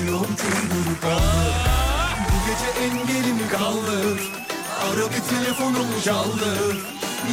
Tuzla 0.00 0.06
koşuyorum 0.06 0.36
küldür 0.36 1.00
kaldır 1.00 1.54
Bu 2.28 2.36
gece 2.46 2.84
engelimi 2.84 3.48
kaldır 3.48 4.20
Ara 4.82 5.06
bir 5.10 5.36
telefonumu 5.36 6.02
çaldır 6.04 6.76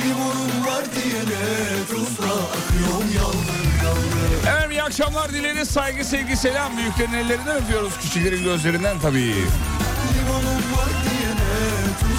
Limonum 0.03 0.65
var 0.67 0.83
diyene 0.95 1.85
tuzla 1.89 2.33
akıyorum 2.33 3.07
yaldır 3.15 3.85
yaldır 3.85 4.37
Efendim 4.47 4.71
iyi 4.71 4.83
akşamlar 4.83 5.33
dileriz. 5.33 5.69
Saygı, 5.69 6.05
sevgi, 6.05 6.37
selam. 6.37 6.77
Büyüklerin 6.77 7.13
ellerinden 7.13 7.55
öpüyoruz. 7.55 7.93
Küçüklerin 8.01 8.43
gözlerinden 8.43 8.99
tabii. 8.99 9.33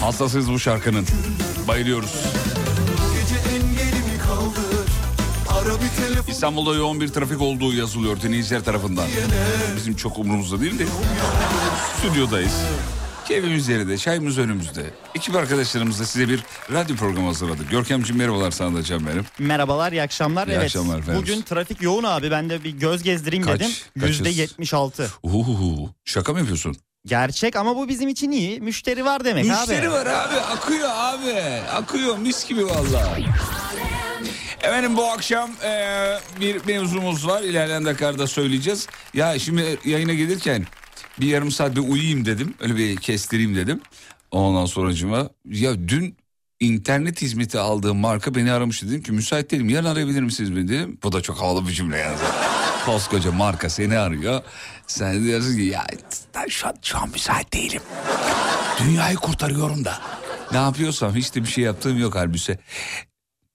Hastasıyız 0.00 0.52
bu 0.52 0.58
şarkının. 0.58 1.06
Bayılıyoruz. 1.68 2.14
İstanbul'da 6.28 6.74
yoğun 6.74 7.00
bir 7.00 7.08
trafik 7.08 7.40
olduğu 7.40 7.72
yazılıyor 7.74 8.20
dinleyiciler 8.22 8.64
tarafından. 8.64 9.06
Bizim 9.76 9.96
çok 9.96 10.18
umurumuzda 10.18 10.60
değil 10.60 10.78
de. 10.78 10.84
Stüdyodayız. 11.98 12.52
Keyfimiz 13.28 13.68
yerinde, 13.68 13.98
çayımız 13.98 14.38
önümüzde. 14.38 14.82
Ekip 15.14 15.36
arkadaşlarımızla 15.36 16.04
size 16.06 16.28
bir 16.28 16.40
radyo 16.72 16.96
programı 16.96 17.26
hazırladık. 17.26 17.70
Görkemciğim 17.70 18.18
merhabalar 18.18 18.50
sana 18.50 18.76
da 18.76 18.82
Can 18.82 19.06
benim. 19.06 19.24
Merhabalar, 19.38 19.92
iyi 19.92 20.02
akşamlar. 20.02 20.48
İyi 20.48 20.52
evet. 20.52 20.64
akşamlar 20.64 20.98
efendim. 20.98 21.22
Bugün 21.22 21.42
trafik 21.42 21.82
yoğun 21.82 22.04
abi. 22.04 22.30
Ben 22.30 22.50
de 22.50 22.64
bir 22.64 22.70
göz 22.70 23.02
gezdireyim 23.02 23.44
Kaç? 23.44 23.60
dedim. 23.60 23.70
Yüzde 23.96 24.28
76. 24.28 25.08
Uhuhu. 25.22 25.90
Şaka 26.04 26.32
mı 26.32 26.38
yapıyorsun? 26.38 26.76
Gerçek 27.06 27.56
ama 27.56 27.76
bu 27.76 27.88
bizim 27.88 28.08
için 28.08 28.30
iyi. 28.30 28.60
Müşteri 28.60 29.04
var 29.04 29.24
demek 29.24 29.44
Müşteri 29.44 29.88
abi. 29.88 29.90
var 29.90 30.06
abi 30.06 30.34
akıyor 30.34 30.88
abi 30.92 31.32
akıyor 31.72 32.18
mis 32.18 32.48
gibi 32.48 32.66
vallahi. 32.66 33.24
Efendim 34.62 34.96
bu 34.96 35.04
akşam 35.10 35.50
eee, 35.62 36.18
bir 36.40 36.64
mevzumuz 36.66 37.26
var 37.26 37.42
ilerleyen 37.42 37.84
dakikalarda 37.84 38.26
söyleyeceğiz. 38.26 38.86
Ya 39.14 39.38
şimdi 39.38 39.78
yayına 39.84 40.14
gelirken 40.14 40.66
bir 41.20 41.26
yarım 41.26 41.50
saat 41.50 41.76
bir 41.76 41.80
uyuyayım 41.80 42.24
dedim 42.24 42.54
öyle 42.60 42.76
bir 42.76 42.96
kestireyim 42.96 43.56
dedim. 43.56 43.80
Ondan 44.30 44.66
sonracıma 44.66 45.28
ya 45.44 45.88
dün 45.88 46.16
internet 46.60 47.22
hizmeti 47.22 47.58
aldığım 47.58 47.96
marka 47.96 48.34
beni 48.34 48.52
aramış 48.52 48.82
dedim 48.82 49.02
ki 49.02 49.12
müsait 49.12 49.50
değilim 49.50 49.68
yarın 49.68 49.86
arayabilir 49.86 50.22
misiniz 50.22 50.56
beni 50.56 50.68
dedim. 50.68 50.98
Bu 51.02 51.12
da 51.12 51.20
çok 51.20 51.40
havalı 51.40 51.68
bir 51.68 51.72
cümle 51.72 51.98
yani. 51.98 52.16
Koskoca 52.86 53.32
marka 53.32 53.70
seni 53.70 53.98
arıyor. 53.98 54.42
Sen 54.86 55.24
diyorsun 55.24 55.56
ki 55.56 55.62
ya 55.62 55.86
şu 56.48 56.68
an, 56.68 56.74
şu 56.82 56.98
an 56.98 57.08
müsait 57.10 57.52
değilim. 57.52 57.82
Dünyayı 58.84 59.16
kurtarıyorum 59.16 59.84
da. 59.84 60.00
Ne 60.52 60.58
yapıyorsam 60.58 61.14
hiç 61.14 61.34
de 61.34 61.42
bir 61.42 61.48
şey 61.48 61.64
yaptığım 61.64 61.98
yok 61.98 62.14
halbuki. 62.14 62.58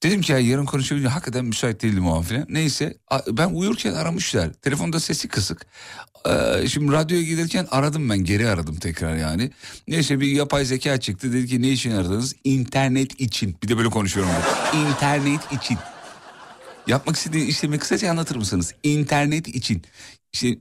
Dedim 0.03 0.21
ki 0.21 0.31
ya 0.31 0.39
yarın 0.39 0.65
konuşabilirim. 0.65 1.11
Hakikaten 1.11 1.45
müsait 1.45 1.81
değildim 1.81 2.07
o 2.07 2.17
an 2.17 2.21
filan. 2.21 2.45
Neyse 2.49 2.97
ben 3.27 3.49
uyurken 3.49 3.93
aramışlar. 3.93 4.53
Telefonda 4.53 4.99
sesi 4.99 5.27
kısık. 5.27 5.65
Ee, 6.29 6.67
şimdi 6.67 6.91
radyoya 6.91 7.23
gelirken 7.23 7.67
aradım 7.71 8.09
ben 8.09 8.17
geri 8.17 8.49
aradım 8.49 8.75
tekrar 8.75 9.15
yani. 9.15 9.51
Neyse 9.87 10.19
bir 10.19 10.27
yapay 10.27 10.65
zeka 10.65 10.99
çıktı. 10.99 11.33
Dedi 11.33 11.47
ki 11.47 11.61
ne 11.61 11.69
için 11.69 11.91
aradınız? 11.91 12.35
İnternet 12.43 13.21
için. 13.21 13.55
Bir 13.63 13.67
de 13.67 13.77
böyle 13.77 13.89
konuşuyorum. 13.89 14.31
ben. 14.73 14.79
İnternet 14.79 15.51
için. 15.51 15.77
Yapmak 16.87 17.15
istediği 17.15 17.47
işlemi 17.47 17.79
kısaca 17.79 18.09
anlatır 18.09 18.35
mısınız? 18.35 18.73
İnternet 18.83 19.47
için. 19.47 19.81
İşte 20.33 20.57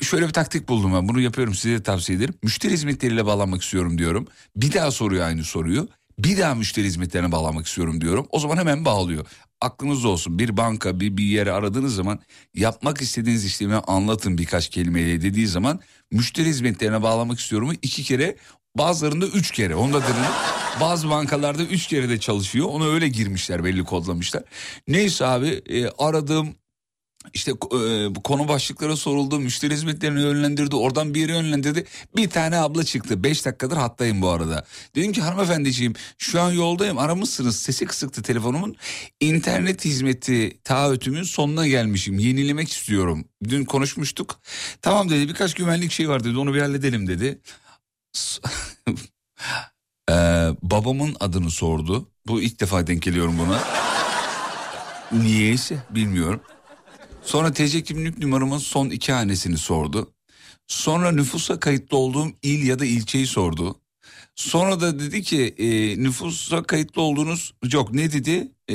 şöyle 0.00 0.28
bir 0.28 0.32
taktik 0.32 0.68
buldum 0.68 0.94
ben 0.94 1.08
bunu 1.08 1.20
yapıyorum 1.20 1.54
size 1.54 1.74
de 1.74 1.82
tavsiye 1.82 2.18
ederim. 2.18 2.34
Müşteri 2.42 2.72
hizmetleriyle 2.72 3.26
bağlanmak 3.26 3.62
istiyorum 3.62 3.98
diyorum. 3.98 4.26
Bir 4.56 4.72
daha 4.72 4.90
soruyor 4.90 5.26
aynı 5.26 5.44
soruyu. 5.44 5.88
Bir 6.18 6.38
daha 6.38 6.54
müşteri 6.54 6.86
hizmetlerine 6.86 7.32
bağlanmak 7.32 7.66
istiyorum 7.66 8.00
diyorum. 8.00 8.26
O 8.30 8.38
zaman 8.38 8.56
hemen 8.56 8.84
bağlıyor. 8.84 9.26
Aklınızda 9.60 10.08
olsun 10.08 10.38
bir 10.38 10.56
banka 10.56 11.00
bir, 11.00 11.16
bir 11.16 11.24
yere 11.24 11.52
aradığınız 11.52 11.94
zaman 11.94 12.20
yapmak 12.54 13.00
istediğiniz 13.00 13.44
işlemi 13.44 13.74
anlatın 13.74 14.38
birkaç 14.38 14.68
kelimeyle 14.68 15.22
dediği 15.22 15.46
zaman 15.46 15.80
müşteri 16.10 16.48
hizmetlerine 16.48 17.02
bağlamak 17.02 17.38
istiyorum 17.38 17.72
iki 17.82 18.02
kere 18.02 18.36
Bazılarında 18.78 19.26
üç 19.26 19.50
kere. 19.50 19.74
Onu 19.74 19.92
da 19.92 20.02
dedim. 20.02 20.14
Bazı 20.80 21.10
bankalarda 21.10 21.62
üç 21.62 21.86
kere 21.86 22.08
de 22.08 22.20
çalışıyor. 22.20 22.66
Onu 22.70 22.92
öyle 22.92 23.08
girmişler 23.08 23.64
belli 23.64 23.84
kodlamışlar. 23.84 24.42
Neyse 24.88 25.26
abi 25.26 25.62
e, 25.66 25.88
aradığım 25.88 26.54
işte 27.34 27.50
e, 27.50 28.12
konu 28.24 28.48
başlıkları 28.48 28.96
soruldu. 28.96 29.40
Müşteri 29.40 29.74
hizmetlerini 29.74 30.20
yönlendirdi. 30.20 30.76
Oradan 30.76 31.14
bir 31.14 31.20
yere 31.20 31.32
yönlendirdi. 31.32 31.84
Bir 32.16 32.30
tane 32.30 32.56
abla 32.56 32.84
çıktı. 32.84 33.24
Beş 33.24 33.46
dakikadır 33.46 33.76
hattayım 33.76 34.22
bu 34.22 34.28
arada. 34.28 34.64
Dedim 34.94 35.12
ki 35.12 35.22
hanımefendiciğim 35.22 35.94
şu 36.18 36.40
an 36.40 36.52
yoldayım. 36.52 36.98
Aramışsınız. 36.98 37.56
Sesi 37.60 37.86
kısıktı 37.86 38.22
telefonumun. 38.22 38.76
İnternet 39.20 39.84
hizmeti 39.84 40.58
taahhütümün 40.64 41.22
sonuna 41.22 41.66
gelmişim. 41.66 42.18
Yenilemek 42.18 42.72
istiyorum. 42.72 43.24
Dün 43.44 43.64
konuşmuştuk. 43.64 44.40
Tamam 44.82 45.10
dedi 45.10 45.28
birkaç 45.28 45.54
güvenlik 45.54 45.92
şey 45.92 46.08
var 46.08 46.24
dedi. 46.24 46.38
Onu 46.38 46.54
bir 46.54 46.60
halledelim 46.60 47.06
dedi. 47.06 47.38
Ee, 50.10 50.48
babamın 50.62 51.16
adını 51.20 51.50
sordu. 51.50 52.08
Bu 52.26 52.40
ilk 52.40 52.60
defa 52.60 52.86
denk 52.86 53.02
geliyorum 53.02 53.38
buna. 53.38 53.60
Niyeyse 55.12 55.76
bilmiyorum. 55.90 56.40
Sonra 57.24 57.52
TC 57.52 57.82
kimlik 57.82 58.18
numaramın 58.18 58.58
son 58.58 58.90
iki 58.90 59.12
hanesini 59.12 59.58
sordu. 59.58 60.12
Sonra 60.66 61.12
nüfusa 61.12 61.60
kayıtlı 61.60 61.96
olduğum 61.96 62.32
il 62.42 62.66
ya 62.66 62.78
da 62.78 62.84
ilçeyi 62.84 63.26
sordu. 63.26 63.76
Sonra 64.34 64.80
da 64.80 64.98
dedi 64.98 65.22
ki 65.22 65.54
e, 65.58 65.98
nüfusa 66.02 66.62
kayıtlı 66.62 67.02
olduğunuz 67.02 67.52
yok 67.72 67.94
ne 67.94 68.12
dedi 68.12 68.48
E, 68.68 68.74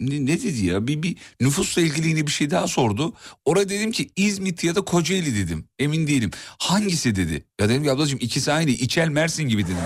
ne, 0.00 0.26
ne 0.26 0.42
dedi 0.42 0.66
ya 0.66 0.86
bir, 0.86 1.02
bir 1.02 1.16
nüfusla 1.40 1.82
ilgili 1.82 2.08
yine 2.08 2.26
bir 2.26 2.32
şey 2.32 2.50
daha 2.50 2.68
sordu. 2.68 3.14
Oraya 3.44 3.68
dedim 3.68 3.92
ki 3.92 4.10
İzmit 4.16 4.64
ya 4.64 4.74
da 4.74 4.80
Kocaeli 4.80 5.36
dedim 5.36 5.64
emin 5.78 6.06
değilim 6.06 6.30
hangisi 6.58 7.16
dedi. 7.16 7.44
Ya 7.60 7.68
dedim 7.68 7.82
ki 7.82 7.90
ablacığım 7.90 8.18
ikisi 8.22 8.52
aynı 8.52 8.70
İçel 8.70 9.08
Mersin 9.08 9.44
gibi 9.44 9.64
dedim. 9.64 9.76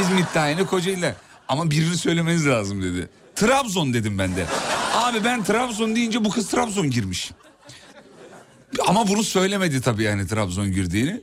İzmit'te 0.00 0.40
aynı 0.40 0.66
Kocaeli 0.66 1.14
ama 1.48 1.70
birini 1.70 1.96
söylemeniz 1.96 2.46
lazım 2.46 2.82
dedi. 2.82 3.08
Trabzon 3.34 3.94
dedim 3.94 4.18
ben 4.18 4.36
de. 4.36 4.46
Abi 5.12 5.24
ben 5.24 5.44
Trabzon 5.44 5.96
deyince 5.96 6.24
bu 6.24 6.30
kız 6.30 6.48
Trabzon 6.48 6.90
girmiş. 6.90 7.30
Ama 8.86 9.08
bunu 9.08 9.22
söylemedi 9.22 9.80
tabii 9.80 10.02
yani 10.02 10.26
Trabzon 10.26 10.72
girdiğini. 10.72 11.20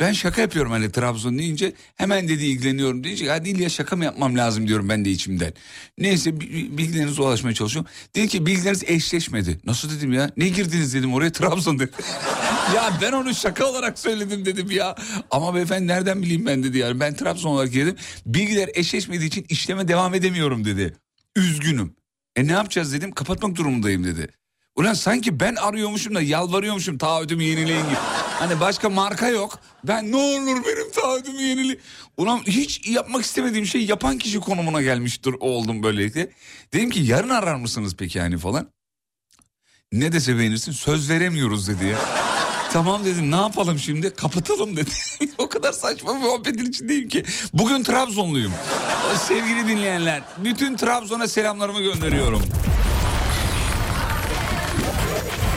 Ben 0.00 0.12
şaka 0.12 0.40
yapıyorum 0.40 0.72
hani 0.72 0.92
Trabzon 0.92 1.38
deyince 1.38 1.72
hemen 1.96 2.28
dedi 2.28 2.44
ilgileniyorum 2.44 3.04
deyince 3.04 3.24
ya 3.24 3.44
değil 3.44 3.68
şaka 3.68 3.96
mı 3.96 4.04
yapmam 4.04 4.36
lazım 4.36 4.68
diyorum 4.68 4.88
ben 4.88 5.04
de 5.04 5.10
içimden. 5.10 5.52
Neyse 5.98 6.40
bi- 6.40 6.50
bi- 6.50 6.78
bilgilerinize 6.78 7.22
ulaşmaya 7.22 7.54
çalışıyorum. 7.54 7.90
Dedi 8.16 8.28
ki 8.28 8.46
bilgileriniz 8.46 8.84
eşleşmedi. 8.86 9.60
Nasıl 9.64 9.90
dedim 9.90 10.12
ya 10.12 10.30
ne 10.36 10.48
girdiniz 10.48 10.94
dedim 10.94 11.14
oraya 11.14 11.32
Trabzon 11.32 11.78
dedi. 11.78 11.90
ya 12.74 12.92
ben 13.02 13.12
onu 13.12 13.34
şaka 13.34 13.66
olarak 13.66 13.98
söyledim 13.98 14.44
dedim 14.44 14.70
ya. 14.70 14.94
Ama 15.30 15.54
beyefendi 15.54 15.86
nereden 15.86 16.22
bileyim 16.22 16.46
ben 16.46 16.62
dedi 16.62 16.78
yani 16.78 17.00
ben 17.00 17.14
Trabzon 17.14 17.50
olarak 17.50 17.72
girdim. 17.72 17.96
Bilgiler 18.26 18.70
eşleşmediği 18.74 19.28
için 19.28 19.46
işleme 19.48 19.88
devam 19.88 20.14
edemiyorum 20.14 20.64
dedi. 20.64 20.96
Üzgünüm. 21.36 22.01
E 22.36 22.46
ne 22.46 22.52
yapacağız 22.52 22.92
dedim 22.92 23.12
kapatmak 23.12 23.56
durumundayım 23.56 24.04
dedi. 24.04 24.28
Ulan 24.76 24.94
sanki 24.94 25.40
ben 25.40 25.54
arıyormuşum 25.54 26.14
da 26.14 26.22
yalvarıyormuşum 26.22 26.98
taahhütümü 26.98 27.44
yenileyin 27.44 27.84
gibi. 27.84 27.94
Hani 28.38 28.60
başka 28.60 28.90
marka 28.90 29.28
yok. 29.28 29.58
Ben 29.84 30.12
ne 30.12 30.16
olur 30.16 30.64
benim 30.66 30.92
taahhütümü 30.92 31.42
yenileyin. 31.42 31.80
Ulan 32.16 32.38
hiç 32.46 32.88
yapmak 32.88 33.24
istemediğim 33.24 33.66
şey 33.66 33.84
yapan 33.84 34.18
kişi 34.18 34.40
konumuna 34.40 34.82
gelmiştir 34.82 35.34
oldum 35.40 35.82
böylelikle. 35.82 36.30
Dedim 36.72 36.90
ki 36.90 37.00
yarın 37.00 37.28
arar 37.28 37.54
mısınız 37.54 37.96
peki 37.98 38.18
yani 38.18 38.38
falan. 38.38 38.68
Ne 39.92 40.12
dese 40.12 40.38
beğenirsin 40.38 40.72
söz 40.72 41.10
veremiyoruz 41.10 41.68
dedi 41.68 41.84
ya. 41.84 41.98
Tamam 42.72 43.04
dedim 43.04 43.30
ne 43.30 43.36
yapalım 43.36 43.78
şimdi 43.78 44.14
kapatalım 44.14 44.76
dedi. 44.76 44.90
o 45.38 45.48
kadar 45.48 45.72
saçma 45.72 46.14
bir 46.14 46.20
muhabbetin 46.20 46.66
içindeyim 46.66 47.08
ki. 47.08 47.24
Bugün 47.52 47.82
Trabzonluyum. 47.82 48.52
Sevgili 49.28 49.68
dinleyenler 49.68 50.22
bütün 50.38 50.76
Trabzon'a 50.76 51.28
selamlarımı 51.28 51.80
gönderiyorum. 51.80 52.42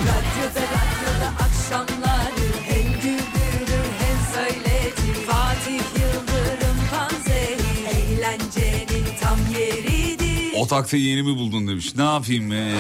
Radyoda 0.02 0.62
radyoda 0.62 1.34
akşamları 1.46 2.48
hem 2.64 2.92
güldürür 3.02 3.90
hem 4.00 4.18
söyletir 4.36 5.26
Fatih 5.28 5.74
Yıldırım 5.74 6.78
Panzehir 6.92 7.86
eğlencenin 7.86 9.06
tam 9.22 9.38
yeridir 9.60 10.54
O 10.58 10.68
taktiği 10.68 11.10
yeni 11.10 11.24
mi 11.24 11.38
buldun 11.38 11.68
demiş. 11.68 11.96
Ne 11.96 12.04
yapayım 12.04 12.52
be? 12.52 12.72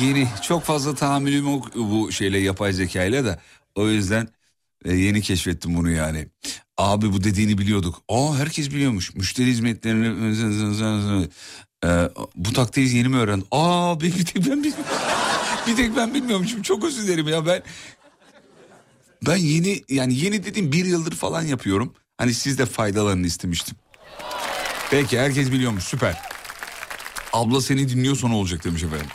Yeni. 0.00 0.28
Çok 0.42 0.64
fazla 0.64 0.94
tahammülüm 0.94 1.44
yok 1.44 1.74
bu 1.74 2.12
şeyle 2.12 2.38
yapay 2.38 2.72
zekayla 2.72 3.24
da. 3.24 3.40
O 3.74 3.88
yüzden 3.88 4.28
e, 4.84 4.94
yeni 4.94 5.22
keşfettim 5.22 5.76
bunu 5.76 5.90
yani. 5.90 6.26
Abi 6.78 7.12
bu 7.12 7.24
dediğini 7.24 7.58
biliyorduk. 7.58 8.02
Aa 8.08 8.36
herkes 8.36 8.70
biliyormuş. 8.70 9.14
Müşteri 9.14 9.46
hizmetlerini... 9.46 11.18
E, 11.84 12.08
bu 12.36 12.52
taktiği 12.52 12.96
yeni 12.96 13.08
mi 13.08 13.16
öğrendin? 13.16 13.46
Aa 13.50 14.00
bir 14.00 14.24
tek 14.24 14.50
ben 14.50 14.64
bir 15.66 15.76
tek 15.76 15.96
ben 15.96 16.14
bilmiyormuşum. 16.14 16.62
Çok 16.62 16.84
özür 16.84 17.02
dilerim 17.02 17.28
ya 17.28 17.46
ben... 17.46 17.62
Ben 19.26 19.36
yeni 19.36 19.82
yani 19.88 20.14
yeni 20.14 20.44
dediğim 20.44 20.72
bir 20.72 20.84
yıldır 20.84 21.16
falan 21.16 21.42
yapıyorum. 21.42 21.94
Hani 22.18 22.34
siz 22.34 22.58
de 22.58 22.66
faydalarını 22.66 23.26
istemiştim. 23.26 23.76
Peki 24.90 25.18
herkes 25.18 25.52
biliyormuş 25.52 25.84
süper. 25.84 26.22
Abla 27.32 27.60
seni 27.60 27.88
dinliyorsa 27.88 28.28
ne 28.28 28.34
olacak 28.34 28.64
demiş 28.64 28.82
efendim. 28.82 29.06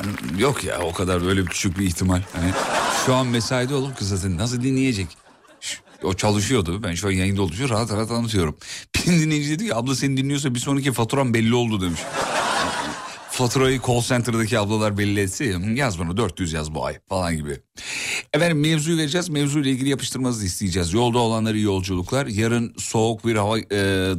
Yani 0.00 0.42
yok 0.42 0.64
ya 0.64 0.80
o 0.80 0.92
kadar 0.92 1.24
böyle 1.24 1.44
küçük 1.44 1.78
bir 1.78 1.86
ihtimal. 1.86 2.22
Hani 2.32 2.52
şu 3.06 3.14
an 3.14 3.26
mesaide 3.26 3.74
olup 3.74 3.98
kız 3.98 4.08
zaten 4.08 4.38
nasıl 4.38 4.62
dinleyecek? 4.62 5.08
O 6.02 6.14
çalışıyordu. 6.14 6.82
Ben 6.82 6.94
şu 6.94 7.08
an 7.08 7.12
yayında 7.12 7.42
oluşuyor. 7.42 7.70
Rahat 7.70 7.92
rahat 7.92 8.10
anlatıyorum. 8.10 8.56
Bir 8.94 9.06
dinleyici 9.06 9.50
dedi 9.50 9.66
ki 9.66 9.74
abla 9.74 9.94
seni 9.94 10.16
dinliyorsa 10.16 10.54
bir 10.54 10.60
sonraki 10.60 10.92
faturam 10.92 11.34
belli 11.34 11.54
oldu 11.54 11.80
demiş. 11.80 12.00
Faturayı 13.30 13.80
call 13.86 14.00
center'daki 14.00 14.58
ablalar 14.58 14.98
belli 14.98 15.20
etse 15.20 15.44
ya, 15.44 15.58
yaz 15.74 15.98
bunu 15.98 16.16
400 16.16 16.52
yaz 16.52 16.74
bu 16.74 16.84
ay 16.84 16.98
falan 17.08 17.36
gibi. 17.36 17.60
Efendim 18.32 18.60
mevzuyu 18.60 18.98
vereceğiz. 18.98 19.28
Mevzuyla 19.28 19.70
ilgili 19.70 19.88
yapıştırmanızı 19.88 20.46
isteyeceğiz. 20.46 20.92
Yolda 20.92 21.18
olanları 21.18 21.58
yolculuklar. 21.58 22.26
Yarın 22.26 22.74
soğuk 22.78 23.26
bir 23.26 23.36
hava 23.36 23.58
e, 23.58 23.64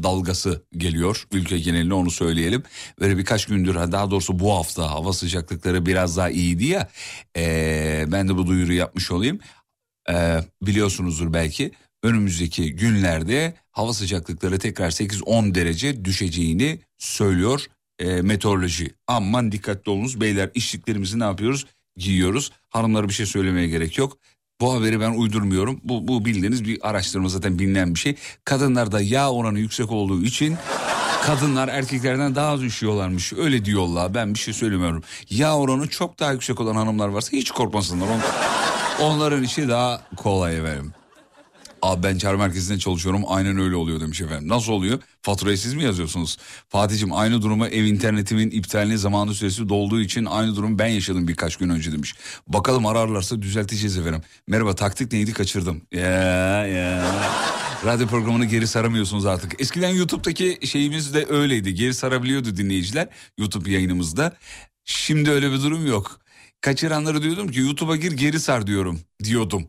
dalgası 0.03 0.63
geliyor. 0.77 1.27
Ülke 1.31 1.59
geneline 1.59 1.93
onu 1.93 2.11
söyleyelim. 2.11 2.63
Böyle 2.99 3.17
birkaç 3.17 3.45
gündür 3.45 3.75
daha 3.75 4.11
doğrusu 4.11 4.39
bu 4.39 4.53
hafta 4.53 4.91
hava 4.91 5.13
sıcaklıkları 5.13 5.85
biraz 5.85 6.17
daha 6.17 6.29
iyiydi 6.29 6.65
ya. 6.65 6.89
E, 7.37 8.05
ben 8.07 8.29
de 8.29 8.37
bu 8.37 8.47
duyuru 8.47 8.73
yapmış 8.73 9.11
olayım. 9.11 9.39
E, 10.09 10.39
biliyorsunuzdur 10.61 11.33
belki 11.33 11.71
önümüzdeki 12.03 12.75
günlerde 12.75 13.53
hava 13.71 13.93
sıcaklıkları 13.93 14.59
tekrar 14.59 14.91
8-10 14.91 15.55
derece 15.55 16.05
düşeceğini 16.05 16.79
söylüyor 16.97 17.67
e, 17.99 18.21
meteoroloji. 18.21 18.95
Aman 19.07 19.51
dikkatli 19.51 19.91
olunuz 19.91 20.21
beyler 20.21 20.49
içliklerimizi 20.53 21.19
ne 21.19 21.23
yapıyoruz? 21.23 21.65
Giyiyoruz. 21.97 22.51
Hanımlara 22.69 23.09
bir 23.09 23.13
şey 23.13 23.25
söylemeye 23.25 23.67
gerek 23.67 23.97
yok. 23.97 24.17
Bu 24.61 24.73
haberi 24.73 24.99
ben 24.99 25.11
uydurmuyorum. 25.11 25.79
Bu, 25.83 26.07
bu 26.07 26.25
bildiğiniz 26.25 26.65
bir 26.65 26.89
araştırma 26.89 27.29
zaten 27.29 27.59
bilinen 27.59 27.95
bir 27.95 27.99
şey. 27.99 28.15
Kadınlarda 28.45 29.01
yağ 29.01 29.31
oranı 29.31 29.59
yüksek 29.59 29.91
olduğu 29.91 30.23
için 30.23 30.57
kadınlar 31.21 31.67
erkeklerden 31.67 32.35
daha 32.35 32.47
az 32.47 32.63
üşüyorlarmış. 32.63 33.33
Öyle 33.33 33.65
diyorlar 33.65 34.13
ben 34.13 34.33
bir 34.33 34.39
şey 34.39 34.53
söylemiyorum. 34.53 35.03
Yağ 35.29 35.57
oranı 35.57 35.87
çok 35.87 36.19
daha 36.19 36.31
yüksek 36.31 36.59
olan 36.59 36.75
hanımlar 36.75 37.07
varsa 37.07 37.31
hiç 37.31 37.51
korkmasınlar. 37.51 38.07
On, 38.07 38.21
onların 39.05 39.43
işi 39.43 39.69
daha 39.69 40.01
kolay 40.15 40.57
efendim. 40.57 40.93
Abi 41.81 42.03
ben 42.03 42.17
çağrı 42.17 42.37
merkezinde 42.37 42.79
çalışıyorum 42.79 43.23
aynen 43.27 43.57
öyle 43.59 43.75
oluyor 43.75 43.99
demiş 43.99 44.21
efendim. 44.21 44.47
Nasıl 44.47 44.71
oluyor? 44.71 44.99
Faturayı 45.21 45.57
siz 45.57 45.73
mi 45.73 45.83
yazıyorsunuz? 45.83 46.37
Fatih'im 46.69 47.13
aynı 47.13 47.41
durumu 47.41 47.67
ev 47.67 47.83
internetimin 47.83 48.51
iptaline 48.51 48.97
zamanı 48.97 49.33
süresi 49.33 49.69
dolduğu 49.69 50.01
için 50.01 50.25
aynı 50.25 50.55
durumu 50.55 50.79
ben 50.79 50.87
yaşadım 50.87 51.27
birkaç 51.27 51.55
gün 51.55 51.69
önce 51.69 51.91
demiş. 51.91 52.15
Bakalım 52.47 52.85
ararlarsa 52.85 53.41
düzelteceğiz 53.41 53.97
efendim. 53.97 54.21
Merhaba 54.47 54.75
taktik 54.75 55.11
neydi 55.11 55.33
kaçırdım. 55.33 55.81
Ya 55.91 56.67
ya. 56.67 57.05
Radyo 57.85 58.07
programını 58.07 58.45
geri 58.45 58.67
saramıyorsunuz 58.67 59.25
artık. 59.25 59.61
Eskiden 59.61 59.89
YouTube'daki 59.89 60.59
şeyimiz 60.67 61.13
de 61.13 61.25
öyleydi. 61.29 61.73
Geri 61.73 61.93
sarabiliyordu 61.93 62.57
dinleyiciler 62.57 63.07
YouTube 63.37 63.71
yayınımızda. 63.71 64.37
Şimdi 64.85 65.31
öyle 65.31 65.51
bir 65.51 65.61
durum 65.61 65.87
yok. 65.87 66.19
Kaçıranları 66.61 67.23
diyordum 67.23 67.51
ki 67.51 67.59
YouTube'a 67.59 67.95
gir 67.95 68.11
geri 68.11 68.39
sar 68.39 68.67
diyorum 68.67 68.99
diyordum. 69.23 69.67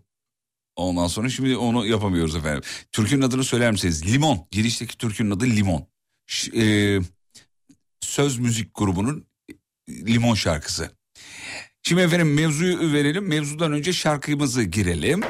Ondan 0.76 1.06
sonra 1.06 1.28
şimdi 1.28 1.56
onu 1.56 1.86
yapamıyoruz 1.86 2.36
efendim. 2.36 2.62
Türkünün 2.92 3.22
adını 3.22 3.44
söyler 3.44 3.70
misiniz? 3.72 4.06
Limon. 4.12 4.46
Girişteki 4.50 4.98
türkünün 4.98 5.30
adı 5.30 5.44
Limon. 5.46 5.86
Ş- 6.26 6.52
e, 6.60 7.00
söz 8.00 8.38
müzik 8.38 8.70
grubunun 8.74 9.26
Limon 9.88 10.34
şarkısı. 10.34 10.90
Şimdi 11.82 12.02
efendim 12.02 12.34
mevzuyu 12.34 12.92
verelim. 12.92 13.28
Mevzudan 13.28 13.72
önce 13.72 13.92
şarkımızı 13.92 14.62
girelim. 14.62 15.20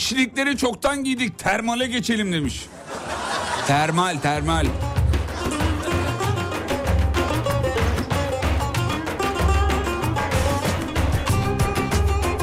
İçlikleri 0.00 0.56
çoktan 0.56 1.04
giydik 1.04 1.38
termale 1.38 1.86
geçelim 1.86 2.32
demiş. 2.32 2.66
Termal 3.66 4.16
termal. 4.16 4.66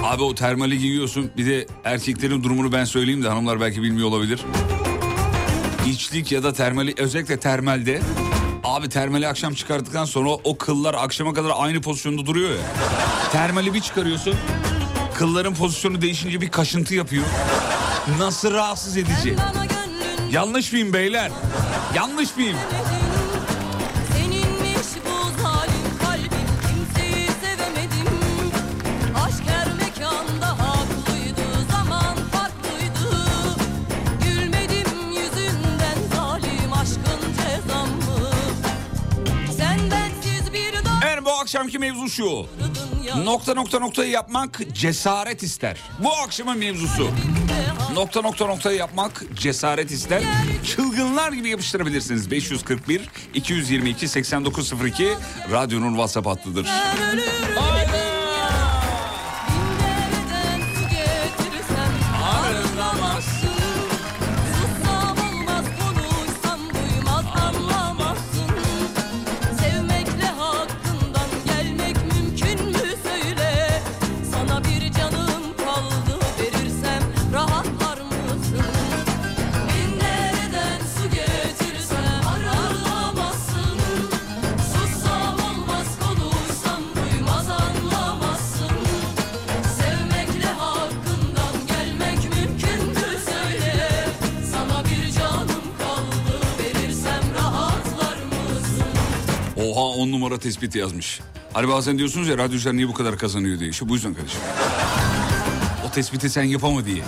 Abi 0.04 0.24
o 0.24 0.36
termali 0.36 0.80
giyiyorsun. 0.80 1.32
Bir 1.38 1.46
de 1.46 1.68
erkeklerin 1.84 2.44
durumunu 2.44 2.72
ben 2.72 2.86
söyleyeyim 2.86 3.24
de 3.24 3.30
hanımlar 3.30 3.62
belki 3.62 3.82
bilmiyor 3.82 4.08
olabilir. 4.08 4.40
İçlik 5.88 6.32
ya 6.32 6.44
da 6.44 6.54
termali 6.54 6.94
özellikle 6.98 7.40
termalde 7.40 8.02
abi 8.64 8.90
termali 8.90 9.28
akşam 9.28 9.54
çıkarttıktan 9.54 10.06
sonra 10.06 10.30
o 10.30 10.58
kıllar 10.58 10.94
akşama 10.94 11.34
kadar 11.34 11.52
aynı 11.56 11.82
pozisyonda 11.82 12.26
duruyor 12.26 12.50
ya. 12.50 12.62
Termali 13.32 13.74
bir 13.74 13.82
çıkarıyorsun. 13.82 14.34
Kılların 15.18 15.54
pozisyonu 15.54 16.02
değişince 16.02 16.42
bir 16.42 16.50
kaşıntı 16.50 16.96
yapıyor. 16.96 17.26
Nasıl 18.20 18.54
rahatsız 18.54 18.98
edici. 18.98 19.36
Yanlış 20.32 20.72
mıyım 20.72 20.94
beyler? 20.94 21.32
Yanlış 21.96 22.38
mıyım? 22.38 22.58
Akşamki 41.48 41.80
mevzu 41.80 42.10
şu. 42.10 42.46
Nokta 43.16 43.54
nokta 43.54 43.80
noktayı 43.80 44.12
yapmak 44.12 44.60
cesaret 44.74 45.44
ister. 45.44 45.78
Bu 46.00 46.14
akşamın 46.14 46.58
mevzusu. 46.58 47.10
Nokta 47.94 48.22
nokta 48.22 48.46
noktayı 48.46 48.78
yapmak 48.78 49.24
cesaret 49.34 49.92
ister. 49.92 50.22
Çılgınlar 50.66 51.32
gibi 51.32 51.50
yapıştırabilirsiniz. 51.50 52.32
541 52.32 53.02
222 53.34 54.08
8902 54.08 55.14
radyonun 55.52 55.90
WhatsApp 55.92 56.28
hattıdır. 56.28 56.66
Ben 57.56 58.07
numara 100.38 100.44
tespiti 100.44 100.78
yazmış. 100.78 101.20
Hani 101.54 101.68
bazen 101.68 101.98
diyorsunuz 101.98 102.28
ya 102.28 102.38
radyocular 102.38 102.76
niye 102.76 102.88
bu 102.88 102.94
kadar 102.94 103.18
kazanıyor 103.18 103.60
diye. 103.60 103.70
İşte 103.70 103.90
bu 103.90 103.94
yüzden 103.94 104.14
kardeşim. 104.14 104.40
O 105.88 105.92
tespiti 105.92 106.30
sen 106.30 106.44
yapama 106.44 106.86
diye. 106.86 107.04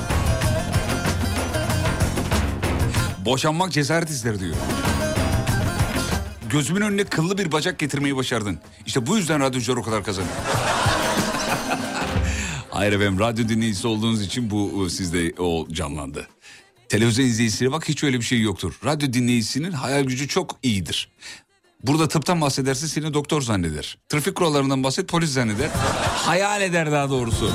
Boşanmak 3.26 3.72
cesaret 3.72 4.10
ister 4.10 4.40
diyor. 4.40 4.56
Gözümün 6.50 6.82
önüne 6.82 7.04
kıllı 7.04 7.38
bir 7.38 7.52
bacak 7.52 7.80
getirmeyi 7.80 8.16
başardın. 8.16 8.60
İşte 8.86 9.08
bu 9.08 9.18
yüzden 9.18 9.40
radyocular 9.40 9.78
o 9.78 9.84
kadar 9.84 10.04
kazanıyor. 10.04 10.34
Hayır 12.70 12.94
efendim 12.94 13.20
radyo 13.20 13.50
dinleyicisi 13.50 13.88
olduğunuz 13.88 14.22
için 14.22 14.52
bu 14.52 14.86
e, 14.86 14.90
sizde 14.90 15.42
o 15.42 15.68
canlandı. 15.72 16.28
Televizyon 16.90 17.26
izleyicisine 17.26 17.72
bak 17.72 17.90
hiç 17.90 18.04
öyle 18.04 18.18
bir 18.18 18.26
şey 18.26 18.42
yoktur. 18.42 18.80
Radyo 18.86 19.14
dinleyicisinin 19.14 19.72
hayal 19.72 20.04
gücü 20.04 20.28
çok 20.28 20.58
iyidir. 20.64 21.10
Burada 21.84 22.08
tıptan 22.08 22.42
bahsederse 22.42 22.88
seni 22.88 23.14
doktor 23.14 23.42
zanneder. 23.42 23.98
Trafik 24.10 24.36
kurallarından 24.36 24.84
bahset 24.84 25.08
polis 25.08 25.30
zanneder. 25.30 25.70
Hayal 26.16 26.62
eder 26.62 26.92
daha 26.92 27.10
doğrusu. 27.10 27.52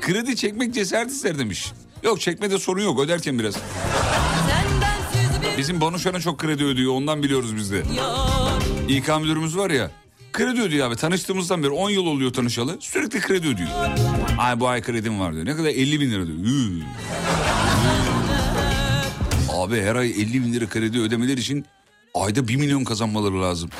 Kredi 0.00 0.36
çekmek 0.36 0.74
cesaret 0.74 1.10
ister 1.10 1.38
demiş. 1.38 1.72
Yok 2.02 2.20
çekmede 2.20 2.58
sorun 2.58 2.82
yok 2.82 3.00
öderken 3.00 3.38
biraz. 3.38 3.54
Bizim 5.58 5.80
Banuşan'a 5.80 6.20
çok 6.20 6.38
kredi 6.38 6.64
ödüyor 6.64 6.92
ondan 6.92 7.22
biliyoruz 7.22 7.56
biz 7.56 7.72
de. 7.72 7.82
İK 8.88 9.08
müdürümüz 9.20 9.56
var 9.56 9.70
ya. 9.70 9.90
Kredi 10.32 10.60
ödüyor 10.62 10.88
abi 10.88 10.96
tanıştığımızdan 10.96 11.62
beri 11.62 11.70
10 11.70 11.90
yıl 11.90 12.06
oluyor 12.06 12.32
tanışalı. 12.32 12.76
Sürekli 12.80 13.20
kredi 13.20 13.48
ödüyor. 13.48 13.68
Ay 14.38 14.60
bu 14.60 14.68
ay 14.68 14.82
kredim 14.82 15.20
var 15.20 15.34
diyor. 15.34 15.44
Ne 15.46 15.56
kadar 15.56 15.68
50 15.68 16.00
bin 16.00 16.10
lira 16.10 16.26
diyor. 16.26 16.38
Üü. 16.38 16.82
Abi 19.52 19.82
her 19.82 19.96
ay 19.96 20.10
50 20.10 20.44
bin 20.44 20.52
lira 20.52 20.66
kredi 20.68 21.00
ödemeleri 21.00 21.40
için 21.40 21.66
ayda 22.14 22.48
1 22.48 22.56
milyon 22.56 22.84
kazanmaları 22.84 23.42
lazım. 23.42 23.70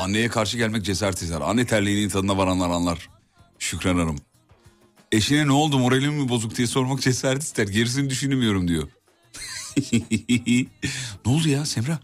Anneye 0.00 0.28
karşı 0.28 0.56
gelmek 0.56 0.84
cesaret 0.84 1.22
ister. 1.22 1.40
Anne 1.40 1.66
terliğinin 1.66 2.08
tadına 2.08 2.38
varanlar 2.38 2.70
anlar. 2.70 3.08
Şükran 3.58 3.98
Hanım. 3.98 4.16
Eşine 5.12 5.46
ne 5.46 5.52
oldu 5.52 5.78
moralim 5.78 6.14
mi 6.14 6.28
bozuk 6.28 6.56
diye 6.56 6.66
sormak 6.66 7.00
cesaret 7.00 7.42
ister. 7.42 7.66
Gerisini 7.66 8.10
düşünmüyorum 8.10 8.68
diyor. 8.68 8.88
ne 11.26 11.32
oldu 11.32 11.48
ya 11.48 11.66
Semra? 11.66 11.98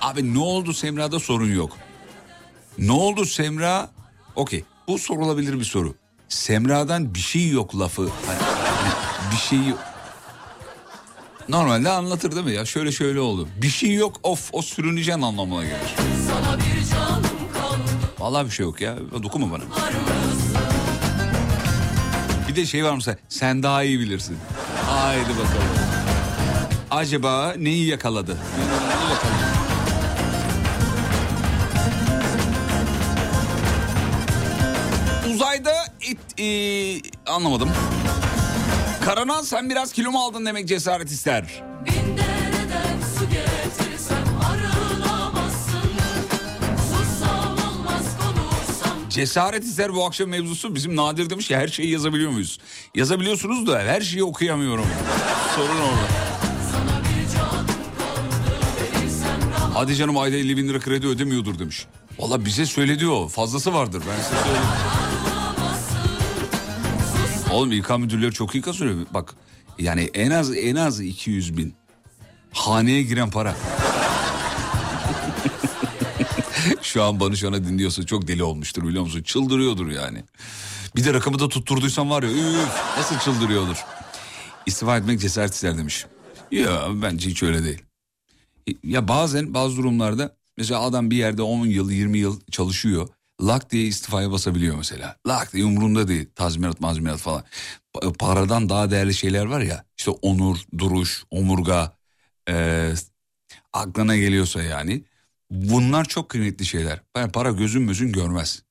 Abi 0.00 0.34
ne 0.34 0.38
oldu 0.38 0.72
Semra'da 0.72 1.18
sorun 1.20 1.54
yok. 1.54 1.76
Ne 2.78 2.92
oldu 2.92 3.24
Semra? 3.24 3.90
Okey 4.36 4.64
bu 4.88 4.98
sorulabilir 4.98 5.58
bir 5.58 5.64
soru. 5.64 5.94
Semra'dan 6.28 7.14
bir 7.14 7.18
şey 7.18 7.48
yok 7.48 7.78
lafı. 7.78 8.02
Hani, 8.26 8.49
hani 9.40 9.62
şey 9.62 9.68
yok. 9.68 9.78
Normalde 11.48 11.90
anlatır 11.90 12.32
değil 12.32 12.46
mi 12.46 12.52
ya? 12.52 12.64
Şöyle 12.64 12.92
şöyle 12.92 13.20
oldu. 13.20 13.48
Bir 13.56 13.68
şey 13.68 13.94
yok 13.94 14.16
of 14.22 14.50
o 14.52 14.62
sürüneceğin 14.62 15.22
anlamına 15.22 15.62
gelir. 15.64 15.76
Vallahi 18.18 18.46
bir 18.46 18.50
şey 18.50 18.66
yok 18.66 18.80
ya. 18.80 18.96
Dokunma 19.22 19.52
bana. 19.52 19.62
Bir 22.48 22.56
de 22.56 22.66
şey 22.66 22.84
var 22.84 22.92
mı 22.94 23.02
sen? 23.02 23.18
Sen 23.28 23.62
daha 23.62 23.82
iyi 23.82 24.00
bilirsin. 24.00 24.36
Haydi 24.86 25.30
bakalım. 25.30 25.68
Acaba 26.90 27.54
neyi 27.58 27.86
yakaladı? 27.86 28.36
Neyi 28.58 29.10
yakaladı? 29.10 29.40
Uzayda 35.34 35.72
it, 36.00 36.40
e, 36.40 36.46
anlamadım. 37.32 37.70
Karanan 39.04 39.42
sen 39.42 39.70
biraz 39.70 39.92
kilo 39.92 40.10
mu 40.10 40.18
aldın 40.18 40.46
demek 40.46 40.68
cesaret 40.68 41.10
ister. 41.10 41.62
Cesaret 49.10 49.64
ister 49.64 49.94
bu 49.94 50.04
akşam 50.06 50.28
mevzusu 50.28 50.74
bizim 50.74 50.96
Nadir 50.96 51.30
demiş 51.30 51.48
ki 51.48 51.56
her 51.56 51.68
şeyi 51.68 51.90
yazabiliyor 51.90 52.30
muyuz? 52.30 52.58
Yazabiliyorsunuz 52.94 53.66
da 53.66 53.78
her 53.80 54.00
şeyi 54.00 54.24
okuyamıyorum. 54.24 54.86
Sorun 55.56 55.76
orada. 55.80 56.08
Hadi 59.74 59.96
canım 59.96 60.18
ayda 60.18 60.36
50 60.36 60.56
bin 60.56 60.68
lira 60.68 60.80
kredi 60.80 61.06
ödemiyordur 61.06 61.58
demiş. 61.58 61.86
Valla 62.18 62.44
bize 62.44 62.66
söyledi 62.66 63.08
o 63.08 63.28
fazlası 63.28 63.74
vardır 63.74 64.02
ben 64.10 64.22
size 64.22 64.36
söyleyeyim. 64.42 64.66
Oğlum 67.52 67.72
İK 67.72 67.98
müdürleri 67.98 68.32
çok 68.32 68.54
iyi 68.54 68.62
kazanıyor. 68.62 68.96
Bak 69.14 69.34
yani 69.78 70.10
en 70.14 70.30
az 70.30 70.56
en 70.56 70.76
az 70.76 71.00
200 71.00 71.56
bin. 71.56 71.74
Haneye 72.52 73.02
giren 73.02 73.30
para. 73.30 73.56
Şu 76.82 77.02
an 77.02 77.20
Banu 77.20 77.36
Şan'a 77.36 77.64
dinliyorsa 77.64 78.06
çok 78.06 78.28
deli 78.28 78.42
olmuştur 78.42 78.88
biliyor 78.88 79.02
musun? 79.02 79.22
Çıldırıyordur 79.22 79.90
yani. 79.90 80.24
Bir 80.96 81.04
de 81.04 81.14
rakamı 81.14 81.38
da 81.38 81.48
tutturduysan 81.48 82.10
var 82.10 82.22
ya 82.22 82.30
üf, 82.30 82.68
nasıl 82.98 83.18
çıldırıyordur. 83.18 83.84
İstifa 84.66 84.96
etmek 84.96 85.20
cesaret 85.20 85.54
ister 85.54 85.78
demiş. 85.78 86.06
Ya 86.50 86.86
bence 87.02 87.30
hiç 87.30 87.42
öyle 87.42 87.64
değil. 87.64 87.82
Ya 88.84 89.08
bazen 89.08 89.54
bazı 89.54 89.76
durumlarda 89.76 90.36
mesela 90.56 90.80
adam 90.80 91.10
bir 91.10 91.16
yerde 91.16 91.42
10 91.42 91.66
yıl 91.66 91.90
20 91.90 92.18
yıl 92.18 92.40
çalışıyor. 92.50 93.08
Lak 93.40 93.70
diye 93.70 93.86
istifaya 93.86 94.30
basabiliyor 94.32 94.76
mesela. 94.76 95.16
Lak 95.26 95.52
diye 95.52 95.64
umurunda 95.64 96.08
değil. 96.08 96.28
Tazminat 96.34 96.80
mazminat 96.80 97.18
falan. 97.18 97.44
Pa- 97.94 98.12
Paradan 98.18 98.68
daha 98.68 98.90
değerli 98.90 99.14
şeyler 99.14 99.44
var 99.44 99.60
ya. 99.60 99.84
İşte 99.98 100.10
onur, 100.10 100.56
duruş, 100.78 101.24
omurga. 101.30 101.96
eee, 102.48 102.94
aklına 103.72 104.16
geliyorsa 104.16 104.62
yani. 104.62 105.04
Bunlar 105.50 106.04
çok 106.04 106.28
kıymetli 106.28 106.66
şeyler. 106.66 107.00
Yani 107.16 107.32
para 107.32 107.50
gözün 107.50 107.86
gözün 107.86 108.12
görmez. 108.12 108.62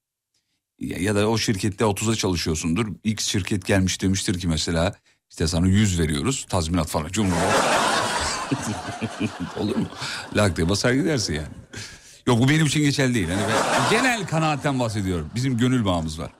ya, 0.79 0.97
ya 0.99 1.15
da 1.15 1.29
o 1.29 1.37
şirkette 1.37 1.83
30'a 1.83 2.15
çalışıyorsundur. 2.15 2.87
X 3.03 3.25
şirket 3.25 3.65
gelmiş 3.65 4.01
demiştir 4.01 4.39
ki 4.39 4.47
mesela 4.47 4.95
işte 5.29 5.47
sana 5.47 5.67
100 5.67 5.99
veriyoruz 5.99 6.45
tazminat 6.49 6.87
falan. 6.87 7.07
Cumhur. 7.09 7.35
Olur 9.57 9.75
mu? 9.75 9.87
Lak 10.35 10.57
diye 10.57 10.69
basar 10.69 10.93
gidersin 10.93 11.33
yani. 11.33 11.47
Yok 12.29 12.39
bu 12.39 12.49
benim 12.49 12.65
için 12.65 12.81
geçerli 12.81 13.13
değil. 13.13 13.27
Hani 13.27 13.41
ben 13.41 13.89
genel 13.89 14.27
kanaatten 14.27 14.79
bahsediyorum. 14.79 15.29
Bizim 15.35 15.57
gönül 15.57 15.85
bağımız 15.85 16.19
var. 16.19 16.31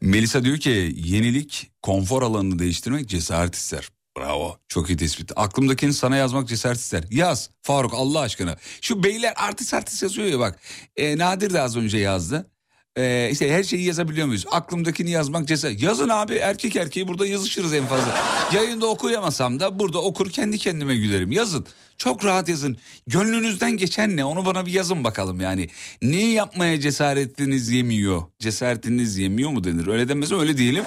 Melisa 0.00 0.44
diyor 0.44 0.58
ki 0.58 0.94
yenilik 0.96 1.70
konfor 1.82 2.22
alanını 2.22 2.58
değiştirmek 2.58 3.08
cesaret 3.08 3.54
ister. 3.54 3.88
Bravo 4.18 4.58
çok 4.68 4.90
iyi 4.90 4.96
tespit. 4.96 5.32
Aklımdakini 5.36 5.92
sana 5.92 6.16
yazmak 6.16 6.48
cesaret 6.48 6.78
ister. 6.78 7.04
Yaz 7.10 7.50
Faruk 7.62 7.94
Allah 7.94 8.20
aşkına. 8.20 8.56
Şu 8.80 9.02
beyler 9.02 9.34
artist 9.36 9.74
artist 9.74 10.02
yazıyor 10.02 10.28
ya 10.28 10.38
bak. 10.38 10.60
E, 10.96 11.18
Nadir 11.18 11.52
de 11.52 11.60
az 11.60 11.76
önce 11.76 11.98
yazdı. 11.98 12.50
E, 12.96 13.28
işte 13.32 13.52
her 13.52 13.62
şeyi 13.62 13.84
yazabiliyor 13.84 14.26
muyuz? 14.26 14.44
Aklımdakini 14.50 15.10
yazmak 15.10 15.48
cesaret. 15.48 15.82
Yazın 15.82 16.08
abi 16.08 16.34
erkek 16.34 16.76
erkeği 16.76 17.08
burada 17.08 17.26
yazışırız 17.26 17.74
en 17.74 17.86
fazla. 17.86 18.14
Yayında 18.54 18.86
okuyamasam 18.86 19.60
da 19.60 19.78
burada 19.78 20.02
okur 20.02 20.30
kendi 20.30 20.58
kendime 20.58 20.96
gülerim. 20.96 21.32
Yazın. 21.32 21.66
Çok 21.98 22.24
rahat 22.24 22.48
yazın. 22.48 22.76
Gönlünüzden 23.06 23.76
geçen 23.76 24.16
ne 24.16 24.24
onu 24.24 24.46
bana 24.46 24.66
bir 24.66 24.72
yazın 24.72 25.04
bakalım 25.04 25.40
yani. 25.40 25.68
Neyi 26.02 26.32
yapmaya 26.32 26.80
cesaretiniz 26.80 27.70
yemiyor? 27.70 28.22
Cesaretiniz 28.38 29.18
yemiyor 29.18 29.50
mu 29.50 29.64
denir? 29.64 29.86
Öyle 29.86 30.08
denmez 30.08 30.32
öyle 30.32 30.56
diyelim. 30.56 30.84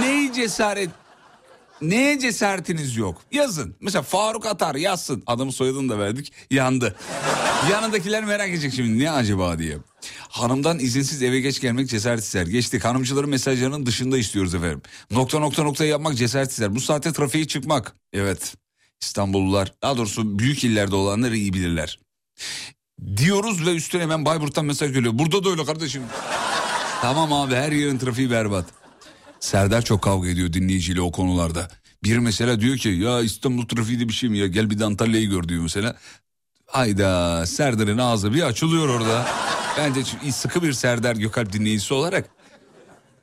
Neyi 0.00 0.32
cesaret 0.32 0.90
Neye 1.82 2.18
cesaretiniz 2.18 2.96
yok? 2.96 3.22
Yazın. 3.32 3.76
Mesela 3.80 4.02
Faruk 4.02 4.46
Atar 4.46 4.74
yazsın. 4.74 5.22
Adamın 5.26 5.50
soyadını 5.50 5.88
da 5.88 5.98
verdik. 5.98 6.32
Yandı. 6.50 6.96
Yanındakiler 7.70 8.24
merak 8.24 8.48
edecek 8.48 8.72
şimdi 8.76 9.04
ne 9.04 9.10
acaba 9.10 9.58
diye. 9.58 9.78
Hanımdan 10.28 10.78
izinsiz 10.78 11.22
eve 11.22 11.40
geç 11.40 11.60
gelmek 11.60 11.88
cesaret 11.88 12.20
ister. 12.20 12.46
Geçtik. 12.46 12.84
Hanımcıların 12.84 13.30
mesajlarının 13.30 13.86
dışında 13.86 14.18
istiyoruz 14.18 14.54
efendim. 14.54 14.82
Nokta 15.10 15.38
nokta 15.38 15.62
nokta 15.62 15.84
yapmak 15.84 16.16
cesaret 16.16 16.50
ister. 16.50 16.74
Bu 16.74 16.80
saatte 16.80 17.12
trafiğe 17.12 17.46
çıkmak. 17.46 17.94
Evet. 18.12 18.54
İstanbullular 19.02 19.72
daha 19.82 19.96
doğrusu 19.96 20.38
büyük 20.38 20.64
illerde 20.64 20.94
olanlar 20.96 21.32
iyi 21.32 21.52
bilirler. 21.52 21.98
Diyoruz 23.16 23.66
ve 23.66 23.74
üstüne 23.74 24.02
hemen 24.02 24.24
Bayburt'tan 24.24 24.64
mesaj 24.64 24.92
geliyor. 24.92 25.18
Burada 25.18 25.44
da 25.44 25.50
öyle 25.50 25.64
kardeşim. 25.64 26.02
tamam 27.02 27.32
abi 27.32 27.54
her 27.54 27.72
yerin 27.72 27.98
trafiği 27.98 28.30
berbat. 28.30 28.64
Serdar 29.40 29.82
çok 29.82 30.02
kavga 30.02 30.28
ediyor 30.28 30.52
dinleyiciyle 30.52 31.00
o 31.00 31.12
konularda. 31.12 31.68
Bir 32.04 32.18
mesela 32.18 32.60
diyor 32.60 32.76
ki 32.76 32.88
ya 32.88 33.20
İstanbul 33.20 33.66
trafiği 33.68 34.00
de 34.00 34.08
bir 34.08 34.12
şey 34.12 34.30
mi 34.30 34.38
ya 34.38 34.46
gel 34.46 34.70
bir 34.70 34.78
de 34.78 34.84
Antalya'yı 34.84 35.30
gör 35.30 35.48
diyor 35.48 35.62
mesela. 35.62 35.96
Hayda 36.66 37.46
Serdar'ın 37.46 37.98
ağzı 37.98 38.34
bir 38.34 38.42
açılıyor 38.42 38.88
orada. 38.88 39.26
Bence 39.78 40.04
sıkı 40.32 40.62
bir 40.62 40.72
Serdar 40.72 41.16
Gökalp 41.16 41.52
dinleyicisi 41.52 41.94
olarak. 41.94 42.30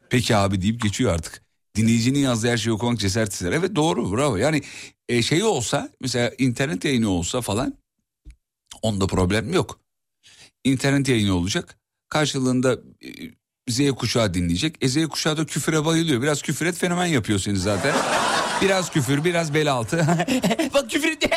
Peki 0.10 0.36
abi 0.36 0.62
deyip 0.62 0.82
geçiyor 0.82 1.14
artık. 1.14 1.42
Dinleyicinin 1.76 2.20
yazdığı 2.20 2.50
her 2.50 2.58
şeyi 2.58 2.74
okumak 2.74 3.00
cesaret 3.00 3.34
ister. 3.34 3.52
Evet 3.52 3.76
doğru 3.76 4.12
bravo. 4.12 4.36
Yani 4.38 4.62
e, 5.10 5.22
şey 5.22 5.44
olsa 5.44 5.90
mesela 6.02 6.32
internet 6.38 6.86
yayını 6.86 7.10
olsa 7.10 7.42
falan 7.42 7.74
onda 8.82 9.08
problem 9.08 9.54
yok. 9.54 9.80
İnternet 10.64 11.10
yayını 11.10 11.34
olacak. 11.36 11.78
Karşılığında 12.10 12.74
e, 13.04 13.10
Z 13.70 13.92
kuşağı 13.92 14.34
dinleyecek. 14.34 14.76
E 14.82 14.88
Z 14.88 15.08
kuşağı 15.08 15.38
da 15.38 15.46
küfüre 15.46 15.86
bayılıyor. 15.86 16.22
Biraz 16.22 16.42
küfür 16.42 16.66
et 16.66 16.78
fenomen 16.78 17.06
yapıyor 17.06 17.40
seni 17.40 17.58
zaten. 17.58 17.96
Biraz 18.62 18.90
küfür 18.90 19.24
biraz 19.24 19.54
bel 19.54 19.72
altı. 19.72 19.98
Bak 20.74 20.90
küfür 20.90 21.12
et. 21.12 21.24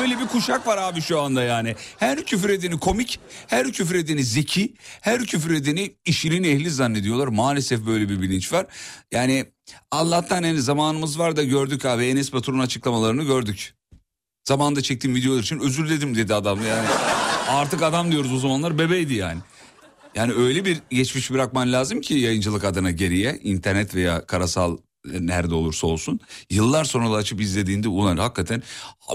Öyle 0.00 0.18
bir 0.18 0.26
kuşak 0.26 0.66
var 0.66 0.78
abi 0.78 1.00
şu 1.00 1.20
anda 1.20 1.42
yani. 1.42 1.74
Her 1.98 2.24
küfür 2.24 2.48
edeni 2.48 2.78
komik, 2.78 3.20
her 3.46 3.72
küfür 3.72 3.94
edeni 3.94 4.24
zeki, 4.24 4.74
her 5.00 5.24
küfür 5.24 5.54
edeni 5.54 5.94
işinin 6.04 6.44
ehli 6.44 6.70
zannediyorlar. 6.70 7.28
Maalesef 7.28 7.86
böyle 7.86 8.08
bir 8.08 8.22
bilinç 8.22 8.52
var. 8.52 8.66
Yani 9.12 9.46
Allah'tan 9.90 10.42
yani 10.42 10.60
zamanımız 10.60 11.18
var 11.18 11.36
da 11.36 11.42
gördük 11.44 11.84
abi. 11.84 12.04
Enes 12.04 12.32
Batur'un 12.32 12.58
açıklamalarını 12.58 13.22
gördük. 13.22 13.74
Zamanında 14.44 14.82
çektiğim 14.82 15.16
videolar 15.16 15.42
için 15.42 15.58
özür 15.58 15.88
diledim 15.88 16.16
dedi 16.16 16.34
adam 16.34 16.66
yani. 16.66 16.88
Artık 17.48 17.82
adam 17.82 18.12
diyoruz 18.12 18.32
o 18.32 18.38
zamanlar 18.38 18.78
bebeydi 18.78 19.14
yani. 19.14 19.40
Yani 20.14 20.32
öyle 20.32 20.64
bir 20.64 20.78
geçmiş 20.90 21.30
bırakman 21.30 21.72
lazım 21.72 22.00
ki 22.00 22.14
yayıncılık 22.14 22.64
adına 22.64 22.90
geriye 22.90 23.40
internet 23.42 23.94
veya 23.94 24.26
karasal 24.26 24.78
e, 25.12 25.26
nerede 25.26 25.54
olursa 25.54 25.86
olsun 25.86 26.20
yıllar 26.50 26.84
sonra 26.84 27.10
da 27.10 27.14
açıp 27.14 27.40
izlediğinde 27.40 27.88
ulan 27.88 28.16
hakikaten 28.16 28.62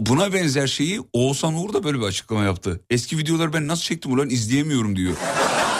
buna 0.01 0.33
benzer 0.33 0.67
şeyi 0.67 1.01
Oğuzhan 1.13 1.53
Uğur 1.53 1.73
da 1.73 1.83
böyle 1.83 1.99
bir 1.99 2.03
açıklama 2.03 2.43
yaptı. 2.43 2.81
Eski 2.89 3.17
videoları 3.17 3.53
ben 3.53 3.67
nasıl 3.67 3.83
çektim 3.83 4.13
ulan 4.13 4.29
izleyemiyorum 4.29 4.95
diyor. 4.95 5.13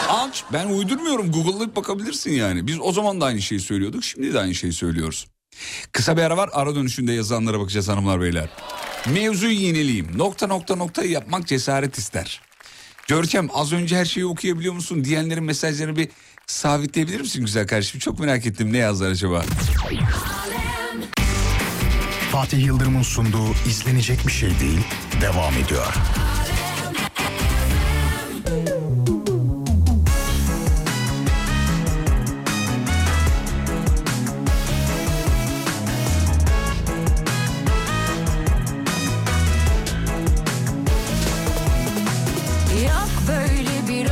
Aç 0.10 0.44
ben 0.54 0.68
uydurmuyorum 0.68 1.32
Google'layıp 1.32 1.76
bakabilirsin 1.76 2.32
yani. 2.32 2.68
Biz 2.68 2.80
o 2.82 2.92
zaman 2.92 3.22
da 3.22 3.26
aynı 3.26 3.42
şeyi 3.42 3.62
söylüyorduk 3.62 4.04
şimdi 4.04 4.34
de 4.34 4.40
aynı 4.40 4.56
şeyi 4.56 4.74
söylüyoruz. 4.74 5.28
Kısa 5.92 6.18
bir 6.18 6.22
ara 6.22 6.38
var 6.38 6.50
ara 6.54 6.76
dönüşünde 6.76 7.14
yazanlara 7.14 7.60
bakacağız 7.60 7.88
hanımlar 7.88 8.22
beyler. 8.22 8.50
Mevzuyu 9.14 9.52
yenileyim 9.52 10.18
nokta 10.18 10.48
nokta 10.48 10.76
nokta 10.76 11.04
yapmak 11.04 11.48
cesaret 11.48 11.98
ister. 11.98 12.49
Görkem 13.10 13.50
az 13.54 13.74
önce 13.74 13.98
her 13.98 14.06
şeyi 14.06 14.26
okuyabiliyor 14.26 14.74
musun 14.74 15.04
diyenlerin 15.04 15.44
mesajlarını 15.44 15.96
bir 15.96 16.10
sabitleyebilir 16.48 17.20
misin 17.20 17.46
güzel 17.46 17.68
kardeşim? 17.68 18.00
Çok 18.00 18.20
merak 18.20 18.46
ettim 18.46 18.74
ne 18.74 18.78
yazdılar 18.78 19.12
acaba? 19.12 19.44
Fatih 22.32 22.66
Yıldırım'ın 22.66 23.02
sunduğu 23.02 23.54
izlenecek 23.68 24.28
bir 24.28 24.32
şey 24.32 24.50
değil 24.60 24.80
devam 25.22 25.54
ediyor. 25.54 25.94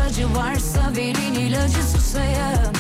Acı 0.08 0.36
varsa 0.36 0.92
verin 0.98 1.34
ilacı 1.34 1.84
susayım 1.84 2.74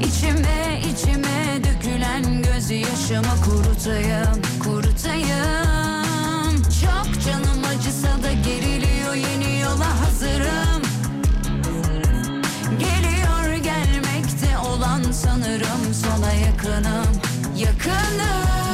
İçime 0.00 0.80
içime 0.92 1.60
dökülen 1.64 2.42
gözyaşımı 2.42 3.36
kurutayım 3.44 4.42
Kurutayım. 4.64 6.62
Çok 6.62 7.24
canım 7.24 7.64
acısa 7.76 8.22
da 8.22 8.32
geriliyor 8.32 9.14
yeni 9.14 9.60
yola 9.60 10.00
hazırım. 10.00 10.82
Geliyor 12.78 13.54
gelmekte 13.64 14.58
olan 14.58 15.02
sanırım 15.12 15.94
sona 15.94 16.32
yakınım 16.32 17.06
Yakınım 17.56 18.65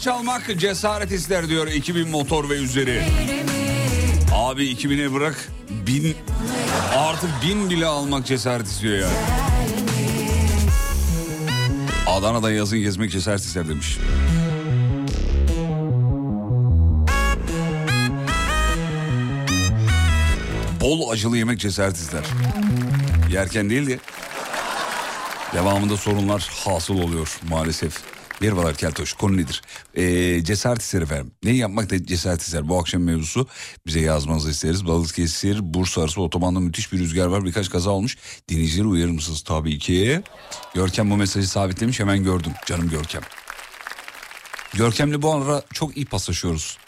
benzinli 0.00 0.12
araç 0.12 0.18
almak 0.20 0.58
cesaret 0.60 1.12
ister 1.12 1.48
diyor 1.48 1.66
2000 1.66 2.08
motor 2.08 2.48
ve 2.50 2.54
üzeri. 2.54 3.02
Abi 4.34 4.64
2000'e 4.64 5.12
bırak 5.12 5.48
bin 5.86 6.16
artık 6.96 7.30
bin 7.42 7.70
bile 7.70 7.86
almak 7.86 8.26
cesaret 8.26 8.66
istiyor 8.66 8.98
yani. 8.98 9.16
Adana'da 12.06 12.52
yazın 12.52 12.78
gezmek 12.78 13.10
cesaret 13.10 13.40
ister 13.40 13.68
demiş. 13.68 13.98
Bol 20.80 21.10
acılı 21.10 21.36
yemek 21.36 21.60
cesaret 21.60 21.96
ister. 21.96 22.24
Yerken 23.30 23.70
değil 23.70 23.86
de 23.86 23.98
devamında 25.54 25.96
sorunlar 25.96 26.50
hasıl 26.64 26.94
oluyor 26.98 27.38
maalesef. 27.48 28.09
Merhabalar 28.40 28.76
Keltoş 28.76 29.12
konu 29.12 29.36
nedir? 29.36 29.62
Ee, 29.94 30.44
cesaret 30.44 30.82
ister 30.82 31.02
efendim. 31.02 31.32
Ne 31.42 31.50
yapmak 31.50 31.90
da 31.90 32.06
cesaret 32.06 32.42
ister? 32.42 32.68
Bu 32.68 32.78
akşam 32.78 33.02
mevzusu 33.02 33.46
bize 33.86 34.00
yazmanızı 34.00 34.50
isteriz. 34.50 34.86
Balıkesir, 34.86 35.74
Bursa 35.74 36.02
arası 36.02 36.22
otobanda 36.22 36.60
müthiş 36.60 36.92
bir 36.92 36.98
rüzgar 36.98 37.26
var. 37.26 37.44
Birkaç 37.44 37.70
kaza 37.70 37.90
olmuş. 37.90 38.16
Dinleyicileri 38.48 38.86
uyarır 38.86 39.10
mısınız? 39.10 39.42
Tabii 39.42 39.78
ki. 39.78 40.22
Görkem 40.74 41.10
bu 41.10 41.16
mesajı 41.16 41.48
sabitlemiş 41.48 42.00
hemen 42.00 42.24
gördüm. 42.24 42.52
Canım 42.66 42.90
Görkem. 42.90 43.22
Görkem'le 44.74 45.22
bu 45.22 45.34
ara 45.34 45.62
çok 45.72 45.96
iyi 45.96 46.06
paslaşıyoruz. 46.06 46.78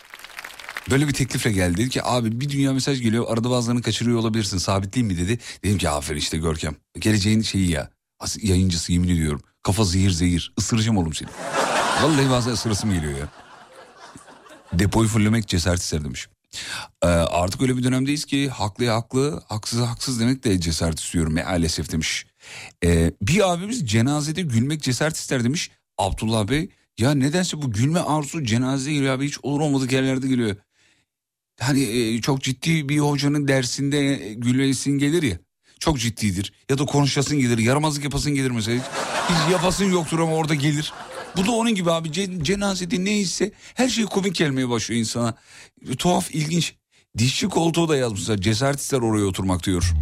Böyle 0.91 1.09
bir 1.09 1.13
teklifle 1.13 1.53
geldi. 1.53 1.77
Dedi 1.77 1.91
ki 1.91 2.03
abi 2.05 2.41
bir 2.41 2.49
dünya 2.49 2.73
mesaj 2.73 3.03
geliyor. 3.03 3.27
Arada 3.29 3.51
bazılarını 3.51 3.83
kaçırıyor 3.83 4.19
olabilirsin. 4.19 4.59
Sabitleyeyim 4.59 5.17
mi 5.17 5.27
dedi. 5.27 5.39
Dedim 5.65 5.79
ki 5.79 5.89
aferin 5.89 6.19
işte 6.19 6.39
Görkem. 6.39 6.77
Geleceğin 6.99 7.43
şeyi 7.43 7.71
ya. 7.71 7.91
Yayıncısı 8.43 8.93
yemin 8.93 9.09
ediyorum. 9.09 9.41
Kafa 9.63 9.85
zehir 9.85 10.11
zehir. 10.11 10.53
Isıracağım 10.59 10.99
oğlum 10.99 11.15
seni. 11.15 11.29
Vallahi 12.03 12.31
bazen 12.31 12.53
ısırasım 12.53 12.93
geliyor 12.93 13.19
ya. 13.19 13.29
Depoyu 14.73 15.09
fullemek 15.09 15.49
cesaret 15.49 15.81
ister 15.81 16.05
demiş. 16.05 16.29
Ee, 17.03 17.07
artık 17.07 17.63
öyle 17.63 17.77
bir 17.77 17.85
dönemdeyiz 17.85 18.25
ki 18.25 18.49
haklıya 18.49 18.95
haklı, 18.95 19.43
haksız 19.49 19.81
haksız 19.81 20.21
demek 20.21 20.45
de 20.45 20.61
cesaret 20.61 21.01
istiyorum 21.01 21.35
maalesef 21.35 21.93
demiş. 21.93 22.27
Ee, 22.85 23.13
bir 23.23 23.53
abimiz 23.53 23.87
cenazede 23.87 24.43
gülmek 24.43 24.83
cesaret 24.83 25.17
ister 25.17 25.45
demiş. 25.45 25.71
Abdullah 25.99 26.49
Bey 26.49 26.69
ya 26.99 27.15
nedense 27.15 27.63
bu 27.63 27.73
gülme 27.73 28.01
arzusu 28.01 28.45
cenazede 28.45 28.93
geliyor 28.93 29.15
abi 29.15 29.27
hiç 29.27 29.39
olur 29.43 29.61
olmadık 29.61 29.93
yerlerde 29.93 30.29
geliyor. 30.29 30.57
Hani 31.61 31.83
e, 31.83 32.21
çok 32.21 32.43
ciddi 32.43 32.89
bir 32.89 32.99
hocanın 32.99 33.49
dersinde 33.49 34.15
gülesin 34.37 34.99
gelir 34.99 35.23
ya. 35.23 35.39
Çok 35.83 35.99
ciddidir. 35.99 36.53
Ya 36.71 36.79
da 36.79 36.85
konuşasın 36.85 37.39
gelir. 37.39 37.59
Yaramazlık 37.59 38.05
yapasın 38.05 38.35
gelir 38.35 38.51
mesela. 38.51 38.81
Hiç, 39.29 39.53
yapasın 39.53 39.85
yoktur 39.93 40.19
ama 40.19 40.33
orada 40.33 40.55
gelir. 40.55 40.93
Bu 41.37 41.47
da 41.47 41.53
onun 41.53 41.75
gibi 41.75 41.91
abi. 41.91 42.09
Ce- 42.09 42.45
cenazede 42.45 43.05
neyse 43.05 43.53
her 43.75 43.89
şey 43.89 44.05
komik 44.05 44.35
gelmeye 44.35 44.69
başlıyor 44.69 45.01
insana. 45.01 45.35
Tuhaf, 45.99 46.35
ilginç. 46.35 46.75
Dişçi 47.19 47.49
koltuğu 47.49 47.89
da 47.89 47.97
yazmışlar. 47.97 48.37
Cesaret 48.37 48.81
ister 48.81 48.99
oraya 48.99 49.25
oturmak 49.25 49.65
diyor. 49.65 49.93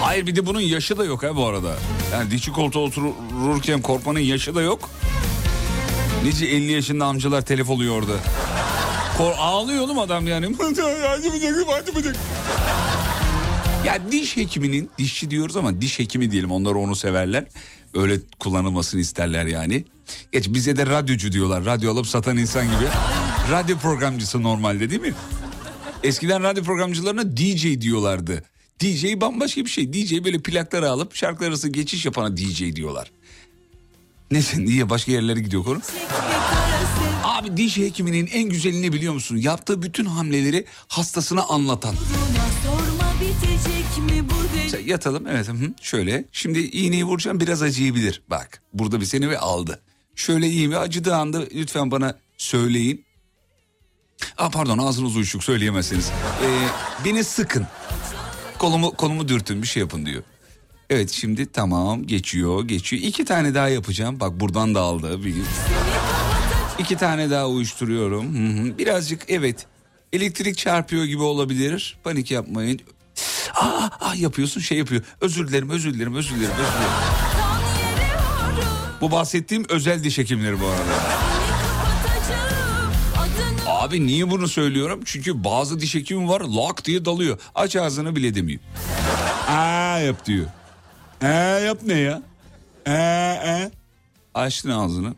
Hayır 0.00 0.26
bir 0.26 0.36
de 0.36 0.46
bunun 0.46 0.60
yaşı 0.60 0.98
da 0.98 1.04
yok 1.04 1.22
ha 1.22 1.36
bu 1.36 1.46
arada. 1.46 1.76
Yani 2.12 2.30
dişçi 2.30 2.52
koltuğa 2.52 2.82
otururken 2.82 3.82
korkmanın 3.82 4.18
yaşı 4.20 4.54
da 4.54 4.62
yok. 4.62 4.90
Nice 6.24 6.46
50 6.46 6.72
yaşında 6.72 7.04
amcalar 7.04 7.42
telef 7.42 7.70
oluyor 7.70 7.94
orada. 7.98 8.12
Kor 9.16 9.32
ağlıyor 9.38 9.84
oğlum 9.84 9.98
adam 9.98 10.26
yani. 10.26 10.46
ya 13.86 14.12
diş 14.12 14.36
hekiminin, 14.36 14.90
dişçi 14.98 15.30
diyoruz 15.30 15.56
ama 15.56 15.80
diş 15.80 15.98
hekimi 15.98 16.30
diyelim 16.30 16.52
onlar 16.52 16.74
onu 16.74 16.96
severler. 16.96 17.44
Öyle 17.94 18.20
kullanılmasını 18.40 19.00
isterler 19.00 19.46
yani. 19.46 19.84
Geç 20.32 20.48
bize 20.48 20.76
de 20.76 20.86
radyocu 20.86 21.32
diyorlar. 21.32 21.64
Radyo 21.64 21.92
alıp 21.92 22.06
satan 22.06 22.36
insan 22.36 22.64
gibi. 22.64 22.88
Radyo 23.50 23.78
programcısı 23.78 24.42
normalde 24.42 24.90
değil 24.90 25.00
mi? 25.00 25.14
Eskiden 26.02 26.42
radyo 26.42 26.64
programcılarına 26.64 27.36
DJ 27.36 27.80
diyorlardı. 27.80 28.44
DJ 28.80 29.20
bambaşka 29.20 29.64
bir 29.64 29.70
şey. 29.70 29.92
DJ 29.92 30.24
böyle 30.24 30.38
plakları 30.38 30.90
alıp 30.90 31.14
şarkılar 31.14 31.48
arası 31.48 31.68
geçiş 31.68 32.04
yapana 32.04 32.36
DJ 32.36 32.76
diyorlar. 32.76 33.10
Neyse 34.30 34.64
niye 34.64 34.90
başka 34.90 35.12
yerlere 35.12 35.40
gidiyor 35.40 35.64
konu? 35.64 35.80
Abi 37.44 37.56
diş 37.56 37.76
hekiminin 37.76 38.26
en 38.26 38.48
güzeli 38.48 38.82
ne 38.82 38.92
biliyor 38.92 39.14
musun? 39.14 39.36
Yaptığı 39.36 39.82
bütün 39.82 40.04
hamleleri 40.04 40.64
hastasına 40.88 41.42
anlatan. 41.42 41.94
Mesela 44.64 44.82
yatalım 44.86 45.26
evet 45.26 45.48
hı, 45.48 45.74
şöyle. 45.82 46.24
Şimdi 46.32 46.58
iğneyi 46.58 47.04
vuracağım 47.04 47.40
biraz 47.40 47.62
acıyabilir. 47.62 48.22
Bak 48.30 48.62
burada 48.72 49.00
bir 49.00 49.06
seni 49.06 49.30
ve 49.30 49.38
aldı. 49.38 49.80
Şöyle 50.14 50.46
iyi 50.46 50.68
mi 50.68 50.76
acıdığı 50.76 51.14
anda 51.14 51.42
lütfen 51.54 51.90
bana 51.90 52.18
söyleyin. 52.36 53.04
Aa 54.38 54.50
pardon 54.50 54.78
ağzınız 54.78 55.16
uyuşuk 55.16 55.44
söyleyemezsiniz. 55.44 56.10
Ee, 56.44 56.68
beni 57.04 57.24
sıkın. 57.24 57.66
Kolumu, 58.58 58.94
kolumu 58.94 59.28
dürtün 59.28 59.62
bir 59.62 59.66
şey 59.66 59.80
yapın 59.80 60.06
diyor. 60.06 60.22
Evet 60.90 61.10
şimdi 61.10 61.52
tamam 61.52 62.06
geçiyor 62.06 62.64
geçiyor. 62.64 63.02
İki 63.02 63.24
tane 63.24 63.54
daha 63.54 63.68
yapacağım. 63.68 64.20
Bak 64.20 64.40
buradan 64.40 64.74
da 64.74 64.80
aldı. 64.80 65.24
Bir... 65.24 65.34
İki 66.78 66.96
tane 66.96 67.30
daha 67.30 67.48
uyuşturuyorum. 67.48 68.28
Birazcık 68.78 69.22
evet 69.28 69.66
elektrik 70.12 70.58
çarpıyor 70.58 71.04
gibi 71.04 71.22
olabilir. 71.22 71.98
Panik 72.04 72.30
yapmayın. 72.30 72.80
Aa, 73.54 73.88
aa, 74.00 74.14
yapıyorsun 74.14 74.60
şey 74.60 74.78
yapıyor. 74.78 75.02
Özür 75.20 75.48
dilerim 75.48 75.70
özür 75.70 75.94
dilerim 75.94 76.14
özür 76.14 76.34
dilerim 76.34 76.52
özür 76.52 76.60
dilerim. 76.70 76.90
Bu 79.00 79.10
bahsettiğim 79.10 79.64
özel 79.68 80.04
diş 80.04 80.18
hekimleri 80.18 80.60
bu 80.60 80.66
arada. 80.66 80.94
Abi 83.66 84.06
niye 84.06 84.30
bunu 84.30 84.48
söylüyorum? 84.48 85.00
Çünkü 85.04 85.44
bazı 85.44 85.80
diş 85.80 85.94
hekimi 85.94 86.28
var 86.28 86.40
lak 86.40 86.84
diye 86.84 87.04
dalıyor. 87.04 87.38
Aç 87.54 87.76
ağzını 87.76 88.16
bile 88.16 88.34
demiyor. 88.34 88.60
Aa 89.48 89.98
yap 89.98 90.26
diyor. 90.26 90.46
Aa 91.22 91.26
yap 91.58 91.78
ne 91.86 91.98
ya? 91.98 92.22
Aa, 92.86 92.90
aa. 92.92 93.70
Açtın 94.34 94.70
ağzını. 94.70 95.14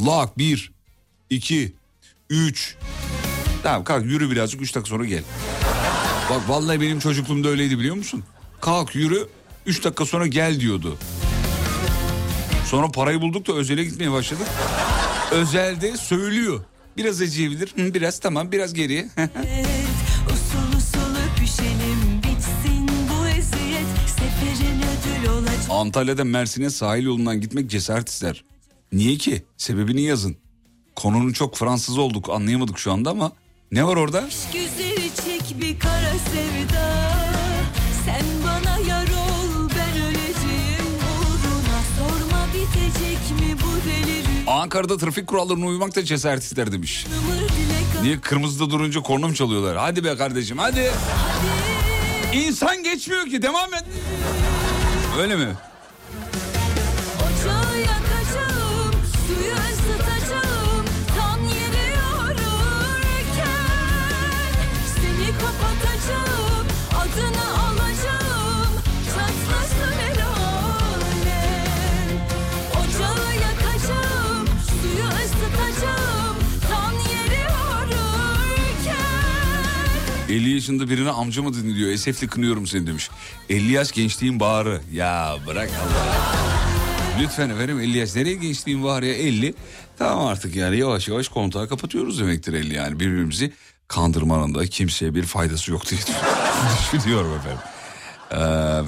Lak 0.00 0.38
bir, 0.38 0.72
iki, 1.30 1.72
üç. 2.30 2.76
Tamam 3.62 3.84
kalk 3.84 4.04
yürü 4.04 4.30
birazcık 4.30 4.62
üç 4.62 4.74
dakika 4.74 4.90
sonra 4.90 5.04
gel. 5.04 5.22
Bak 6.30 6.48
vallahi 6.48 6.80
benim 6.80 6.98
çocukluğumda 6.98 7.48
öyleydi 7.48 7.78
biliyor 7.78 7.96
musun? 7.96 8.24
Kalk 8.60 8.94
yürü 8.94 9.28
üç 9.66 9.84
dakika 9.84 10.06
sonra 10.06 10.26
gel 10.26 10.60
diyordu. 10.60 10.98
Sonra 12.66 12.88
parayı 12.90 13.20
bulduk 13.20 13.48
da 13.48 13.52
özele 13.52 13.84
gitmeye 13.84 14.12
başladık. 14.12 14.46
Özelde 15.32 15.96
söylüyor. 15.96 16.64
Biraz 16.96 17.20
acıyabilir. 17.20 17.74
Biraz 17.76 18.18
tamam 18.18 18.52
biraz 18.52 18.74
geriye. 18.74 19.08
Antalya'da 25.70 26.24
Mersin'e 26.24 26.70
sahil 26.70 27.04
yolundan 27.04 27.40
gitmek 27.40 27.70
cesaret 27.70 28.08
ister. 28.08 28.44
Niye 28.92 29.16
ki? 29.16 29.42
Sebebini 29.56 30.02
yazın. 30.02 30.36
Konunun 30.96 31.32
çok 31.32 31.56
Fransız 31.56 31.98
olduk 31.98 32.30
anlayamadık 32.30 32.78
şu 32.78 32.92
anda 32.92 33.10
ama 33.10 33.32
ne 33.72 33.84
var 33.86 33.96
orada? 33.96 34.24
Güzeli 34.52 35.10
çek 35.24 35.60
bir 35.60 35.78
kara 35.78 36.12
sevda 36.32 36.92
Sen 38.04 38.24
bana 38.44 38.78
yar 38.88 39.02
ol 39.08 39.68
ben 39.70 40.02
öleceğim 40.02 40.86
uğruna 41.20 41.80
Sorma 41.98 42.46
bitecek 42.54 43.40
mi 43.40 43.56
bu 43.62 43.88
deli 43.90 44.50
Ankara'da 44.50 44.96
trafik 44.96 45.26
kurallarına 45.26 45.66
uymak 45.66 45.96
da 45.96 46.04
cesaret 46.04 46.42
ister 46.42 46.72
demiş. 46.72 47.06
Niye 48.02 48.20
kırmızıda 48.20 48.70
durunca 48.70 49.02
korna 49.02 49.28
mı 49.28 49.34
çalıyorlar? 49.34 49.76
Hadi 49.76 50.04
be 50.04 50.16
kardeşim 50.16 50.58
hadi. 50.58 50.90
İnsan 52.32 52.82
geçmiyor 52.82 53.26
ki 53.26 53.42
devam 53.42 53.74
et. 53.74 53.84
Öyle 55.18 55.36
mi? 55.36 55.48
50 80.28 80.50
yaşında 80.50 80.90
birine 80.90 81.10
amca 81.10 81.42
mı 81.42 81.54
dedin 81.54 81.74
diyor. 81.74 81.90
Esefli 81.90 82.28
kınıyorum 82.28 82.66
seni 82.66 82.86
demiş. 82.86 83.10
50 83.48 83.72
yaş 83.72 83.92
gençliğin 83.92 84.40
bağrı. 84.40 84.80
Ya 84.92 85.36
bırak 85.46 85.70
Allah. 85.70 86.16
Lütfen 87.20 87.50
efendim 87.50 87.80
50 87.80 87.98
yaş. 87.98 88.14
Nereye 88.14 88.34
gençliğin 88.34 88.84
var 88.84 89.02
ya 89.02 89.14
50? 89.14 89.54
Tamam 89.98 90.26
artık 90.26 90.56
yani 90.56 90.78
yavaş 90.78 91.08
yavaş 91.08 91.28
kontağı 91.28 91.68
kapatıyoruz 91.68 92.20
demektir 92.20 92.52
50 92.52 92.74
yani. 92.74 93.00
Birbirimizi 93.00 93.52
kandırmanın 93.88 94.54
da 94.54 94.66
kimseye 94.66 95.14
bir 95.14 95.22
faydası 95.22 95.70
yok 95.70 95.90
diye 95.90 96.00
düşünüyorum 96.94 97.32
efendim. 97.38 97.60
Ee, 98.32 98.36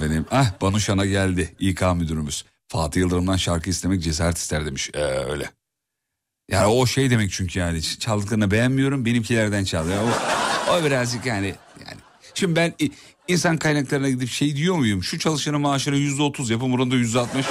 benim 0.04 0.26
ah 0.30 0.52
Banu 0.62 0.80
Şan'a 0.80 1.06
geldi 1.06 1.54
İK 1.58 1.82
müdürümüz. 1.94 2.44
Fatih 2.68 3.00
Yıldırım'dan 3.00 3.36
şarkı 3.36 3.70
istemek 3.70 4.02
cesaret 4.02 4.38
ister 4.38 4.66
demiş. 4.66 4.90
Ee, 4.94 5.00
öyle. 5.02 5.50
Yani 6.50 6.66
o 6.66 6.86
şey 6.86 7.10
demek 7.10 7.32
çünkü 7.32 7.58
yani 7.58 7.82
çaldıklarını 7.82 8.50
beğenmiyorum 8.50 9.04
benimkilerden 9.04 9.64
çal. 9.64 9.90
Yani 9.90 10.00
o, 10.00 10.10
o 10.70 10.84
birazcık 10.84 11.26
yani 11.26 11.54
yani. 11.86 12.00
Şimdi 12.34 12.56
ben 12.56 12.74
insan 13.28 13.56
kaynaklarına 13.56 14.08
gidip 14.08 14.28
şey 14.30 14.56
diyor 14.56 14.76
muyum? 14.76 15.02
Şu 15.02 15.18
çalışanın 15.18 15.60
maaşını 15.60 15.96
yüzde 15.96 16.22
otuz 16.22 16.50
yapın 16.50 16.72
burada 16.72 16.94
yüzde 16.94 17.18
altmış. 17.18 17.46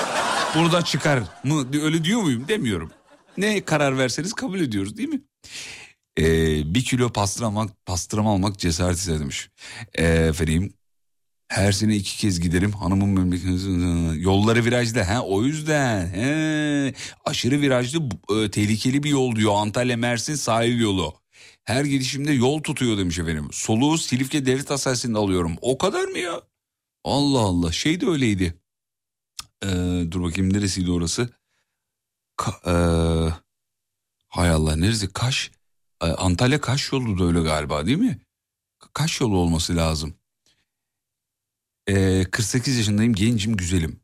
Buradan 0.56 0.82
çıkar 0.82 1.23
mı? 1.43 1.67
Öyle 1.84 2.03
diyor 2.03 2.21
muyum? 2.21 2.47
Demiyorum. 2.47 2.91
Ne 3.38 3.62
karar 3.62 3.97
verseniz 3.97 4.34
kabul 4.34 4.60
ediyoruz 4.60 4.97
değil 4.97 5.10
mi? 5.10 5.21
Ee, 6.19 6.73
bir 6.73 6.84
kilo 6.84 7.10
pastırma 7.10 7.47
almak, 7.47 7.86
pastırma 7.86 8.32
almak 8.32 8.60
cesaret 8.60 8.97
ister 8.97 9.19
demiş. 9.19 9.49
Ee, 9.95 10.03
efendim 10.06 10.73
her 11.47 11.71
sene 11.71 11.95
iki 11.95 12.17
kez 12.17 12.39
giderim 12.39 12.71
hanımın 12.71 13.10
memleketi 13.10 14.21
yolları 14.21 14.65
virajda 14.65 15.10
ha 15.10 15.21
o 15.21 15.43
yüzden 15.43 16.08
he. 16.08 16.93
aşırı 17.25 17.62
virajlı 17.62 18.10
e, 18.30 18.51
tehlikeli 18.51 19.03
bir 19.03 19.10
yol 19.10 19.36
diyor 19.36 19.53
Antalya 19.56 19.97
Mersin 19.97 20.36
sahil 20.36 20.82
yolu. 20.82 21.13
Her 21.67 21.86
gidişimde 21.86 22.32
yol 22.32 22.63
tutuyor 22.63 22.97
demiş 22.97 23.19
efendim. 23.19 23.49
Soluğu 23.51 23.97
Silifke 23.97 24.45
Devlet 24.45 24.69
Hastanesi'nde 24.69 25.17
alıyorum. 25.17 25.56
O 25.62 25.77
kadar 25.77 26.03
mı 26.03 26.17
ya? 26.19 26.41
Allah 27.03 27.39
Allah 27.39 27.71
şey 27.71 28.01
de 28.01 28.08
öyleydi. 28.08 28.60
Ee, 29.63 29.67
dur 30.12 30.23
bakayım 30.23 30.53
neresiydi 30.53 30.91
orası? 30.91 31.30
Ka- 32.38 32.62
ee, 32.67 33.34
hay 34.27 34.49
Allah 34.49 34.75
neresi? 34.75 35.13
Kaş. 35.13 35.51
Ee, 36.01 36.06
Antalya 36.06 36.62
Kaş 36.62 36.91
yolu 36.91 37.19
da 37.19 37.23
öyle 37.23 37.39
galiba 37.41 37.86
değil 37.86 37.97
mi? 37.97 38.19
Kaş 38.93 39.21
yolu 39.21 39.38
olması 39.38 39.75
lazım. 39.75 40.15
Ee, 41.88 42.23
48 42.32 42.77
yaşındayım 42.77 43.13
gencim 43.13 43.58
güzelim. 43.58 43.99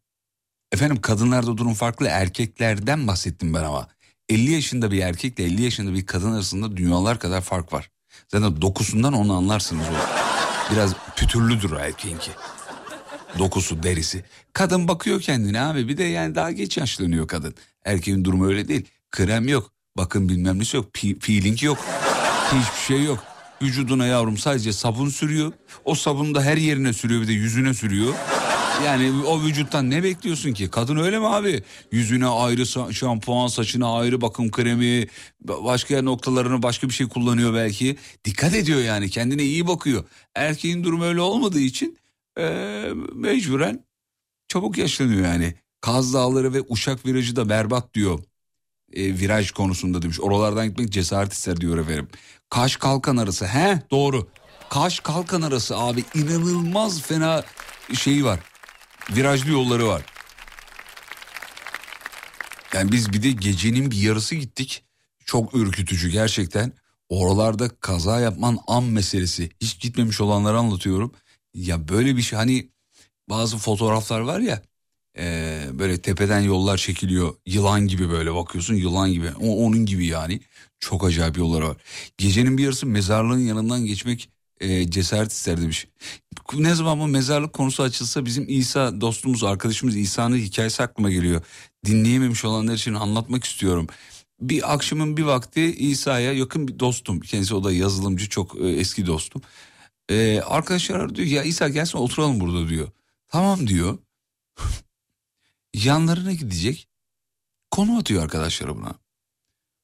Efendim 0.72 1.02
kadınlarda 1.02 1.58
durum 1.58 1.74
farklı 1.74 2.08
erkeklerden 2.08 3.08
bahsettim 3.08 3.54
ben 3.54 3.64
ama. 3.64 3.88
50 4.34 4.52
yaşında 4.52 4.92
bir 4.92 5.00
erkekle 5.00 5.44
50 5.44 5.62
yaşında 5.62 5.94
bir 5.94 6.06
kadın 6.06 6.34
arasında 6.34 6.78
dünyalar 6.78 7.20
kadar 7.20 7.42
fark 7.42 7.74
var. 7.74 7.90
Zaten 8.28 8.62
dokusundan 8.62 9.14
onu 9.14 9.34
anlarsınız 9.34 9.86
o. 9.86 9.94
Biraz 10.74 10.94
pütürlüdür 11.16 11.72
erkeğinki. 11.72 12.32
Dokusu, 13.40 13.84
derisi. 13.84 14.24
Kadın 14.54 14.88
bakıyor 14.88 15.22
kendine 15.22 15.62
abi 15.62 15.88
bir 15.88 15.98
de 15.98 16.04
yani 16.04 16.36
daha 16.36 16.52
geç 16.52 16.78
yaşlanıyor 16.78 17.28
kadın. 17.28 17.56
Erkeğin 17.86 18.26
durumu 18.26 18.48
öyle 18.48 18.68
değil. 18.68 18.86
Krem 19.12 19.48
yok, 19.48 19.72
bakın 19.98 20.30
bilmem 20.30 20.60
nesi 20.60 20.78
yok, 20.78 20.96
pi- 20.96 21.20
peeling 21.20 21.64
yok. 21.64 21.78
Hiçbir 22.46 22.96
şey 22.96 23.04
yok. 23.04 23.24
Vücuduna 23.62 24.06
yavrum 24.06 24.38
sadece 24.38 24.74
sabun 24.74 25.10
sürüyor. 25.10 25.52
O 25.86 25.96
sabunu 25.96 26.36
da 26.36 26.42
her 26.44 26.58
yerine 26.58 26.94
sürüyor 26.94 27.22
bir 27.22 27.28
de 27.28 27.34
yüzüne 27.34 27.74
sürüyor. 27.74 28.14
Yani 28.82 29.26
o 29.26 29.42
vücuttan 29.42 29.90
ne 29.90 30.04
bekliyorsun 30.04 30.54
ki? 30.54 30.70
Kadın 30.70 30.98
öyle 30.98 31.20
mi 31.20 31.28
abi? 31.28 31.64
Yüzüne 31.92 32.28
ayrı 32.28 32.94
şampuan, 32.94 33.48
saçına 33.48 33.98
ayrı 33.98 34.22
bakım 34.22 34.52
kremi, 34.52 35.08
başka 35.42 36.02
noktalarını 36.02 36.64
başka 36.64 36.90
bir 36.90 36.94
şey 36.94 37.08
kullanıyor 37.08 37.54
belki. 37.54 37.98
Dikkat 38.26 38.56
ediyor 38.56 38.82
yani 38.82 39.10
kendine 39.10 39.44
iyi 39.44 39.68
bakıyor. 39.68 40.04
Erkeğin 40.36 40.84
durumu 40.84 41.04
öyle 41.06 41.22
olmadığı 41.22 41.60
için 41.60 41.98
eee, 42.38 42.94
mecburen 43.14 43.86
çabuk 44.48 44.78
yaşlanıyor 44.78 45.26
yani. 45.26 45.54
Kaz 45.82 46.14
Dağları 46.14 46.54
ve 46.54 46.62
Uşak 46.70 47.06
virajı 47.06 47.36
da 47.36 47.50
berbat 47.50 47.94
diyor. 47.94 48.20
E, 48.94 49.20
viraj 49.20 49.52
konusunda 49.52 50.02
demiş. 50.02 50.20
Oralardan 50.22 50.68
gitmek 50.68 50.90
cesaret 50.90 51.34
ister 51.34 51.62
diyor 51.62 51.78
efendim. 51.78 52.08
Kaş 52.50 52.76
Kalkan 52.78 53.18
arası. 53.18 53.46
He 53.46 53.80
doğru. 53.92 54.28
Kaş 54.70 55.00
Kalkan 55.00 55.42
arası 55.42 55.78
abi 55.78 56.04
inanılmaz 56.16 57.02
fena 57.02 57.44
şeyi 57.94 58.26
var. 58.26 58.40
Virajlı 59.12 59.52
yolları 59.52 59.88
var. 59.88 60.02
Yani 62.74 62.92
biz 62.92 63.14
bir 63.14 63.24
de 63.24 63.32
gecenin 63.32 63.92
bir 63.92 63.98
yarısı 63.98 64.36
gittik. 64.36 64.84
Çok 65.26 65.56
ürkütücü 65.56 66.10
gerçekten. 66.10 66.74
Oralarda 67.10 67.70
kaza 67.70 68.20
yapman 68.20 68.60
an 68.68 68.84
meselesi. 68.84 69.50
Hiç 69.62 69.80
gitmemiş 69.80 70.22
olanları 70.22 70.58
anlatıyorum. 70.58 71.14
Ya 71.54 71.88
böyle 71.88 72.18
bir 72.18 72.22
şey 72.22 72.38
hani 72.38 72.70
bazı 73.30 73.58
fotoğraflar 73.58 74.20
var 74.20 74.40
ya 74.40 74.62
e, 75.18 75.60
böyle 75.74 76.02
tepeden 76.02 76.40
yollar 76.40 76.78
çekiliyor. 76.78 77.36
Yılan 77.46 77.88
gibi 77.88 78.10
böyle 78.10 78.36
bakıyorsun 78.36 78.76
yılan 78.76 79.12
gibi. 79.12 79.32
O, 79.42 79.66
onun 79.66 79.86
gibi 79.86 80.06
yani. 80.06 80.40
Çok 80.80 81.06
acayip 81.06 81.38
yolları 81.38 81.70
var. 81.70 81.78
Gecenin 82.18 82.58
bir 82.58 82.64
yarısı 82.64 82.86
mezarlığın 82.86 83.40
yanından 83.40 83.86
geçmek 83.86 84.30
e, 84.60 84.92
cesaret 84.92 85.32
ister 85.32 85.62
demiş. 85.62 85.88
Ne 86.54 86.76
zaman 86.76 87.00
bu 87.00 87.08
mezarlık 87.08 87.54
konusu 87.54 87.84
açılsa 87.84 88.26
bizim 88.26 88.46
İsa 88.50 89.02
dostumuz 89.02 89.44
arkadaşımız 89.44 89.96
İsa'nın 89.96 90.38
hikayesi 90.38 90.84
aklıma 90.84 91.12
geliyor. 91.12 91.42
Dinleyememiş 91.86 92.46
olanlar 92.46 92.74
için 92.74 92.94
anlatmak 92.94 93.44
istiyorum. 93.44 93.88
Bir 94.42 94.74
akşamın 94.74 95.18
bir 95.18 95.24
vakti 95.24 95.76
İsa'ya 95.76 96.34
yakın 96.34 96.68
bir 96.68 96.80
dostum. 96.80 97.20
Kendisi 97.20 97.56
o 97.56 97.64
da 97.64 97.72
yazılımcı 97.72 98.30
çok 98.30 98.56
e, 98.62 98.68
eski 98.68 99.08
dostum. 99.08 99.42
E, 100.10 100.42
arkadaşlar 100.42 101.16
diyor 101.16 101.28
ya 101.28 101.44
İsa 101.44 101.70
gelsin 101.70 101.98
oturalım 101.98 102.40
burada 102.40 102.70
diyor. 102.70 102.88
Tamam 103.28 103.68
diyor. 103.68 103.98
Yanlarına 105.74 106.34
gidecek. 106.34 106.88
Konu 107.72 107.98
atıyor 107.98 108.24
arkadaşlara 108.24 108.76
buna. 108.76 108.94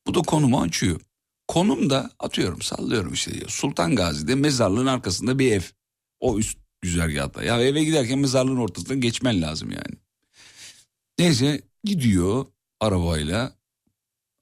Bu 0.07 0.13
da 0.13 0.21
konumu 0.21 0.61
açıyor. 0.61 1.01
Konum 1.49 1.89
da 1.89 2.11
atıyorum 2.19 2.61
sallıyorum 2.61 3.13
işte. 3.13 3.31
Sultan 3.47 3.95
Gazi'de 3.95 4.35
mezarlığın 4.35 4.85
arkasında 4.85 5.39
bir 5.39 5.51
ev. 5.51 5.61
O 6.19 6.37
üst 6.37 6.57
güzergahta. 6.81 7.43
Ya 7.43 7.61
eve 7.61 7.83
giderken 7.83 8.19
mezarlığın 8.19 8.57
ortasından 8.57 9.01
geçmen 9.01 9.41
lazım 9.41 9.71
yani. 9.71 9.95
Neyse 11.19 11.61
gidiyor 11.83 12.45
arabayla. 12.79 13.51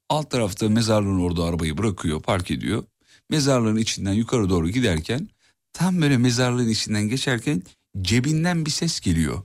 Alt 0.08 0.30
tarafta 0.30 0.68
mezarlığın 0.68 1.20
orada 1.20 1.44
arabayı 1.44 1.78
bırakıyor 1.78 2.22
park 2.22 2.50
ediyor. 2.50 2.84
Mezarlığın 3.30 3.76
içinden 3.76 4.12
yukarı 4.12 4.50
doğru 4.50 4.68
giderken 4.68 5.28
tam 5.72 6.02
böyle 6.02 6.16
mezarlığın 6.16 6.68
içinden 6.68 7.08
geçerken 7.08 7.62
cebinden 8.00 8.66
bir 8.66 8.70
ses 8.70 9.00
geliyor. 9.00 9.42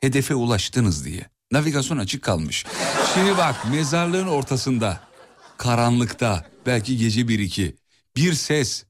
Hedefe 0.00 0.34
ulaştınız 0.34 1.04
diye. 1.04 1.26
Navigasyon 1.50 1.98
açık 1.98 2.22
kalmış. 2.22 2.66
Şimdi 3.14 3.38
bak 3.38 3.70
mezarlığın 3.70 4.26
ortasında 4.26 5.00
karanlıkta 5.58 6.51
belki 6.66 6.96
gece 6.96 7.20
1-2 7.20 7.76
bir 8.16 8.32
ses 8.32 8.84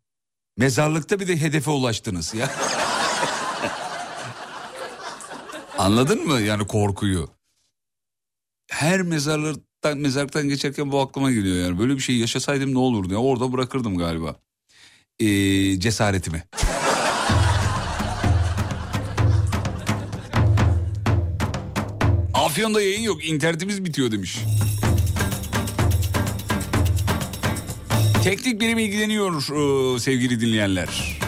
mezarlıkta 0.57 1.21
bir 1.21 1.29
de 1.29 1.41
hedefe 1.41 1.71
ulaştınız 1.71 2.35
ya. 2.35 2.51
Anladın 5.79 6.27
mı 6.27 6.41
yani 6.41 6.67
korkuyu? 6.67 7.29
Her 8.71 9.03
mezarlıktan, 9.03 9.99
mezarlıktan 9.99 10.49
geçerken 10.49 10.93
bu 10.93 11.01
aklıma 11.01 11.31
geliyor 11.31 11.57
yani. 11.57 11.79
Böyle 11.79 11.95
bir 11.95 12.01
şey 12.01 12.17
yaşasaydım 12.17 12.75
ne 12.75 12.79
olurdu 12.79 13.13
ya 13.13 13.19
orada 13.19 13.53
bırakırdım 13.53 13.99
galiba. 13.99 14.37
Ee, 15.19 15.81
cesaretimi. 15.81 16.45
Afyon'da 22.35 22.83
yayın 22.83 23.03
yok 23.03 23.29
internetimiz 23.29 23.85
bitiyor 23.85 24.13
demiş. 24.13 24.39
Teknik 28.23 28.61
birim 28.61 28.79
ilgileniyor 28.79 29.33
e, 29.35 30.01
sevgili 30.01 30.41
dinleyenler. 30.41 31.22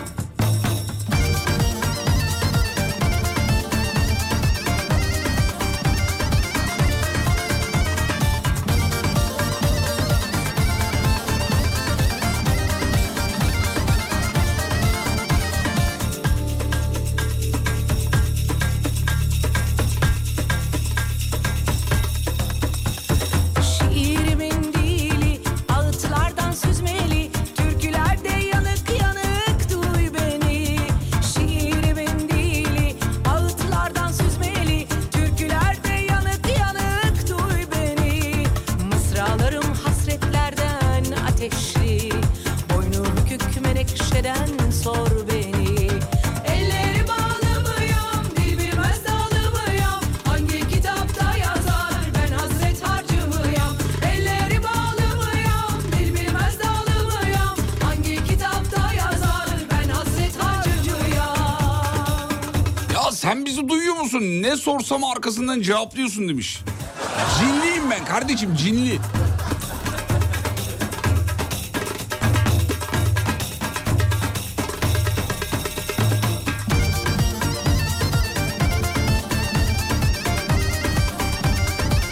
Arkasından 65.25 65.61
cevaplıyorsun 65.61 66.29
demiş. 66.29 66.61
Cinliyim 67.39 67.91
ben 67.91 68.05
kardeşim 68.05 68.57
cinli. 68.57 68.99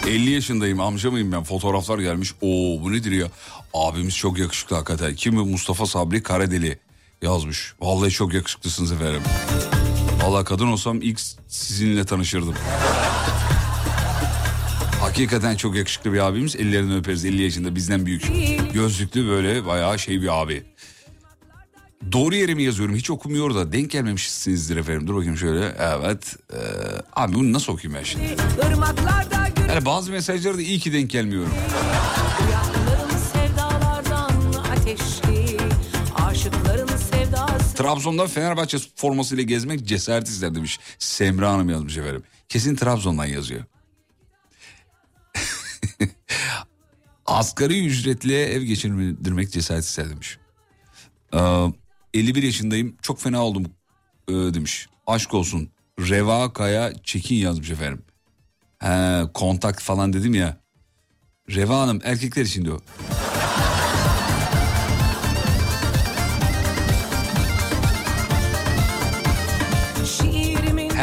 ...50 0.05 0.29
yaşındayım 0.29 0.79
amca 0.79 1.11
mıyım 1.11 1.31
ben 1.31 1.43
fotoğraflar 1.43 1.99
gelmiş. 1.99 2.33
Oo 2.41 2.81
bu 2.83 2.91
nedir 2.91 3.11
ya? 3.11 3.27
Abimiz 3.73 4.17
çok 4.17 4.37
yakışıklı 4.37 4.75
hakikaten. 4.75 5.15
Kim 5.15 5.35
Mustafa 5.35 5.85
Sabri 5.85 6.23
Karadeli 6.23 6.79
yazmış. 7.21 7.73
Vallahi 7.79 8.11
çok 8.11 8.33
yakışıklısınız 8.33 8.91
efendim. 8.91 9.21
Vallahi 10.23 10.45
kadın 10.45 10.67
olsam 10.67 11.01
ilk 11.01 11.19
sizinle 11.47 12.05
tanışırdım. 12.05 12.53
Hakikaten 15.01 15.55
çok 15.55 15.75
yakışıklı 15.75 16.13
bir 16.13 16.19
abimiz. 16.19 16.55
Ellerinden 16.55 16.97
öperiz 16.97 17.25
50 17.25 17.41
yaşında 17.41 17.75
bizden 17.75 18.05
büyük. 18.05 18.31
Gözlüklü 18.73 19.27
böyle 19.27 19.65
bayağı 19.65 19.99
şey 19.99 20.21
bir 20.21 20.41
abi. 20.41 20.63
Doğru 22.11 22.35
yere 22.35 22.53
mi 22.55 22.63
yazıyorum 22.63 22.95
hiç 22.95 23.09
okumuyor 23.09 23.55
da 23.55 23.71
denk 23.71 23.91
gelmemişsinizdir 23.91 24.77
efendim. 24.77 25.07
Dur 25.07 25.15
bakayım 25.15 25.37
şöyle. 25.37 25.75
Evet. 25.79 26.35
Ee, 26.53 26.57
abi 27.13 27.33
bunu 27.33 27.53
nasıl 27.53 27.73
okuyayım 27.73 27.99
ben 27.99 28.03
şimdi? 28.03 28.35
Yani 29.69 29.85
bazı 29.85 30.11
mesajları 30.11 30.57
da 30.57 30.61
iyi 30.61 30.79
ki 30.79 30.93
denk 30.93 31.09
gelmiyorum. 31.09 31.53
Trabzon'da 37.73 38.27
Fenerbahçe 38.27 38.77
formasıyla 38.95 39.43
gezmek 39.43 39.85
cesaret 39.87 40.27
ister 40.27 40.55
demiş. 40.55 40.79
Semra 40.99 41.51
Hanım 41.51 41.69
yazmış 41.69 41.97
efendim. 41.97 42.23
Kesin 42.49 42.75
Trabzon'dan 42.75 43.25
yazıyor. 43.25 43.63
Asgari 47.25 47.85
ücretle 47.85 48.43
ev 48.43 48.61
geçindirmek 48.61 49.51
cesaret 49.51 49.83
ister 49.83 50.09
demiş. 50.09 50.37
Ee, 51.33 51.39
51 52.13 52.43
yaşındayım 52.43 52.97
çok 53.01 53.19
fena 53.19 53.43
oldum 53.45 53.65
ee, 54.27 54.33
demiş. 54.33 54.87
Aşk 55.07 55.33
olsun. 55.33 55.69
Reva 55.99 56.53
Kaya 56.53 56.93
Çekin 57.03 57.35
yazmış 57.35 57.69
efendim. 57.69 58.03
He, 58.79 59.21
kontak 59.33 59.81
falan 59.81 60.13
dedim 60.13 60.33
ya. 60.33 60.57
Reva 61.49 61.79
Hanım 61.79 61.99
erkekler 62.03 62.45
için 62.45 62.65
diyor. 62.65 62.81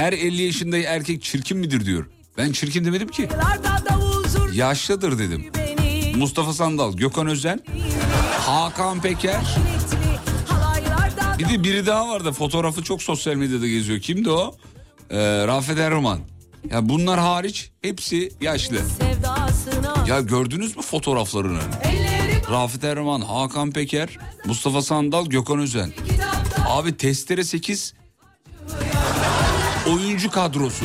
Her 0.00 0.12
50 0.12 0.42
yaşında 0.42 0.78
erkek 0.78 1.22
çirkin 1.22 1.58
midir 1.58 1.84
diyor. 1.86 2.06
Ben 2.38 2.52
çirkin 2.52 2.84
demedim 2.84 3.08
ki. 3.08 3.28
Yaşlıdır 4.52 5.18
dedim. 5.18 5.46
Mustafa 6.16 6.52
Sandal, 6.52 6.96
Gökhan 6.96 7.26
Özen, 7.26 7.60
Hakan 8.46 9.00
Peker. 9.00 9.56
Bir 11.38 11.48
de 11.48 11.64
biri 11.64 11.86
daha 11.86 12.08
vardı 12.08 12.32
fotoğrafı 12.32 12.82
çok 12.84 13.02
sosyal 13.02 13.34
medyada 13.34 13.66
geziyor. 13.68 14.00
Kimdi 14.00 14.30
o? 14.30 14.56
Ee, 15.10 15.46
Rafet 15.46 15.78
Erman. 15.78 16.20
Ya 16.70 16.88
bunlar 16.88 17.20
hariç 17.20 17.70
hepsi 17.82 18.32
yaşlı. 18.40 18.78
Ya 20.06 20.20
gördünüz 20.20 20.76
mü 20.76 20.82
fotoğraflarını? 20.82 21.60
Rafet 22.50 22.84
Erman, 22.84 23.20
Hakan 23.20 23.70
Peker, 23.70 24.18
Mustafa 24.44 24.82
Sandal, 24.82 25.26
Gökhan 25.26 25.58
Özen. 25.58 25.92
Abi 26.68 26.96
testere 26.96 27.44
8 27.44 27.94
oyuncu 29.86 30.30
kadrosu. 30.30 30.84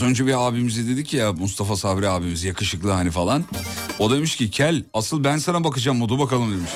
Az 0.00 0.06
önce 0.06 0.26
bir 0.26 0.48
abimize 0.48 0.86
dedik 0.86 1.14
ya 1.14 1.32
Mustafa 1.32 1.76
Sabri 1.76 2.08
abimiz 2.08 2.44
yakışıklı 2.44 2.90
hani 2.90 3.10
falan. 3.10 3.44
O 3.98 4.10
demiş 4.10 4.36
ki 4.36 4.50
kel 4.50 4.84
asıl 4.94 5.24
ben 5.24 5.38
sana 5.38 5.64
bakacağım 5.64 5.98
modu 5.98 6.18
bakalım 6.18 6.52
demiş. 6.52 6.70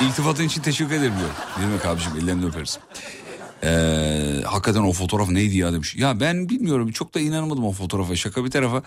İltifatın 0.00 0.44
için 0.44 0.62
teşekkür 0.62 0.94
ederim 0.94 1.12
diyor. 1.18 1.30
Ne 1.58 1.66
demek 1.66 1.86
abiciğim 1.86 2.18
ellerinden 2.18 2.48
öperiz. 2.48 2.78
Ee, 3.64 4.42
hakikaten 4.44 4.80
o 4.80 4.92
fotoğraf 4.92 5.28
neydi 5.28 5.56
ya 5.56 5.72
demiş. 5.72 5.96
Ya 5.96 6.20
ben 6.20 6.48
bilmiyorum 6.48 6.92
çok 6.92 7.14
da 7.14 7.20
inanamadım 7.20 7.64
o 7.64 7.72
fotoğrafa 7.72 8.16
şaka 8.16 8.44
bir 8.44 8.50
tarafa. 8.50 8.82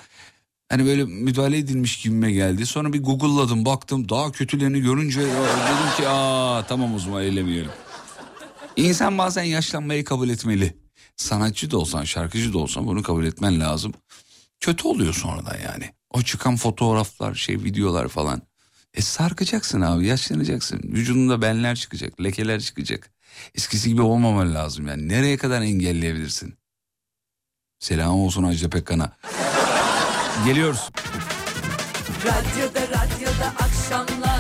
Hani 0.70 0.86
böyle 0.86 1.04
müdahale 1.04 1.58
edilmiş 1.58 2.02
gibime 2.02 2.32
geldi. 2.32 2.66
Sonra 2.66 2.94
bir 2.94 3.04
google'ladım 3.04 3.66
baktım 3.66 4.10
daha 4.10 4.32
kötülerini 4.32 4.82
görünce 4.82 5.22
dedim 5.22 5.96
ki 5.98 6.08
aa 6.08 6.64
tamam 6.68 6.96
o 6.96 7.00
zaman 7.00 7.24
eylemeyelim. 7.24 7.72
İnsan 8.76 9.18
bazen 9.18 9.44
yaşlanmayı 9.44 10.04
kabul 10.04 10.30
etmeli. 10.30 10.89
Sanatçı 11.20 11.72
da 11.72 11.78
olsan, 11.78 12.04
şarkıcı 12.04 12.54
da 12.54 12.58
olsan 12.58 12.88
bunu 12.88 13.04
kabul 13.04 13.26
etmen 13.26 13.60
lazım. 13.60 13.94
Kötü 14.60 14.88
oluyor 14.88 15.14
sonradan 15.14 15.58
yani. 15.64 15.94
O 16.10 16.22
çıkan 16.22 16.56
fotoğraflar, 16.56 17.36
şey 17.36 17.56
videolar 17.64 18.08
falan. 18.08 18.42
E 18.94 19.02
sarkacaksın 19.02 19.82
abi, 19.82 20.08
yaşlanacaksın. 20.08 20.80
Vücudunda 20.84 21.42
benler 21.42 21.76
çıkacak, 21.76 22.22
lekeler 22.24 22.62
çıkacak. 22.62 23.12
Eskisi 23.56 23.90
gibi 23.90 24.02
olmaman 24.02 24.56
lazım 24.56 24.88
yani. 24.88 25.08
Nereye 25.08 25.38
kadar 25.38 25.62
engelleyebilirsin? 25.62 26.58
Selam 27.80 28.20
olsun 28.20 28.44
Ajda 28.44 28.70
Pekkan'a. 28.70 29.12
Geliyoruz. 30.46 30.90
Radyoda 32.26 32.82
radyoda 32.82 33.48
akşamları 33.60 34.39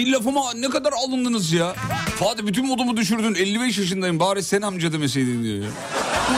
bir 0.00 0.12
lafıma 0.12 0.52
ne 0.54 0.68
kadar 0.70 0.92
alındınız 0.92 1.52
ya. 1.52 1.74
Fatih 2.18 2.46
bütün 2.46 2.66
modumu 2.66 2.96
düşürdün 2.96 3.34
55 3.34 3.78
yaşındayım 3.78 4.20
bari 4.20 4.42
sen 4.42 4.62
amca 4.62 4.92
demeseydin 4.92 5.44
diyor 5.44 5.58
ya. 5.64 5.70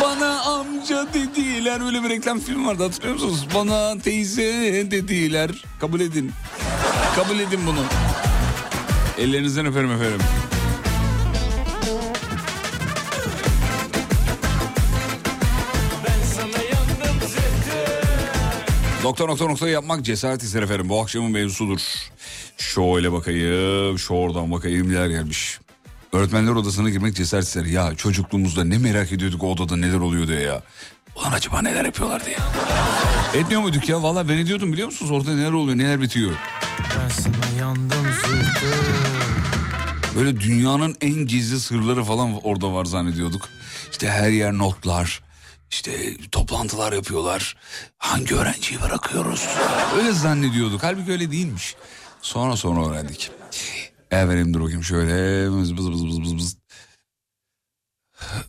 Bana 0.03 0.41
amca 0.41 1.07
dediler 1.15 1.87
öyle 1.87 2.03
bir 2.05 2.11
reklam 2.11 2.41
film 2.41 2.67
vardı 2.67 2.83
hatırlıyor 2.83 3.15
musunuz? 3.15 3.47
Bana 3.55 3.99
teyze 3.99 4.43
dediler. 4.91 5.51
Kabul 5.81 6.01
edin. 6.01 6.33
Kabul 7.17 7.39
edin 7.39 7.61
bunu. 7.67 7.85
Ellerinizden 9.19 9.67
öperim 9.67 9.93
efendim. 9.93 10.21
Nokta 19.05 19.27
nokta 19.27 19.47
nokta 19.47 19.69
yapmak 19.69 20.05
cesaret 20.05 20.43
ister 20.43 20.63
efendim. 20.63 20.89
Bu 20.89 21.01
akşamın 21.01 21.31
mevzusudur. 21.31 21.81
Şöyle 22.57 23.13
bakayım, 23.13 23.99
şu 23.99 24.15
oradan 24.15 24.53
bakayım 24.53 24.93
neler 24.93 25.09
gelmiş. 25.09 25.61
Öğretmenler 26.13 26.53
odasına 26.53 26.91
girmek 26.91 27.17
cesaret 27.17 27.45
ister. 27.45 27.65
Ya 27.65 27.95
çocukluğumuzda 27.95 28.65
ne 28.65 28.79
merak 28.79 29.13
ediyorduk 29.13 29.43
o 29.43 29.53
odada 29.53 29.77
neler 29.77 29.99
oluyor 29.99 30.29
diye 30.29 30.41
ya. 30.41 30.63
Ulan 31.17 31.33
acaba 31.33 31.63
neler 31.63 31.85
yapıyorlar 31.85 32.25
diye. 32.27 32.37
Etmiyor 33.35 33.61
muyduk 33.61 33.89
ya? 33.89 34.03
Valla 34.03 34.29
ben 34.29 34.39
ediyordum 34.39 34.73
biliyor 34.73 34.87
musunuz? 34.87 35.11
Orada 35.11 35.35
neler 35.35 35.53
oluyor, 35.53 35.79
neler 35.79 36.01
bitiyor. 36.01 36.33
Yandım 37.59 38.07
Böyle 40.17 40.41
dünyanın 40.41 40.97
en 41.01 41.15
gizli 41.27 41.61
sırları 41.61 42.05
falan 42.05 42.41
orada 42.45 42.73
var 42.73 42.85
zannediyorduk. 42.85 43.49
İşte 43.93 44.09
her 44.11 44.31
yer 44.31 44.53
notlar. 44.53 45.23
İşte 45.71 46.17
toplantılar 46.33 46.93
yapıyorlar. 46.93 47.57
Hangi 47.99 48.35
öğrenciyi 48.35 48.81
bırakıyoruz? 48.81 49.49
Öyle 49.99 50.13
zannediyorduk. 50.13 50.83
Halbuki 50.83 51.13
öyle 51.13 51.31
değilmiş. 51.31 51.75
Sonra 52.23 52.57
sonra 52.57 52.89
öğrendik. 52.89 53.31
Efendim 54.11 54.55
dur 54.55 54.61
bakayım 54.61 54.85
şöyle. 54.85 55.51
Bız 55.51 55.77
bız 55.77 55.93
bız 55.93 56.21
bız 56.23 56.37
bız. 56.37 56.57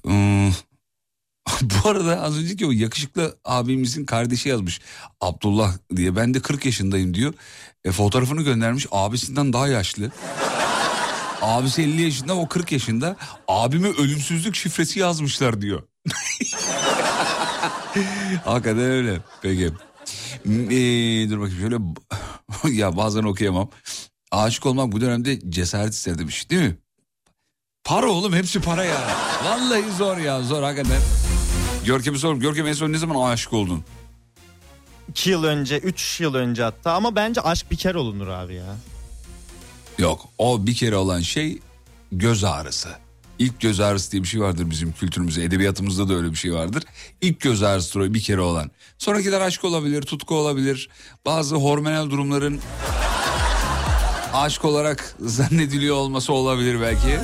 Hmm. 0.03 0.51
Bu 1.61 1.89
arada 1.89 2.21
az 2.21 2.38
önceki 2.38 2.65
o 2.65 2.71
yakışıklı 2.71 3.38
abimizin 3.45 4.05
kardeşi 4.05 4.49
yazmış. 4.49 4.82
Abdullah 5.21 5.74
diye. 5.95 6.15
Ben 6.15 6.34
de 6.34 6.39
40 6.39 6.65
yaşındayım 6.65 7.13
diyor. 7.13 7.34
E, 7.86 7.91
fotoğrafını 7.91 8.41
göndermiş. 8.41 8.88
Abisinden 8.91 9.53
daha 9.53 9.67
yaşlı. 9.67 10.11
Abisi 11.41 11.82
50 11.82 12.01
yaşında 12.01 12.36
o 12.36 12.47
40 12.47 12.71
yaşında. 12.71 13.15
Abime 13.47 13.88
ölümsüzlük 13.88 14.55
şifresi 14.55 14.99
yazmışlar 14.99 15.61
diyor. 15.61 15.84
Hakikaten 18.45 18.80
öyle. 18.80 19.19
Peki. 19.41 19.71
Ee, 20.45 21.29
dur 21.29 21.39
bakayım 21.41 21.59
şöyle. 21.61 21.77
ya 22.81 22.97
bazen 22.97 23.23
okuyamam. 23.23 23.69
Aşık 24.31 24.65
olmak 24.65 24.91
bu 24.91 25.01
dönemde 25.01 25.39
cesaret 25.49 25.93
ister 25.93 26.17
demiş 26.17 26.49
değil 26.49 26.61
mi? 26.61 26.77
Para 27.83 28.07
oğlum 28.09 28.33
hepsi 28.33 28.61
para 28.61 28.83
ya. 28.83 29.01
Vallahi 29.45 29.91
zor 29.97 30.17
ya 30.17 30.43
zor 30.43 30.63
hakikaten. 30.63 31.01
Görkem'e 31.85 32.17
sor. 32.17 32.35
Görkem 32.35 32.67
en 32.67 32.73
son 32.73 32.91
ne 32.91 32.97
zaman 32.97 33.31
aşık 33.31 33.53
oldun? 33.53 33.83
2 35.09 35.29
yıl 35.29 35.43
önce 35.43 35.77
3 35.77 36.19
yıl 36.21 36.33
önce 36.35 36.63
hatta 36.63 36.93
ama 36.93 37.15
bence 37.15 37.41
aşk 37.41 37.71
bir 37.71 37.77
kere 37.77 37.97
olunur 37.97 38.27
abi 38.27 38.55
ya. 38.55 38.75
Yok 39.97 40.29
o 40.37 40.67
bir 40.67 40.75
kere 40.75 40.95
olan 40.95 41.19
şey 41.21 41.59
göz 42.11 42.43
ağrısı. 42.43 42.89
İlk 43.39 43.61
göz 43.61 43.79
ağrısı 43.79 44.11
diye 44.11 44.23
bir 44.23 44.27
şey 44.27 44.41
vardır 44.41 44.69
bizim 44.69 44.91
kültürümüzde. 44.91 45.43
Edebiyatımızda 45.43 46.09
da 46.09 46.13
öyle 46.13 46.31
bir 46.31 46.36
şey 46.36 46.53
vardır. 46.53 46.84
İlk 47.21 47.39
göz 47.39 47.63
ağrısıdır 47.63 47.99
o 47.99 48.13
bir 48.13 48.21
kere 48.21 48.41
olan. 48.41 48.71
Sonrakiler 48.97 49.41
aşk 49.41 49.63
olabilir, 49.63 50.01
tutku 50.01 50.36
olabilir. 50.36 50.89
Bazı 51.25 51.55
hormonal 51.55 52.09
durumların 52.09 52.59
aşk 54.34 54.65
olarak 54.65 55.15
zannediliyor 55.19 55.95
olması 55.95 56.34
olabilir 56.34 56.81
belki. 56.81 57.19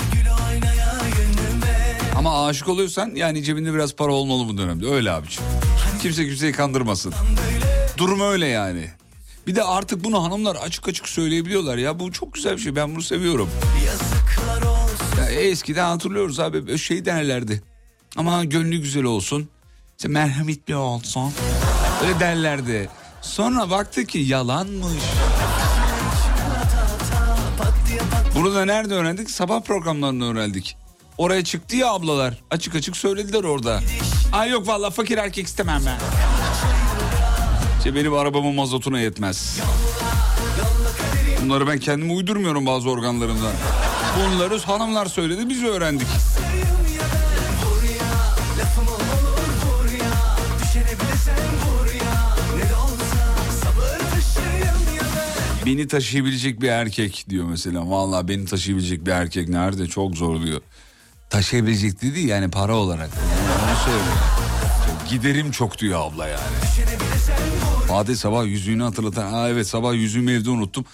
Ama 2.18 2.45
aşık 2.47 2.68
oluyorsan 2.68 3.12
yani 3.16 3.43
cebinde 3.43 3.74
biraz 3.74 3.95
para 3.95 4.14
olmalı 4.14 4.47
bu 4.47 4.57
dönemde. 4.57 4.88
Öyle 4.88 5.12
abiciğim. 5.12 5.51
Kimse 6.01 6.26
kimseyi 6.28 6.51
kandırmasın. 6.51 7.14
Durum 7.97 8.22
öyle 8.22 8.47
yani. 8.47 8.89
Bir 9.47 9.55
de 9.55 9.64
artık 9.64 10.03
bunu 10.03 10.24
hanımlar 10.24 10.55
açık 10.55 10.88
açık 10.88 11.10
söyleyebiliyorlar 11.10 11.78
ya. 11.78 11.99
Bu 11.99 12.12
çok 12.12 12.34
güzel 12.34 12.57
bir 12.57 12.62
şey. 12.62 12.76
Ben 12.76 12.91
bunu 12.91 13.01
seviyorum. 13.01 13.49
Ya 15.34 15.41
eskiden 15.41 15.86
hatırlıyoruz 15.86 16.39
abi 16.39 16.77
şey 16.77 17.05
derlerdi. 17.05 17.61
Ama 18.17 18.43
gönlü 18.43 18.77
güzel 18.77 19.03
olsun. 19.03 19.49
İşte 19.97 20.07
merhametli 20.07 20.75
olsun. 20.75 21.34
Öyle 22.03 22.19
derlerdi. 22.19 22.89
Sonra 23.21 23.69
baktı 23.69 24.05
ki 24.05 24.19
yalanmış. 24.19 25.03
Bunu 28.36 28.55
da 28.55 28.65
nerede 28.65 28.93
öğrendik? 28.93 29.30
Sabah 29.30 29.61
programlarında 29.61 30.25
öğrendik. 30.25 30.77
Oraya 31.17 31.43
çıktı 31.43 31.75
ya 31.75 31.88
ablalar. 31.93 32.41
Açık 32.51 32.75
açık 32.75 32.97
söylediler 32.97 33.43
orada. 33.43 33.80
Ay 34.34 34.49
yok 34.49 34.67
vallahi 34.67 34.93
fakir 34.93 35.17
erkek 35.17 35.47
istemem 35.47 35.82
ben. 35.86 35.97
İşte 37.77 37.95
benim 37.95 38.13
arabamın 38.13 38.55
mazotuna 38.55 38.99
yetmez. 38.99 39.59
Bunları 41.43 41.67
ben 41.67 41.80
kendim 41.80 42.17
uydurmuyorum 42.17 42.65
bazı 42.65 42.89
organlarımdan. 42.89 43.53
Bunları 44.18 44.60
hanımlar 44.60 45.05
söyledi 45.05 45.49
biz 45.49 45.64
öğrendik. 45.64 46.07
Beni 55.66 55.88
taşıyabilecek 55.88 56.62
bir 56.62 56.70
erkek 56.70 57.26
diyor 57.30 57.45
mesela. 57.45 57.89
Vallahi 57.89 58.28
beni 58.28 58.45
taşıyabilecek 58.45 59.05
bir 59.05 59.12
erkek 59.12 59.49
nerede 59.49 59.88
çok 59.88 60.18
zor 60.18 60.41
diyor. 60.41 60.62
Taşıyabilecek 61.30 62.01
dedi 62.01 62.20
yani 62.20 62.51
para 62.51 62.76
olarak. 62.76 63.10
Onu 63.10 63.78
söylüyor. 63.86 64.16
Giderim 65.10 65.51
çok 65.51 65.78
diyor 65.78 65.99
abla 66.01 66.28
yani. 66.28 66.41
Fatih 67.88 68.16
sabah 68.16 68.45
yüzüğünü 68.45 68.84
hatırlatan. 68.84 69.34
Aa 69.34 69.49
evet 69.49 69.68
sabah 69.68 69.93
yüzüğümü 69.93 70.32
evde 70.32 70.49
unuttum. 70.49 70.86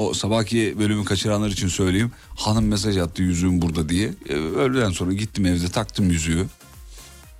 O 0.00 0.14
sabahki 0.14 0.74
bölümü 0.78 1.04
kaçıranlar 1.04 1.48
için 1.48 1.68
söyleyeyim. 1.68 2.12
Hanım 2.36 2.64
mesaj 2.64 2.96
attı 2.96 3.22
yüzüğüm 3.22 3.62
burada 3.62 3.88
diye. 3.88 4.10
Ee, 4.28 4.34
öğleden 4.34 4.90
sonra 4.90 5.12
gittim 5.12 5.46
evde 5.46 5.68
taktım 5.68 6.10
yüzüğü. 6.10 6.46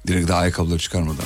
Direkt 0.06 0.28
daha 0.28 0.38
ayakkabıları 0.38 0.78
çıkarmadan. 0.78 1.24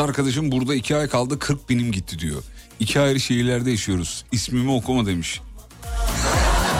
Arkadaşım 0.00 0.52
burada 0.52 0.74
iki 0.74 0.96
ay 0.96 1.08
kaldı 1.08 1.38
40 1.38 1.68
binim 1.68 1.92
gitti 1.92 2.18
diyor. 2.18 2.42
İki 2.80 3.00
ayrı 3.00 3.20
şehirlerde 3.20 3.70
yaşıyoruz. 3.70 4.24
İsmimi 4.32 4.70
okuma 4.70 5.06
demiş. 5.06 5.40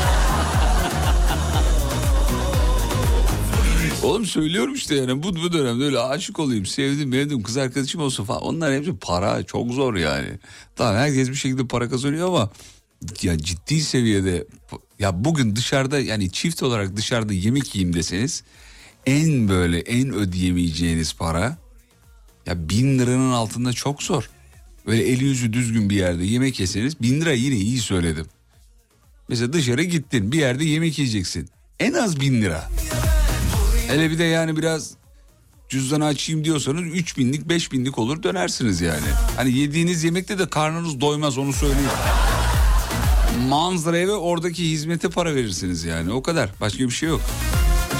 Oğlum 4.02 4.26
söylüyorum 4.26 4.74
işte 4.74 4.94
yani 4.94 5.22
bu, 5.22 5.36
bu 5.36 5.52
dönemde 5.52 5.84
öyle 5.84 5.98
aşık 5.98 6.38
olayım, 6.38 6.66
sevdim, 6.66 7.12
beğendim, 7.12 7.42
kız 7.42 7.56
arkadaşım 7.56 8.00
olsun 8.00 8.24
falan. 8.24 8.42
Onlar 8.42 8.74
hepsi 8.74 8.96
para, 8.96 9.42
çok 9.42 9.70
zor 9.70 9.94
yani. 9.94 10.28
Tamam 10.76 10.94
herkes 10.94 11.28
bir 11.28 11.34
şekilde 11.34 11.66
para 11.66 11.88
kazanıyor 11.88 12.28
ama 12.28 12.50
ya 13.22 13.38
ciddi 13.38 13.80
seviyede 13.80 14.46
ya 14.98 15.24
bugün 15.24 15.56
dışarıda 15.56 16.00
yani 16.00 16.32
çift 16.32 16.62
olarak 16.62 16.96
dışarıda 16.96 17.32
yemek 17.32 17.74
yiyeyim 17.74 17.96
deseniz 17.96 18.42
en 19.06 19.48
böyle 19.48 19.80
en 19.80 20.12
ödeyemeyeceğiniz 20.12 21.14
para 21.14 21.58
ya 22.50 22.68
bin 22.68 22.98
liranın 22.98 23.32
altında 23.32 23.72
çok 23.72 24.02
zor. 24.02 24.30
Böyle 24.86 25.02
eli 25.02 25.24
yüzü 25.24 25.52
düzgün 25.52 25.90
bir 25.90 25.96
yerde 25.96 26.24
yemek 26.24 26.60
yeseniz 26.60 27.02
bin 27.02 27.20
lira 27.20 27.32
yine 27.32 27.54
iyi 27.54 27.78
söyledim. 27.78 28.26
Mesela 29.28 29.52
dışarı 29.52 29.82
gittin 29.82 30.32
bir 30.32 30.38
yerde 30.38 30.64
yemek 30.64 30.98
yiyeceksin. 30.98 31.48
En 31.80 31.92
az 31.92 32.20
bin 32.20 32.42
lira. 32.42 32.68
Hele 33.88 34.10
bir 34.10 34.18
de 34.18 34.24
yani 34.24 34.56
biraz 34.56 34.90
cüzdanı 35.68 36.04
açayım 36.04 36.44
diyorsanız 36.44 36.82
3 36.82 37.18
binlik 37.18 37.48
5 37.48 37.72
binlik 37.72 37.98
olur 37.98 38.22
dönersiniz 38.22 38.80
yani. 38.80 39.06
Hani 39.36 39.58
yediğiniz 39.58 40.04
yemekte 40.04 40.38
de 40.38 40.48
karnınız 40.48 41.00
doymaz 41.00 41.38
onu 41.38 41.52
söyleyeyim. 41.52 41.90
Manzaraya 43.48 44.08
ve 44.08 44.12
oradaki 44.12 44.70
hizmete 44.70 45.08
para 45.08 45.34
verirsiniz 45.34 45.84
yani 45.84 46.12
o 46.12 46.22
kadar 46.22 46.50
başka 46.60 46.84
bir 46.84 46.90
şey 46.90 47.08
yok. 47.08 47.20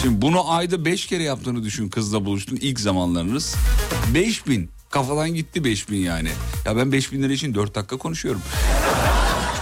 Şimdi 0.03 0.23
bunu 0.23 0.51
ayda 0.53 0.85
5 0.85 1.07
kere 1.07 1.23
yaptığını 1.23 1.65
düşün 1.65 1.89
kızla 1.89 2.25
buluştun 2.25 2.57
ilk 2.57 2.81
zamanlarınız. 2.81 3.55
5 4.15 4.47
bin 4.47 4.71
kafadan 4.91 5.35
gitti 5.35 5.65
5 5.65 5.91
bin 5.91 5.97
yani. 5.97 6.29
Ya 6.65 6.77
ben 6.77 6.93
5 6.93 7.13
bin 7.13 7.23
lira 7.23 7.33
için 7.33 7.55
4 7.55 7.75
dakika 7.75 7.97
konuşuyorum. 7.97 8.43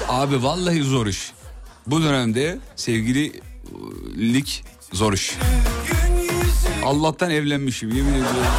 Abi 0.09 0.43
vallahi 0.43 0.83
zor 0.83 1.07
iş. 1.07 1.33
Bu 1.87 2.03
dönemde 2.03 2.59
sevgililik 2.77 4.65
zor 4.93 5.13
iş. 5.13 5.35
Allah'tan 6.85 7.31
evlenmişim 7.31 7.95
yemin 7.95 8.13
ediyorum. 8.13 8.53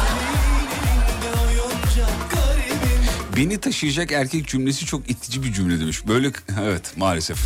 Beni 3.36 3.58
taşıyacak 3.58 4.12
erkek 4.12 4.48
cümlesi 4.48 4.86
çok 4.86 5.10
itici 5.10 5.42
bir 5.42 5.52
cümle 5.52 5.80
demiş. 5.80 6.06
Böyle 6.06 6.32
evet 6.62 6.92
maalesef. 6.96 7.38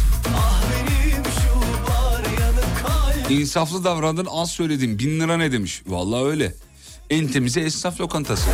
İnsaflı 3.31 3.85
davrandın 3.85 4.27
az 4.31 4.51
söyledin 4.51 4.99
bin 4.99 5.21
lira 5.21 5.37
ne 5.37 5.53
demiş. 5.53 5.83
Vallahi 5.87 6.25
öyle. 6.25 6.55
En 7.11 7.29
temizi 7.29 7.61
esnaf 7.61 8.01
lokantası. 8.01 8.51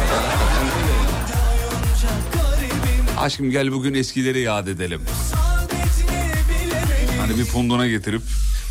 Aşkım 3.19 3.51
gel 3.51 3.73
bugün 3.73 3.95
eskileri 3.95 4.41
yad 4.41 4.67
edelim. 4.67 5.01
Hani 7.21 7.39
bir 7.39 7.45
punduna 7.45 7.87
getirip 7.87 8.23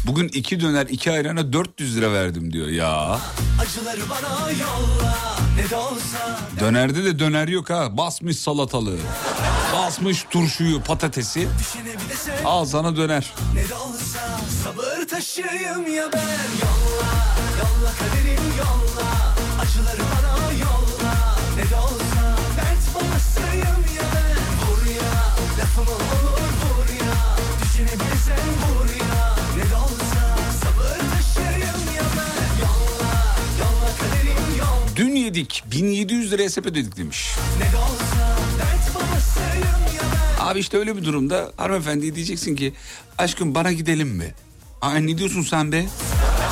bugün 0.05 0.27
iki 0.27 0.59
döner 0.59 0.87
iki 0.89 1.11
ayrana 1.11 1.53
400 1.53 1.97
lira 1.97 2.13
verdim 2.13 2.53
diyor 2.53 2.67
ya. 2.67 3.19
Acıları 3.61 4.01
bana 4.09 4.51
yolla 4.51 5.19
Dönerde 6.59 7.05
de 7.05 7.19
döner 7.19 7.47
yok 7.47 7.69
ha. 7.69 7.97
Basmış 7.97 8.39
salatalığı. 8.39 8.97
Basmış 9.75 10.25
turşuyu, 10.31 10.81
patatesi. 10.81 11.47
Al 12.45 12.65
sana 12.65 12.95
döner. 12.95 13.33
ne 13.55 13.69
de 13.69 13.75
olsa 13.75 14.19
sabır 14.63 15.07
taşıyım 15.07 15.95
ya 15.95 16.09
ben 16.13 16.49
Yolla 16.61 17.09
yolla 17.59 17.91
kaderim 17.99 18.43
yolla 18.59 19.07
Acıları 19.61 20.01
bana 20.11 20.53
yolla 20.53 21.15
ne 21.57 21.69
de 21.69 21.75
olsa 21.75 22.35
Dert 22.57 22.95
babasıyım 22.95 23.95
ya 23.97 24.03
ben 24.15 24.39
Vur 24.67 24.85
ya 24.95 25.11
lafımı 25.59 26.08
yedik 35.29 35.63
1700 35.71 36.31
liraya 36.31 36.49
sepet 36.49 36.71
ödedik 36.71 36.97
demiş. 36.97 37.35
Abi 40.39 40.59
işte 40.59 40.77
öyle 40.77 40.97
bir 40.97 41.03
durumda 41.05 41.51
hanımefendi 41.57 42.15
diyeceksin 42.15 42.55
ki 42.55 42.73
aşkım 43.17 43.55
bana 43.55 43.71
gidelim 43.71 44.07
mi? 44.09 44.33
Ay 44.81 45.07
ne 45.07 45.17
diyorsun 45.17 45.41
sen 45.41 45.71
be? 45.71 45.77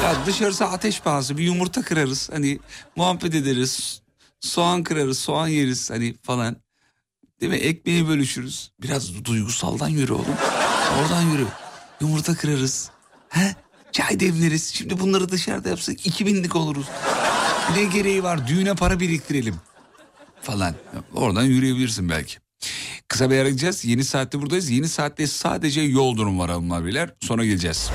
Ya 0.04 0.16
dışarısı 0.26 0.66
ateş 0.66 1.02
pahası 1.02 1.38
bir 1.38 1.44
yumurta 1.44 1.82
kırarız 1.82 2.30
hani 2.34 2.60
muhabbet 2.96 3.36
ederiz. 3.36 4.02
Soğan 4.40 4.84
kırarız 4.84 5.20
soğan 5.20 5.48
yeriz 5.48 5.92
hani 5.92 6.16
falan. 6.24 6.56
Değil 7.42 7.52
mi? 7.52 7.58
Ekmeği 7.58 8.08
bölüşürüz. 8.08 8.72
Biraz 8.82 9.26
duygusaldan 9.26 9.90
yürü 9.90 10.14
oğlum. 10.14 10.36
Oradan 11.02 11.22
yürü. 11.22 11.46
Yumurta 12.02 12.36
kırarız. 12.36 12.90
He? 13.30 13.56
Çay 13.92 14.20
demleriz. 14.20 14.74
Şimdi 14.74 15.00
bunları 15.00 15.30
dışarıda 15.30 15.70
yapsak 15.70 16.08
2000'lik 16.08 16.56
oluruz. 16.56 16.86
Ne 17.76 17.84
gereği 17.84 18.24
var? 18.24 18.48
Düğüne 18.48 18.76
para 18.76 19.00
biriktirelim. 19.00 19.56
Falan. 20.42 20.76
Oradan 21.14 21.44
yürüyebilirsin 21.44 22.10
belki. 22.10 22.38
Kısa 23.08 23.30
bir 23.30 23.38
ara 23.38 23.50
gideceğiz. 23.50 23.86
Yeni 23.86 24.04
saatte 24.04 24.42
buradayız. 24.42 24.70
Yeni 24.70 24.88
saatte 24.90 25.28
sadece 25.28 25.82
yol 25.82 26.18
durum 26.18 26.40
var 26.40 26.50
hanımlar 26.52 26.86
beyler. 26.86 27.10
Sonra 27.20 27.46
geleceğiz. 27.46 27.90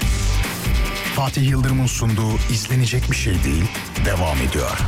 Fatih 1.17 1.51
Yıldırım'ın 1.51 1.87
sunduğu 1.87 2.33
izlenecek 2.53 3.11
bir 3.11 3.17
şey 3.17 3.45
değil 3.45 3.65
devam 4.05 4.39
ediyor. 4.39 4.79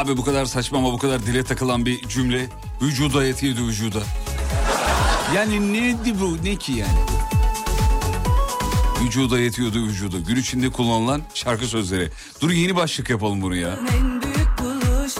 Abi 0.00 0.16
bu 0.16 0.24
kadar 0.24 0.44
saçma 0.44 0.78
ama 0.78 0.92
bu 0.92 0.98
kadar 0.98 1.26
dile 1.26 1.42
takılan 1.44 1.86
bir 1.86 2.08
cümle. 2.08 2.46
Vücuda 2.82 3.24
yetiyordu 3.24 3.66
vücuda. 3.66 3.98
Yani 5.36 5.72
neydi 5.72 6.20
bu? 6.20 6.44
Ne 6.44 6.56
ki 6.56 6.72
yani? 6.72 6.98
Vücuda 9.04 9.38
yetiyordu 9.38 9.82
vücuda. 9.86 10.18
Gün 10.18 10.36
içinde 10.36 10.70
kullanılan 10.70 11.22
şarkı 11.34 11.66
sözleri. 11.66 12.08
Dur 12.40 12.50
yeni 12.50 12.76
başlık 12.76 13.10
yapalım 13.10 13.42
bunu 13.42 13.56
ya. 13.56 13.78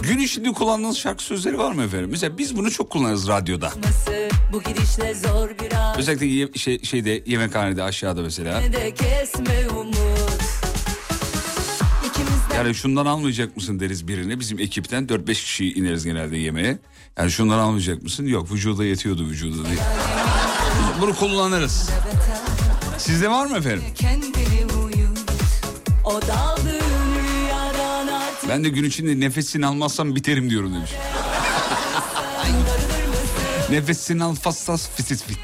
Gün 0.03 0.19
içinde 0.19 0.53
kullandığınız 0.53 0.97
şarkı 0.99 1.23
sözleri 1.25 1.59
var 1.59 1.73
mı 1.73 1.83
efendim? 1.83 2.09
Mesela 2.11 2.39
biz 2.39 2.57
bunu 2.57 2.71
çok 2.71 2.91
kullanırız 2.91 3.29
radyoda. 3.29 3.73
Bu 4.53 4.63
gidişle 4.63 5.15
zor 5.15 5.49
biraz 5.63 5.99
Özellikle 5.99 6.27
ye- 6.27 6.53
şey, 6.57 6.83
şeyde 6.83 7.23
yemekhanede 7.27 7.83
aşağıda 7.83 8.23
mesela. 8.23 8.61
Ne 8.61 8.73
de 8.73 8.95
kesme 8.95 9.69
umut 9.81 10.00
Yani 12.61 12.75
şundan 12.75 13.07
almayacak 13.07 13.57
mısın 13.57 13.81
deriz 13.81 14.09
birine. 14.09 14.41
Bizim 14.41 14.59
ekipten 14.59 15.07
4-5 15.07 15.33
kişi 15.33 15.73
ineriz 15.73 16.05
genelde 16.05 16.37
yemeğe. 16.37 16.79
Yani 17.19 17.31
şundan 17.31 17.59
almayacak 17.59 18.03
mısın? 18.03 18.27
Yok 18.27 18.53
vücuda 18.53 18.85
yetiyordu 18.85 19.29
vücuda 19.29 19.65
değil. 19.65 19.81
Bunu 21.01 21.17
kullanırız. 21.17 21.91
Sizde 22.99 23.31
var 23.31 23.47
mı 23.47 23.57
efendim? 23.57 23.83
Ben 28.49 28.65
de 28.65 28.69
gün 28.69 28.85
içinde 28.85 29.21
nefesini 29.21 29.67
almazsam 29.67 30.17
biterim 30.17 30.51
diyorum 30.51 30.75
demiş. 30.75 30.91
Nefesini 33.71 34.25
al 34.25 34.35
fassas 34.35 34.89
fisis 34.97 35.23
fit. 35.23 35.39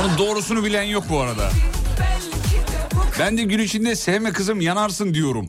Onun 0.00 0.18
doğrusunu 0.18 0.64
bilen 0.64 0.82
yok 0.82 1.04
bu 1.10 1.20
arada. 1.20 1.50
Ben 3.18 3.38
de 3.38 3.42
gün 3.42 3.58
içinde 3.58 3.96
sevme 3.96 4.32
kızım 4.32 4.60
yanarsın 4.60 5.14
diyorum. 5.14 5.48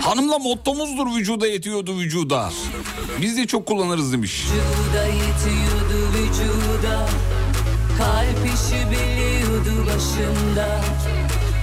Hanımla 0.00 0.38
mottomuzdur 0.38 1.16
vücuda 1.16 1.46
yetiyordu 1.46 1.98
vücuda. 1.98 2.50
Biz 3.22 3.36
de 3.36 3.46
çok 3.46 3.66
kullanırız 3.66 4.12
demiş. 4.12 4.44
Vücuda 4.44 5.04
yetiyordu 5.06 6.08
vücuda 6.14 7.08
Kalp 7.98 8.46
işi 8.46 8.90
biliyordu 8.90 9.86
başında 9.86 10.80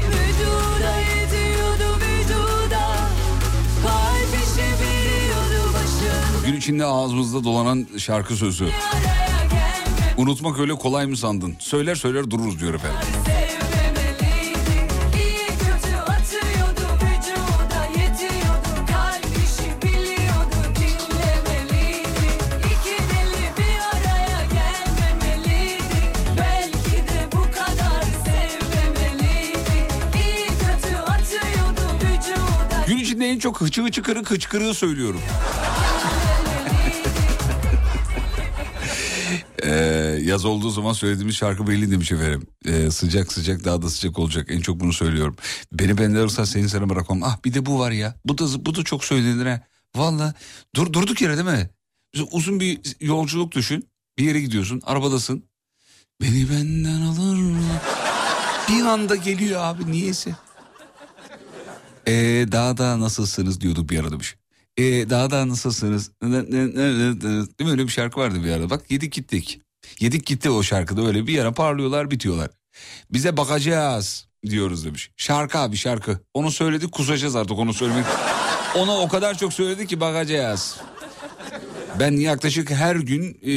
Vücuda 0.09 0.97
yetiyordu 0.97 1.99
vücuda 1.99 2.87
Kalp 3.83 4.33
işi 4.43 4.67
biliyordu 4.81 5.73
başında 5.73 6.47
Gün 6.47 6.57
içinde 6.57 6.85
ağzımızda 6.85 7.43
dolanan 7.43 7.87
şarkı 7.97 8.35
sözü. 8.35 8.69
Unutmak 10.17 10.59
öyle 10.59 10.73
kolay 10.75 11.05
mı 11.05 11.17
sandın? 11.17 11.55
Söyler 11.59 11.95
söyler 11.95 12.31
dururuz 12.31 12.59
diyor 12.59 12.73
efendim. 12.73 12.97
Çok 33.43 33.61
hıçı 33.61 33.81
hıçı 33.81 34.03
kırık 34.03 34.31
hıçkırığı 34.31 34.73
söylüyorum. 34.73 35.21
Ee, 39.63 39.69
yaz 40.21 40.45
olduğu 40.45 40.69
zaman 40.69 40.93
söylediğimiz 40.93 41.35
şarkı 41.35 41.67
belli 41.67 41.91
demiş 41.91 42.11
efendim. 42.11 42.47
Ee, 42.65 42.91
sıcak 42.91 43.33
sıcak 43.33 43.63
daha 43.63 43.81
da 43.81 43.89
sıcak 43.89 44.19
olacak. 44.19 44.47
En 44.51 44.61
çok 44.61 44.79
bunu 44.79 44.93
söylüyorum. 44.93 45.35
Beni 45.71 45.97
benden 45.97 46.19
alırsan 46.19 46.43
seni 46.43 46.69
sana 46.69 46.89
bırakmam. 46.89 47.23
Ah 47.23 47.37
bir 47.45 47.53
de 47.53 47.65
bu 47.65 47.79
var 47.79 47.91
ya. 47.91 48.15
Bu 48.25 48.37
da 48.37 48.65
bu 48.65 48.75
da 48.75 48.83
çok 48.83 49.03
söylenir 49.03 49.45
ha. 49.45 49.61
Valla 49.95 50.33
dur, 50.75 50.93
durduk 50.93 51.21
yere 51.21 51.37
değil 51.37 51.47
mi? 51.47 51.69
Uzun 52.31 52.59
bir 52.59 52.79
yolculuk 52.99 53.51
düşün. 53.51 53.89
Bir 54.17 54.23
yere 54.23 54.41
gidiyorsun. 54.41 54.81
Arabadasın. 54.83 55.43
Beni 56.21 56.49
benden 56.49 57.01
alır 57.01 57.35
mı? 57.35 57.63
Bir 58.69 58.85
anda 58.85 59.15
geliyor 59.15 59.61
abi 59.63 59.91
niyeyse. 59.91 60.35
Ee, 62.07 62.45
daha 62.51 62.77
da 62.77 62.99
nasılsınız 62.99 63.61
diyorduk 63.61 63.89
bir 63.89 63.99
ara 63.99 64.11
demiş. 64.11 64.35
Ee, 64.77 65.09
daha 65.09 65.31
da 65.31 65.47
nasılsınız? 65.47 66.11
Değil 66.21 67.67
mi 67.67 67.71
öyle 67.71 67.83
bir 67.83 67.91
şarkı 67.91 68.19
vardı 68.19 68.43
bir 68.43 68.51
ara. 68.51 68.69
Bak 68.69 68.91
yedik 68.91 69.13
gittik. 69.13 69.61
Yedik 69.99 70.25
gitti 70.25 70.49
o 70.49 70.63
şarkıda 70.63 71.07
öyle 71.07 71.27
bir 71.27 71.39
ara 71.39 71.51
parlıyorlar 71.51 72.11
bitiyorlar. 72.11 72.49
Bize 73.11 73.37
bakacağız 73.37 74.27
diyoruz 74.45 74.85
demiş. 74.85 75.11
Şarkı 75.17 75.57
abi 75.57 75.75
şarkı. 75.75 76.19
Onu 76.33 76.51
söyledik 76.51 76.91
kusacağız 76.91 77.35
artık 77.35 77.59
onu 77.59 77.73
söylemek. 77.73 78.05
Ona 78.75 78.97
o 78.99 79.07
kadar 79.07 79.37
çok 79.37 79.53
söyledi 79.53 79.87
ki 79.87 79.99
bakacağız. 79.99 80.77
Ben 81.99 82.11
yaklaşık 82.11 82.71
her 82.71 82.95
gün 82.95 83.39
e, 83.41 83.51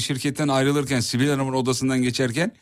şirketten 0.00 0.48
ayrılırken 0.48 1.00
Sibel 1.00 1.30
Hanım'ın 1.30 1.52
odasından 1.52 2.02
geçerken 2.02 2.52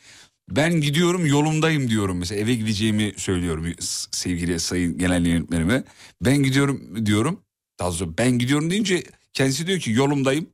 ben 0.49 0.81
gidiyorum 0.81 1.25
yolumdayım 1.25 1.89
diyorum 1.89 2.17
mesela 2.17 2.41
eve 2.41 2.55
gideceğimi 2.55 3.13
söylüyorum 3.17 3.65
sevgili 4.11 4.59
sayın 4.59 4.97
genel 4.97 5.25
yönetmenime. 5.25 5.83
Ben 6.21 6.37
gidiyorum 6.37 7.05
diyorum. 7.05 7.39
Daha 7.79 7.89
doğrusu 7.89 8.17
ben 8.17 8.31
gidiyorum 8.31 8.71
deyince 8.71 9.03
kendisi 9.33 9.67
diyor 9.67 9.79
ki 9.79 9.91
yolumdayım. 9.91 10.45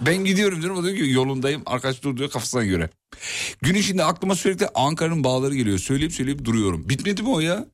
ben 0.00 0.24
gidiyorum 0.24 0.62
diyorum 0.62 0.78
o 0.78 0.84
diyor 0.84 0.96
ki 0.96 1.10
yolundayım. 1.10 1.62
Arkadaş 1.66 2.02
dur 2.02 2.16
diyor 2.16 2.30
kafasına 2.30 2.64
göre. 2.64 2.90
Gün 3.62 3.74
içinde 3.74 4.04
aklıma 4.04 4.34
sürekli 4.34 4.68
Ankara'nın 4.74 5.24
bağları 5.24 5.54
geliyor. 5.54 5.78
Söyleyip 5.78 6.12
söyleyip 6.12 6.44
duruyorum. 6.44 6.88
Bitmedi 6.88 7.22
mi 7.22 7.28
o 7.28 7.40
ya? 7.40 7.66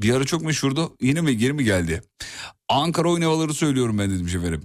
Bir 0.00 0.14
ara 0.14 0.24
çok 0.24 0.42
meşhurdu. 0.42 0.96
Yine 1.00 1.20
mi 1.20 1.36
geri 1.36 1.52
mi 1.52 1.64
geldi? 1.64 2.02
Ankara 2.68 3.10
oyun 3.10 3.22
havaları 3.22 3.54
söylüyorum 3.54 3.98
ben 3.98 4.10
dedim 4.10 4.26
efendim. 4.26 4.62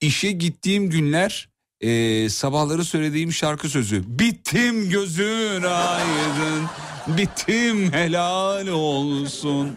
İşe 0.00 0.32
gittiğim 0.32 0.90
günler 0.90 1.48
e, 1.80 2.28
sabahları 2.28 2.84
söylediğim 2.84 3.32
şarkı 3.32 3.68
sözü. 3.68 4.02
Bittim 4.06 4.90
gözün 4.90 5.62
aydın. 5.62 6.66
Bittim 7.06 7.92
helal 7.92 8.66
olsun. 8.66 9.76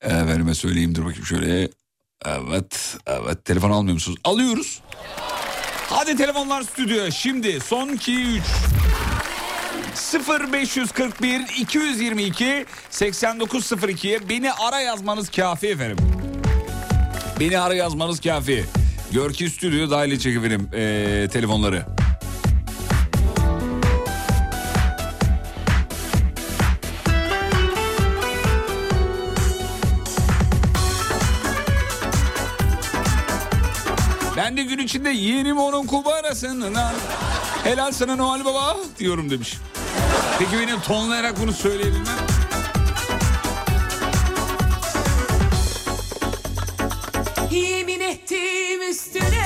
Efendime 0.00 0.54
söyleyeyim 0.54 0.94
dur 0.94 1.04
bakayım 1.04 1.26
şöyle. 1.26 1.68
Evet, 2.26 2.96
evet. 3.06 3.44
Telefon 3.44 3.70
almıyor 3.70 3.94
musunuz? 3.94 4.18
Alıyoruz. 4.24 4.80
Hadi 5.88 6.16
telefonlar 6.16 6.62
stüdyoya. 6.62 7.10
Şimdi 7.10 7.60
son 7.60 7.88
2 7.88 8.12
3 8.12 8.42
0541 10.52 11.40
222 11.58 12.66
8902'ye 12.90 14.28
beni 14.28 14.52
ara 14.52 14.80
yazmanız 14.80 15.30
kafi 15.30 15.66
efendim. 15.66 15.96
Beni 17.40 17.58
ara 17.58 17.74
yazmanız 17.74 18.20
kafi. 18.20 18.64
Görki 19.12 19.50
Stüdyo 19.50 19.90
dahil 19.90 20.10
edecek 20.10 20.36
efendim 20.36 20.68
ee, 20.74 21.28
telefonları. 21.32 21.86
Ben 34.36 34.56
de 34.56 34.62
gün 34.62 34.78
içinde 34.78 35.10
yeğenim 35.10 35.58
onun 35.58 35.86
kubarasından 35.86 36.94
helal 37.64 37.92
sana 37.92 38.16
Noel 38.16 38.44
Baba 38.44 38.76
diyorum 38.98 39.30
demiş. 39.30 39.58
Peki 40.38 40.58
benim 40.58 40.80
tonlayarak 40.80 41.40
bunu 41.40 41.52
söyleyebilmem. 41.52 42.39
Ettim 48.10 48.82
üstüne 48.90 49.39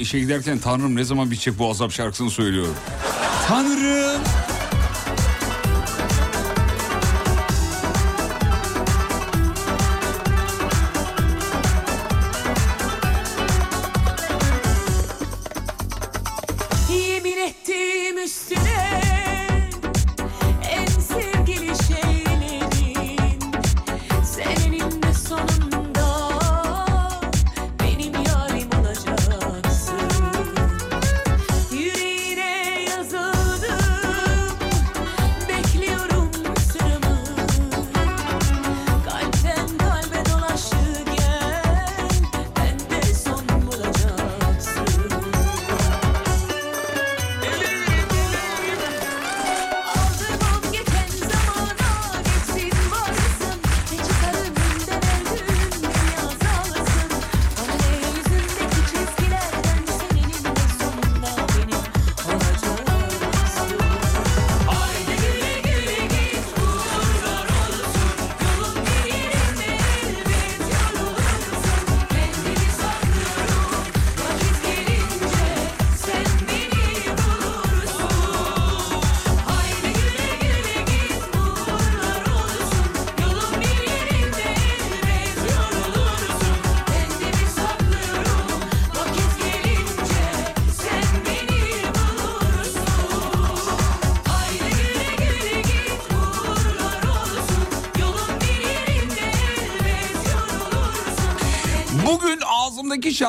işe 0.00 0.18
giderken 0.18 0.58
Tanrım 0.58 0.96
ne 0.96 1.04
zaman 1.04 1.30
bitecek 1.30 1.58
bu 1.58 1.70
azap 1.70 1.92
şarkısını 1.92 2.30
söylüyorum. 2.30 2.74
Tanrım. 3.48 4.20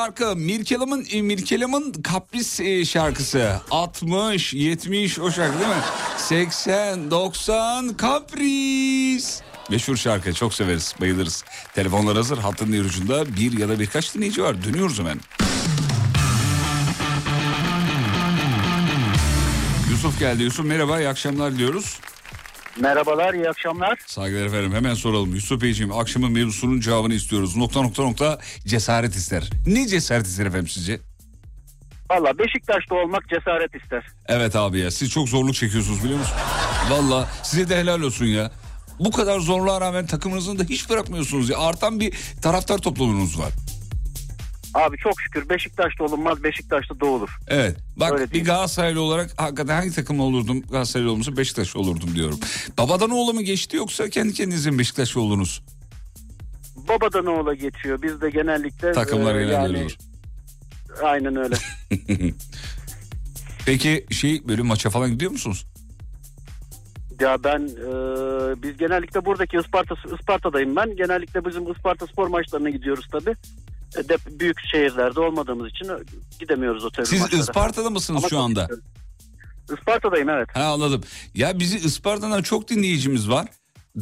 Şarkı 0.02 0.36
Mirkelam'ın 0.36 1.06
e, 1.12 1.22
Mirkelam'ın 1.22 1.92
Kapris 1.92 2.60
e, 2.60 2.84
şarkısı. 2.84 3.52
60, 3.70 4.54
70 4.54 5.18
o 5.18 5.30
şarkı 5.30 5.58
değil 5.58 5.70
mi? 5.70 5.82
80, 6.18 7.10
90 7.10 7.96
Kapris. 7.96 9.40
Meşhur 9.70 9.96
şarkı 9.96 10.34
çok 10.34 10.54
severiz 10.54 10.94
bayılırız. 11.00 11.44
Telefonlar 11.74 12.16
hazır 12.16 12.38
hattın 12.38 12.72
diğer 12.72 12.84
ucunda 12.84 13.36
bir 13.36 13.58
ya 13.58 13.68
da 13.68 13.80
birkaç 13.80 14.14
dinleyici 14.14 14.42
var. 14.42 14.64
Dönüyoruz 14.64 14.98
hemen. 14.98 15.20
Yusuf 19.90 20.18
geldi. 20.18 20.42
Yusuf 20.42 20.66
merhaba 20.66 21.00
iyi 21.00 21.08
akşamlar 21.08 21.58
diyoruz. 21.58 22.00
Merhabalar, 22.86 23.34
iyi 23.34 23.48
akşamlar. 23.48 23.98
Saygılar 24.06 24.46
efendim 24.46 24.72
hemen 24.74 24.94
soralım. 24.94 25.34
Yusuf 25.34 25.62
Beyciğim 25.62 25.92
akşamın 25.92 26.32
mevzusunun 26.32 26.80
cevabını 26.80 27.14
istiyoruz. 27.14 27.56
Nokta 27.56 27.82
nokta 27.82 28.02
nokta 28.02 28.38
cesaret 28.66 29.14
ister. 29.16 29.50
Ne 29.66 29.86
cesaret 29.88 30.26
ister 30.26 30.46
efendim 30.46 30.68
sizce? 30.68 31.00
Valla 32.10 32.38
Beşiktaş'ta 32.38 32.94
olmak 32.94 33.28
cesaret 33.28 33.74
ister. 33.82 34.06
Evet 34.28 34.56
abi 34.56 34.78
ya 34.78 34.90
siz 34.90 35.10
çok 35.10 35.28
zorluk 35.28 35.54
çekiyorsunuz 35.54 36.04
biliyor 36.04 36.18
musun? 36.18 36.34
Valla 36.90 37.28
size 37.42 37.68
de 37.68 37.76
helal 37.78 38.00
olsun 38.00 38.26
ya. 38.26 38.50
Bu 39.00 39.10
kadar 39.10 39.40
zorluğa 39.40 39.80
rağmen 39.80 40.06
takımınızı 40.06 40.58
da 40.58 40.62
hiç 40.64 40.90
bırakmıyorsunuz 40.90 41.50
ya. 41.50 41.58
Artan 41.58 42.00
bir 42.00 42.14
taraftar 42.42 42.78
toplumunuz 42.78 43.38
var. 43.38 43.52
Abi 44.74 44.96
çok 44.96 45.20
şükür 45.20 45.48
Beşiktaş'ta 45.48 46.04
olunmaz, 46.04 46.44
Beşiktaş'ta 46.44 47.00
doğulur. 47.00 47.38
Evet. 47.48 47.76
Bak 47.96 48.12
Öyle 48.12 48.24
bir 48.24 48.30
diyeyim. 48.30 48.46
Galatasaraylı 48.46 49.00
olarak 49.00 49.30
hakikaten 49.36 49.74
hangi 49.74 49.92
takım 49.92 50.20
olurdum? 50.20 50.62
Galatasaraylı 50.62 51.12
olmasa 51.12 51.36
Beşiktaş 51.36 51.76
olurdum 51.76 52.14
diyorum. 52.14 52.38
Babadan 52.78 53.10
oğlu 53.10 53.34
mu 53.34 53.42
geçti 53.42 53.76
yoksa 53.76 54.08
kendi 54.08 54.34
kendinize 54.34 54.70
mi 54.70 54.78
Beşiktaşlı 54.78 55.20
oldunuz? 55.20 55.62
Babadan 56.88 57.26
oğula 57.26 57.54
geçiyor. 57.54 58.02
Biz 58.02 58.20
de 58.20 58.30
genellikle... 58.30 58.92
Takımlar 58.92 59.34
e, 59.34 59.44
genelde 59.44 59.54
yani- 59.54 59.78
olur. 59.78 59.96
Aynen 61.02 61.36
öyle. 61.36 61.54
Peki 63.66 64.06
şey 64.10 64.48
böyle 64.48 64.62
maça 64.62 64.90
falan 64.90 65.10
gidiyor 65.10 65.30
musunuz? 65.30 65.66
ya 67.22 67.44
ben 67.44 67.60
e, 67.60 67.92
biz 68.62 68.76
genellikle 68.76 69.24
buradaki 69.24 69.56
Isparta 69.56 69.94
Isparta'dayım 70.20 70.76
ben. 70.76 70.96
Genellikle 70.96 71.44
bizim 71.44 71.72
Isparta 71.72 72.06
spor 72.06 72.28
maçlarına 72.28 72.70
gidiyoruz 72.70 73.08
tabii. 73.12 73.36
De, 73.96 74.16
büyük 74.40 74.60
şehirlerde 74.72 75.20
olmadığımız 75.20 75.70
için 75.70 75.88
gidemiyoruz 76.40 76.84
o 76.84 76.90
tür 76.90 77.04
Siz 77.04 77.20
maçlara. 77.20 77.40
Isparta'da 77.42 77.90
mısınız 77.90 78.18
Ama 78.22 78.28
şu 78.28 78.38
anda? 78.38 78.68
Isparta'dayım 79.78 80.28
evet. 80.28 80.48
Ha 80.54 80.62
anladım. 80.64 81.00
Ya 81.34 81.58
bizi 81.58 81.76
Isparta'dan 81.78 82.42
çok 82.42 82.68
dinleyicimiz 82.68 83.30
var. 83.30 83.48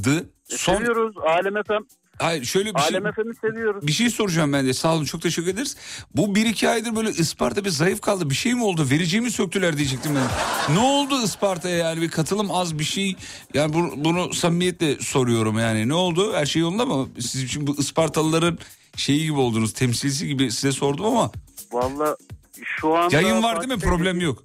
Dı. 0.05 0.18
E, 0.18 0.57
Son 0.57 0.76
Seviyoruz. 0.76 1.16
Alem 1.18 1.62
FM, 1.62 1.84
Hayır 2.18 2.45
şöyle 2.45 2.74
bir 2.74 2.80
şey, 2.80 2.97
Alem 2.99 3.12
FM'i 3.12 3.34
seviyoruz. 3.34 3.86
bir 3.86 3.93
şey 3.93 4.11
soracağım 4.11 4.53
ben 4.53 4.66
de. 4.66 4.74
Sağ 4.74 4.95
olun 4.95 5.05
çok 5.05 5.22
teşekkür 5.22 5.51
ederiz. 5.51 5.76
Bu 6.16 6.34
bir 6.34 6.47
iki 6.47 6.68
aydır 6.68 6.97
böyle 6.97 7.11
Isparta 7.11 7.64
bir 7.64 7.70
zayıf 7.70 8.01
kaldı. 8.01 8.30
Bir 8.30 8.34
şey 8.34 8.55
mi 8.55 8.64
oldu? 8.64 8.86
Vericiyi 8.91 9.20
mi 9.20 9.30
söktüler 9.30 9.76
diyecektim 9.76 10.12
ben. 10.14 10.74
ne 10.74 10.80
oldu 10.80 11.22
Isparta'ya 11.24 11.76
yani 11.76 12.01
bir 12.01 12.09
katılım 12.11 12.51
az 12.51 12.78
bir 12.78 12.84
şey. 12.84 13.16
Yani 13.55 13.72
bunu, 13.72 13.93
bunu 13.97 14.34
samimiyetle 14.34 14.97
soruyorum 15.01 15.59
yani. 15.59 15.88
Ne 15.88 15.95
oldu? 15.95 16.34
Her 16.34 16.47
şey 16.47 16.62
yolunda 16.62 16.86
mı? 16.86 17.09
Siz 17.20 17.43
için 17.43 17.66
bu 17.66 17.76
Ispartalıların 17.78 18.59
şeyi 19.01 19.22
gibi 19.22 19.38
oldunuz. 19.40 19.72
Temsilcisi 19.72 20.26
gibi 20.26 20.51
size 20.51 20.72
sordum 20.72 21.07
ama. 21.07 21.30
Valla 21.72 22.16
şu 22.64 22.96
anda... 22.96 23.16
Yayın 23.16 23.42
var 23.42 23.61
değil 23.61 23.72
mi? 23.72 23.78
Problem 23.80 24.20
yok. 24.20 24.42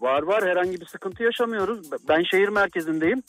Var 0.00 0.22
var 0.22 0.44
herhangi 0.48 0.80
bir 0.80 0.86
sıkıntı 0.86 1.22
yaşamıyoruz. 1.22 1.78
Ben 2.08 2.22
şehir 2.22 2.48
merkezindeyim. 2.48 3.22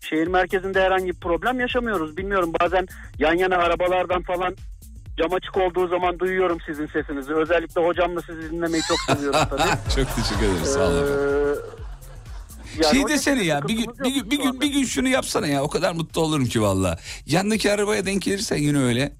Şehir 0.00 0.26
merkezinde 0.26 0.80
herhangi 0.82 1.06
bir 1.06 1.20
problem 1.20 1.60
yaşamıyoruz. 1.60 2.16
Bilmiyorum 2.16 2.52
bazen 2.60 2.86
yan 3.18 3.34
yana 3.34 3.56
arabalardan 3.56 4.22
falan 4.22 4.56
cam 5.18 5.32
açık 5.32 5.56
olduğu 5.56 5.88
zaman 5.88 6.18
duyuyorum 6.18 6.58
sizin 6.66 6.86
sesinizi. 6.86 7.34
Özellikle 7.34 7.80
hocamla 7.86 8.20
sizi 8.22 8.50
dinlemeyi 8.50 8.82
çok 8.88 9.16
seviyorum 9.16 9.40
tabii. 9.50 9.62
çok 9.96 10.16
teşekkür 10.16 10.46
ederiz. 10.46 10.72
Sağ 10.72 10.88
olun. 10.88 11.02
Ee, 11.02 11.83
yani 12.82 12.94
şey 12.94 13.08
desene 13.08 13.44
ya 13.44 13.68
bir 13.68 13.74
gün, 13.74 13.86
bir 14.04 14.14
gün, 14.14 14.30
bir 14.30 14.38
gün, 14.38 14.60
bir 14.60 14.66
gün 14.66 14.84
şunu 14.84 15.08
yapsana 15.08 15.46
ya 15.46 15.62
o 15.62 15.68
kadar 15.68 15.92
mutlu 15.92 16.20
olurum 16.20 16.46
ki 16.46 16.62
valla. 16.62 16.98
Yandaki 17.26 17.72
arabaya 17.72 18.06
denk 18.06 18.22
gelirsen 18.22 18.56
yine 18.56 18.78
öyle. 18.78 19.12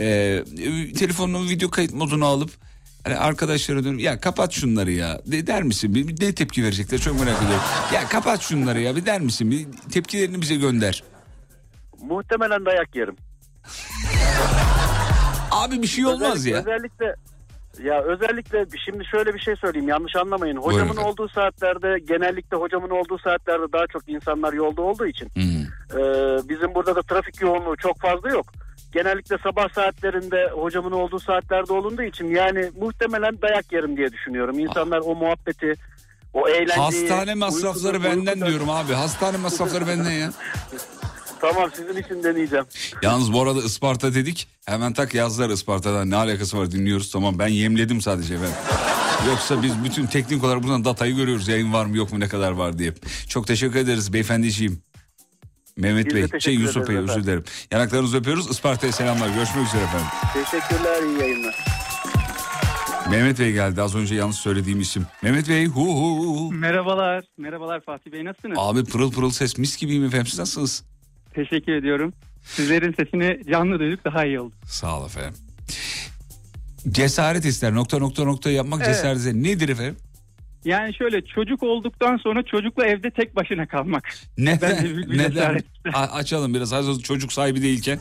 Ee, 0.00 0.44
telefonun 0.98 1.48
video 1.48 1.70
kayıt 1.70 1.92
modunu 1.94 2.26
alıp 2.26 2.50
hani 3.04 3.16
arkadaşlara 3.16 3.84
dönüp 3.84 4.00
ya 4.00 4.20
kapat 4.20 4.52
şunları 4.52 4.92
ya 4.92 5.20
de, 5.26 5.46
der 5.46 5.62
misin? 5.62 5.94
Bir, 5.94 6.08
bir 6.08 6.26
ne 6.26 6.34
tepki 6.34 6.64
verecekler 6.64 6.98
çok 6.98 7.20
merak 7.20 7.36
ediyorum. 7.42 7.64
Ya 7.94 8.08
kapat 8.08 8.42
şunları 8.42 8.80
ya 8.80 8.96
bir 8.96 9.06
der 9.06 9.20
misin? 9.20 9.50
Bir 9.50 9.66
tepkilerini 9.92 10.40
bize 10.40 10.54
gönder. 10.54 11.04
Muhtemelen 12.00 12.66
dayak 12.66 12.96
yerim. 12.96 13.16
Abi 15.50 15.82
bir 15.82 15.86
şey 15.86 16.06
olmaz 16.06 16.36
özellikle, 16.36 16.50
ya. 16.50 16.58
Özellikle 16.76 17.14
ya 17.82 18.02
özellikle 18.02 18.66
şimdi 18.84 19.04
şöyle 19.04 19.34
bir 19.34 19.38
şey 19.38 19.56
söyleyeyim 19.56 19.88
yanlış 19.88 20.16
anlamayın. 20.16 20.56
Hocamın 20.56 20.84
efendim. 20.92 21.04
olduğu 21.04 21.28
saatlerde 21.28 21.98
genellikle 22.08 22.56
hocamın 22.56 22.90
olduğu 22.90 23.18
saatlerde 23.18 23.72
daha 23.72 23.86
çok 23.86 24.08
insanlar 24.08 24.52
yolda 24.52 24.82
olduğu 24.82 25.06
için 25.06 25.28
Hmm. 25.34 25.62
Ee, 25.98 26.38
bizim 26.48 26.74
burada 26.74 26.94
da 26.96 27.02
trafik 27.02 27.40
yoğunluğu 27.40 27.76
çok 27.76 28.00
fazla 28.00 28.30
yok. 28.30 28.46
Genellikle 28.92 29.38
sabah 29.38 29.68
saatlerinde 29.74 30.50
hocamın 30.50 30.92
olduğu 30.92 31.18
saatlerde 31.18 31.72
olunduğu 31.72 32.02
için 32.02 32.26
yani 32.26 32.70
muhtemelen 32.80 33.42
dayak 33.42 33.72
yerim 33.72 33.96
diye 33.96 34.12
düşünüyorum. 34.12 34.58
İnsanlar 34.58 34.98
o 35.04 35.14
muhabbeti, 35.14 35.74
o 36.34 36.48
eğlenceyi... 36.48 36.78
Hastane 37.10 37.34
masrafları 37.34 37.96
uykuda- 37.96 38.04
benden 38.04 38.32
uykuda- 38.34 38.46
diyorum 38.48 38.70
abi. 38.70 38.92
Hastane 38.92 39.36
masrafları 39.36 39.86
benden 39.86 40.10
ya. 40.10 40.30
Tamam 41.42 41.70
sizin 41.76 42.02
için 42.02 42.22
deneyeceğim. 42.24 42.64
Yalnız 43.02 43.32
bu 43.32 43.42
arada 43.42 43.62
Isparta 43.62 44.14
dedik. 44.14 44.48
Hemen 44.66 44.92
tak 44.92 45.14
yazdılar 45.14 45.50
Isparta'dan. 45.50 46.10
Ne 46.10 46.16
alakası 46.16 46.58
var 46.58 46.70
dinliyoruz 46.72 47.10
tamam. 47.10 47.38
Ben 47.38 47.48
yemledim 47.48 48.00
sadece 48.00 48.34
efendim. 48.34 48.54
Yoksa 49.28 49.62
biz 49.62 49.84
bütün 49.84 50.06
teknik 50.06 50.44
olarak 50.44 50.62
buradan 50.62 50.84
datayı 50.84 51.16
görüyoruz. 51.16 51.48
Yayın 51.48 51.72
var 51.72 51.86
mı 51.86 51.96
yok 51.96 52.12
mu 52.12 52.20
ne 52.20 52.28
kadar 52.28 52.52
var 52.52 52.78
diye. 52.78 52.94
Çok 53.28 53.46
teşekkür 53.46 53.78
ederiz 53.78 54.12
beyefendiciğim. 54.12 54.82
Mehmet 55.76 56.06
Biz 56.06 56.32
Bey, 56.32 56.40
şey 56.40 56.54
Yusuf 56.54 56.88
Bey 56.88 56.96
özür 56.96 57.22
dilerim. 57.24 57.44
Yanaklarınızı 57.70 58.16
öpüyoruz. 58.18 58.50
Isparta'ya 58.50 58.92
selamlar. 58.92 59.28
Görüşmek 59.28 59.66
üzere 59.66 59.82
efendim. 59.82 60.06
Teşekkürler, 60.34 61.02
iyi 61.02 61.20
yayınlar. 61.20 61.64
Mehmet 63.10 63.38
Bey 63.38 63.52
geldi 63.52 63.82
az 63.82 63.94
önce 63.94 64.14
yanlış 64.14 64.36
söylediğim 64.36 64.80
isim. 64.80 65.06
Mehmet 65.22 65.48
Bey 65.48 65.66
hu 65.66 65.86
hu 65.86 66.36
hu. 66.36 66.52
Merhabalar. 66.52 67.24
Merhabalar 67.38 67.80
Fatih 67.80 68.12
Bey 68.12 68.24
nasılsınız? 68.24 68.58
Abi 68.60 68.84
pırıl 68.84 69.12
pırıl 69.12 69.30
ses 69.30 69.58
mis 69.58 69.76
gibiyim 69.76 70.04
efendim 70.04 70.26
siz 70.26 70.38
nasılsınız? 70.38 70.84
Teşekkür 71.34 71.72
ediyorum. 71.72 72.12
Sizlerin 72.42 72.92
sesini 72.92 73.40
canlı 73.52 73.78
duyduk 73.78 74.04
daha 74.04 74.24
iyi 74.24 74.40
oldu. 74.40 74.54
Sağ 74.66 75.00
ol 75.00 75.06
efendim. 75.06 75.34
Cesaret 76.88 77.44
ister 77.44 77.74
nokta 77.74 77.98
nokta 77.98 78.24
nokta 78.24 78.50
yapmak 78.50 78.82
Evet. 78.84 78.94
cesaret 78.96 79.18
ister. 79.18 79.34
Nedir 79.34 79.68
efendim? 79.68 79.96
Yani 80.64 80.94
şöyle 80.94 81.22
çocuk 81.24 81.62
olduktan 81.62 82.16
sonra 82.16 82.42
çocukla 82.42 82.86
evde 82.86 83.10
tek 83.10 83.36
başına 83.36 83.66
kalmak. 83.66 84.14
Neden? 84.38 84.84
Bir 84.84 85.18
Neden? 85.18 85.58
A- 85.92 85.98
açalım 86.06 86.54
biraz. 86.54 86.72
Hazır 86.72 87.02
çocuk 87.02 87.32
sahibi 87.32 87.62
değilken. 87.62 87.98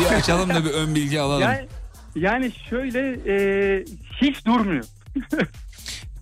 Bir 0.00 0.14
açalım 0.16 0.48
da 0.50 0.64
bir 0.64 0.70
ön 0.70 0.94
bilgi 0.94 1.20
alalım. 1.20 1.42
Yani, 1.42 1.66
yani 2.16 2.52
şöyle 2.70 3.18
e, 3.26 3.84
hiç 4.22 4.46
durmuyor. 4.46 4.84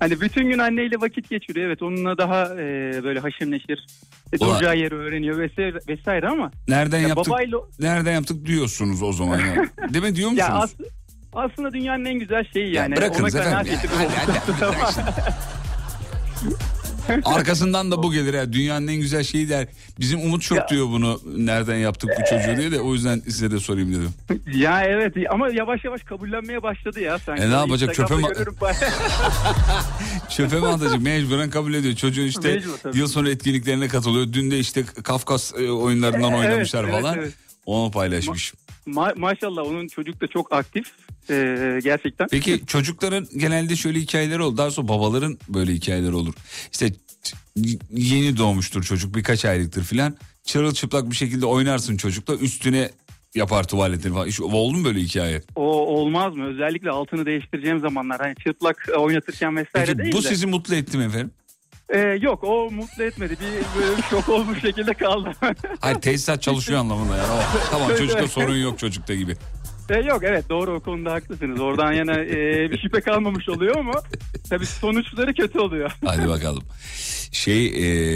hani 0.05 0.21
bütün 0.21 0.49
gün 0.51 0.59
anneyle 0.59 0.97
vakit 1.01 1.31
geçiriyor. 1.31 1.67
Evet 1.67 1.83
onunla 1.83 2.19
daha 2.19 2.45
e, 2.55 2.59
böyle 3.05 3.21
haşır 3.21 3.51
neşir. 3.51 3.87
E, 4.33 4.37
Ulan- 4.37 4.51
duracağı 4.51 4.77
yeri 4.77 4.95
öğreniyor 4.95 5.39
vesaire, 5.39 5.79
vesaire 5.89 6.29
ama 6.29 6.51
Nereden 6.69 6.99
ya 7.01 7.09
yaptık? 7.09 7.27
babayla 7.33 7.59
Nereden 7.81 8.13
yaptık 8.13 8.47
diyorsunuz 8.47 9.03
o 9.03 9.13
zaman 9.13 9.39
ya. 9.39 9.55
Değil 9.95 10.05
mi 10.05 10.17
diyor 10.17 10.31
musunuz? 10.31 10.49
ya 10.49 10.55
as- 10.55 10.75
aslında 11.33 11.73
dünyanın 11.73 12.05
en 12.05 12.19
güzel 12.19 12.45
şeyi 12.53 12.75
Ya 12.75 12.83
yani. 12.83 12.97
bırakınız 12.97 13.35
Ona 13.35 13.43
efendim. 13.43 13.73
ya. 13.73 13.79
Hadi, 13.97 14.09
hadi, 14.27 14.57
hadi, 14.61 14.95
şimdi. 14.95 16.55
Arkasından 17.25 17.91
da 17.91 18.03
bu 18.03 18.13
gelir 18.13 18.35
ha. 18.35 18.53
Dünyanın 18.53 18.87
en 18.87 18.97
güzel 18.97 19.23
şeyi 19.25 19.49
der. 19.49 19.67
Bizim 20.01 20.21
Umut 20.21 20.43
çok 20.43 20.59
Ya. 20.59 20.69
diyor 20.69 20.87
bunu. 20.87 21.21
Nereden 21.37 21.77
yaptık 21.77 22.11
bu 22.21 22.25
çocuğu 22.31 22.57
diye 22.61 22.73
de 22.73 22.81
o 22.81 22.95
yüzden 22.95 23.21
size 23.21 23.51
de 23.51 23.61
sorayım 23.61 23.91
dedim. 23.95 24.11
Ya 24.55 24.83
evet 24.85 25.15
ama 25.31 25.49
yavaş 25.49 25.85
yavaş 25.85 26.03
kabullenmeye 26.03 26.63
başladı 26.63 27.01
ya 27.01 27.19
sanki. 27.19 27.43
E 27.43 27.51
ne 27.51 27.55
yapacak, 27.55 27.95
çöpe 27.95 28.17
mi-. 28.17 28.23
Çöpe 30.31 30.61
mi 30.61 30.67
atacak? 30.67 31.01
Mecburen 31.01 31.51
kabul 31.51 31.75
ediyor. 31.75 31.95
Çocuğun 31.95 32.27
işte 32.27 32.55
Mecbur 32.55 32.95
yıl 32.95 33.07
sonu 33.09 33.29
etkinliklerine 33.31 33.89
katılıyor. 33.89 34.33
Dün 34.33 34.51
de 34.51 34.59
işte 34.59 34.85
Kafkas 34.85 35.53
e, 35.55 35.71
oyunlarından 35.71 36.33
Evet, 36.33 36.45
oynamışlar 36.45 36.85
evet, 36.85 36.93
falan. 36.95 37.19
evet. 37.19 37.33
Onu 37.67 37.91
paylaşmış. 37.91 38.55
Ma- 38.87 39.19
maşallah 39.19 39.63
onun 39.63 39.89
çocuk 39.89 40.21
da 40.21 40.27
çok 40.27 40.53
aktif 40.53 40.87
Ee, 41.31 41.81
gerçekten. 41.85 42.27
Peki 42.31 42.63
çocukların 42.67 43.27
genelde 43.37 43.77
şöyle 43.77 44.01
hikayeleri 44.01 44.43
olur. 44.43 44.57
Daha 44.57 44.71
sonra 44.71 44.89
babaların 44.89 45.39
böyle 45.49 45.73
hikayeleri 45.73 46.15
olur. 46.15 46.35
İşte 46.73 46.93
yeni 47.91 48.37
doğmuştur 48.37 48.83
çocuk 48.83 49.15
birkaç 49.15 49.45
aylıktır 49.45 49.85
filan. 49.85 50.17
Çırılçıplak 50.45 51.11
bir 51.11 51.17
şekilde 51.17 51.47
oynarsın 51.47 51.97
çocukla 51.97 52.35
üstüne 52.35 52.91
yapar 53.35 53.69
tuvaletini 53.69 54.13
falan. 54.13 54.27
Hiç 54.27 54.41
oldu 54.41 54.77
mu 54.77 54.85
böyle 54.85 55.01
hikaye? 55.01 55.43
O 55.57 55.63
olmaz 55.97 56.37
mı? 56.37 56.47
Özellikle 56.47 56.91
altını 56.91 57.27
değiştireceğim 57.27 57.81
zamanlar. 57.81 58.21
Hani 58.21 58.35
çıplak 58.37 58.89
oynatırken 58.99 59.57
vesaire 59.57 59.87
Peki 59.87 59.99
değil 59.99 60.13
bu 60.13 60.25
de. 60.25 60.29
sizi 60.29 60.47
mutlu 60.47 60.75
etti 60.75 60.99
mi 60.99 61.05
efendim? 61.05 61.31
Ee, 61.89 61.99
yok 61.99 62.45
o 62.45 62.71
mutlu 62.71 63.05
etmedi. 63.05 63.37
Bir 63.41 63.83
böyle 63.83 64.03
şok 64.11 64.29
olmuş 64.29 64.61
şekilde 64.63 64.95
kaldı. 64.95 65.33
Hayır 65.81 65.97
tesisat 65.97 66.43
çalışıyor 66.43 66.81
anlamında 66.81 67.17
yani. 67.17 67.33
O, 67.33 67.41
tamam 67.71 67.89
çocukta 67.99 68.29
sorun 68.29 68.57
yok 68.57 68.79
çocukta 68.79 69.15
gibi. 69.15 69.37
E, 69.91 69.95
yok 70.01 70.23
evet 70.25 70.49
doğru 70.49 70.73
o 70.75 70.81
konuda 70.81 71.13
haklısınız. 71.13 71.61
Oradan 71.61 71.93
yana 71.93 72.15
e, 72.21 72.71
bir 72.71 72.79
şüphe 72.79 73.01
kalmamış 73.01 73.49
oluyor 73.49 73.77
ama 73.77 73.93
tabii 74.51 74.67
sonuçları 74.67 75.35
kötü 75.35 75.59
oluyor. 75.59 75.91
Hadi 76.05 76.29
bakalım. 76.29 76.63
Şey 77.33 77.67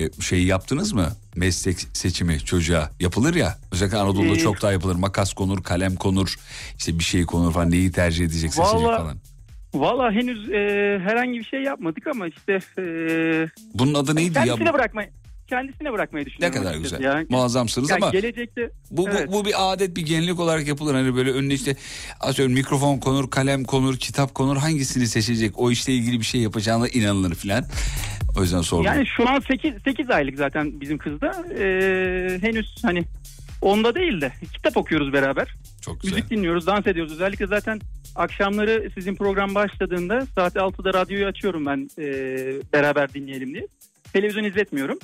e, 0.04 0.08
şey 0.20 0.44
yaptınız 0.44 0.92
mı? 0.92 1.08
Meslek 1.36 1.76
seçimi 1.92 2.40
çocuğa 2.40 2.90
yapılır 3.00 3.34
ya. 3.34 3.58
Özellikle 3.72 3.96
Anadolu'da 3.98 4.34
Ee, 4.36 4.38
çok 4.38 4.62
daha 4.62 4.72
yapılır. 4.72 4.94
Makas 4.94 5.32
konur, 5.32 5.62
kalem 5.62 5.94
konur, 5.96 6.34
işte 6.78 6.98
bir 6.98 7.04
şey 7.04 7.24
konur 7.26 7.52
falan. 7.52 7.70
Neyi 7.70 7.92
tercih 7.92 8.24
edecek, 8.24 8.54
seçecek 8.54 8.74
Vallahi- 8.80 8.98
falan. 8.98 9.16
Valla 9.74 10.12
henüz 10.12 10.50
e, 10.50 10.98
herhangi 11.04 11.38
bir 11.38 11.44
şey 11.44 11.62
yapmadık 11.62 12.06
ama 12.06 12.26
işte 12.28 12.58
e, 12.78 12.84
Bunun 13.74 13.94
adı 13.94 14.16
neydi 14.16 14.38
ya? 14.38 14.56
Kendisine 15.48 15.92
bırakmayı 15.92 16.08
bırakmayı 16.08 16.24
Ne 16.24 16.30
düşünüyorum. 16.30 16.62
kadar 16.62 16.74
güzel. 16.74 17.00
Ya. 17.00 17.24
Muazzamsınız 17.28 17.90
Yani 17.90 18.04
ama 18.04 18.12
gelecekte 18.12 18.70
bu, 18.90 19.06
bu, 19.06 19.10
evet. 19.10 19.32
bu 19.32 19.44
bir 19.44 19.72
adet, 19.72 19.96
bir 19.96 20.02
gelenek 20.06 20.40
olarak 20.40 20.68
yapılır. 20.68 20.94
Hani 20.94 21.16
böyle 21.16 21.30
önüne 21.32 21.54
işte 21.54 21.76
atıyorum 22.20 22.54
mikrofon 22.54 22.98
konur, 22.98 23.30
kalem 23.30 23.64
konur, 23.64 23.96
kitap 23.96 24.34
konur. 24.34 24.56
Hangisini 24.56 25.06
seçecek? 25.06 25.58
O 25.58 25.70
işle 25.70 25.92
ilgili 25.92 26.20
bir 26.20 26.24
şey 26.24 26.40
yapacağına 26.40 26.88
inanılır 26.88 27.34
filan. 27.34 27.64
O 28.38 28.42
yüzden 28.42 28.60
sordum. 28.60 28.84
Yani 28.84 29.06
şu 29.06 29.28
an 29.28 29.40
8, 29.40 29.72
8 29.84 30.10
aylık 30.10 30.38
zaten 30.38 30.80
bizim 30.80 30.98
kızda. 30.98 31.44
E, 31.58 32.38
henüz 32.40 32.76
hani 32.82 33.04
onda 33.62 33.94
değil 33.94 34.20
de 34.20 34.32
kitap 34.54 34.76
okuyoruz 34.76 35.12
beraber. 35.12 35.54
Çok 35.80 36.00
güzel. 36.00 36.16
Müzik 36.16 36.30
dinliyoruz, 36.30 36.66
dans 36.66 36.86
ediyoruz. 36.86 37.12
Özellikle 37.12 37.46
zaten 37.46 37.80
akşamları 38.16 38.90
sizin 38.94 39.14
program 39.14 39.54
başladığında 39.54 40.26
saat 40.34 40.56
6'da 40.56 40.94
radyoyu 40.94 41.26
açıyorum 41.26 41.66
ben 41.66 41.88
e, 41.98 42.06
beraber 42.72 43.14
dinleyelim 43.14 43.54
diye. 43.54 43.66
Televizyon 44.12 44.44
izletmiyorum. 44.44 44.98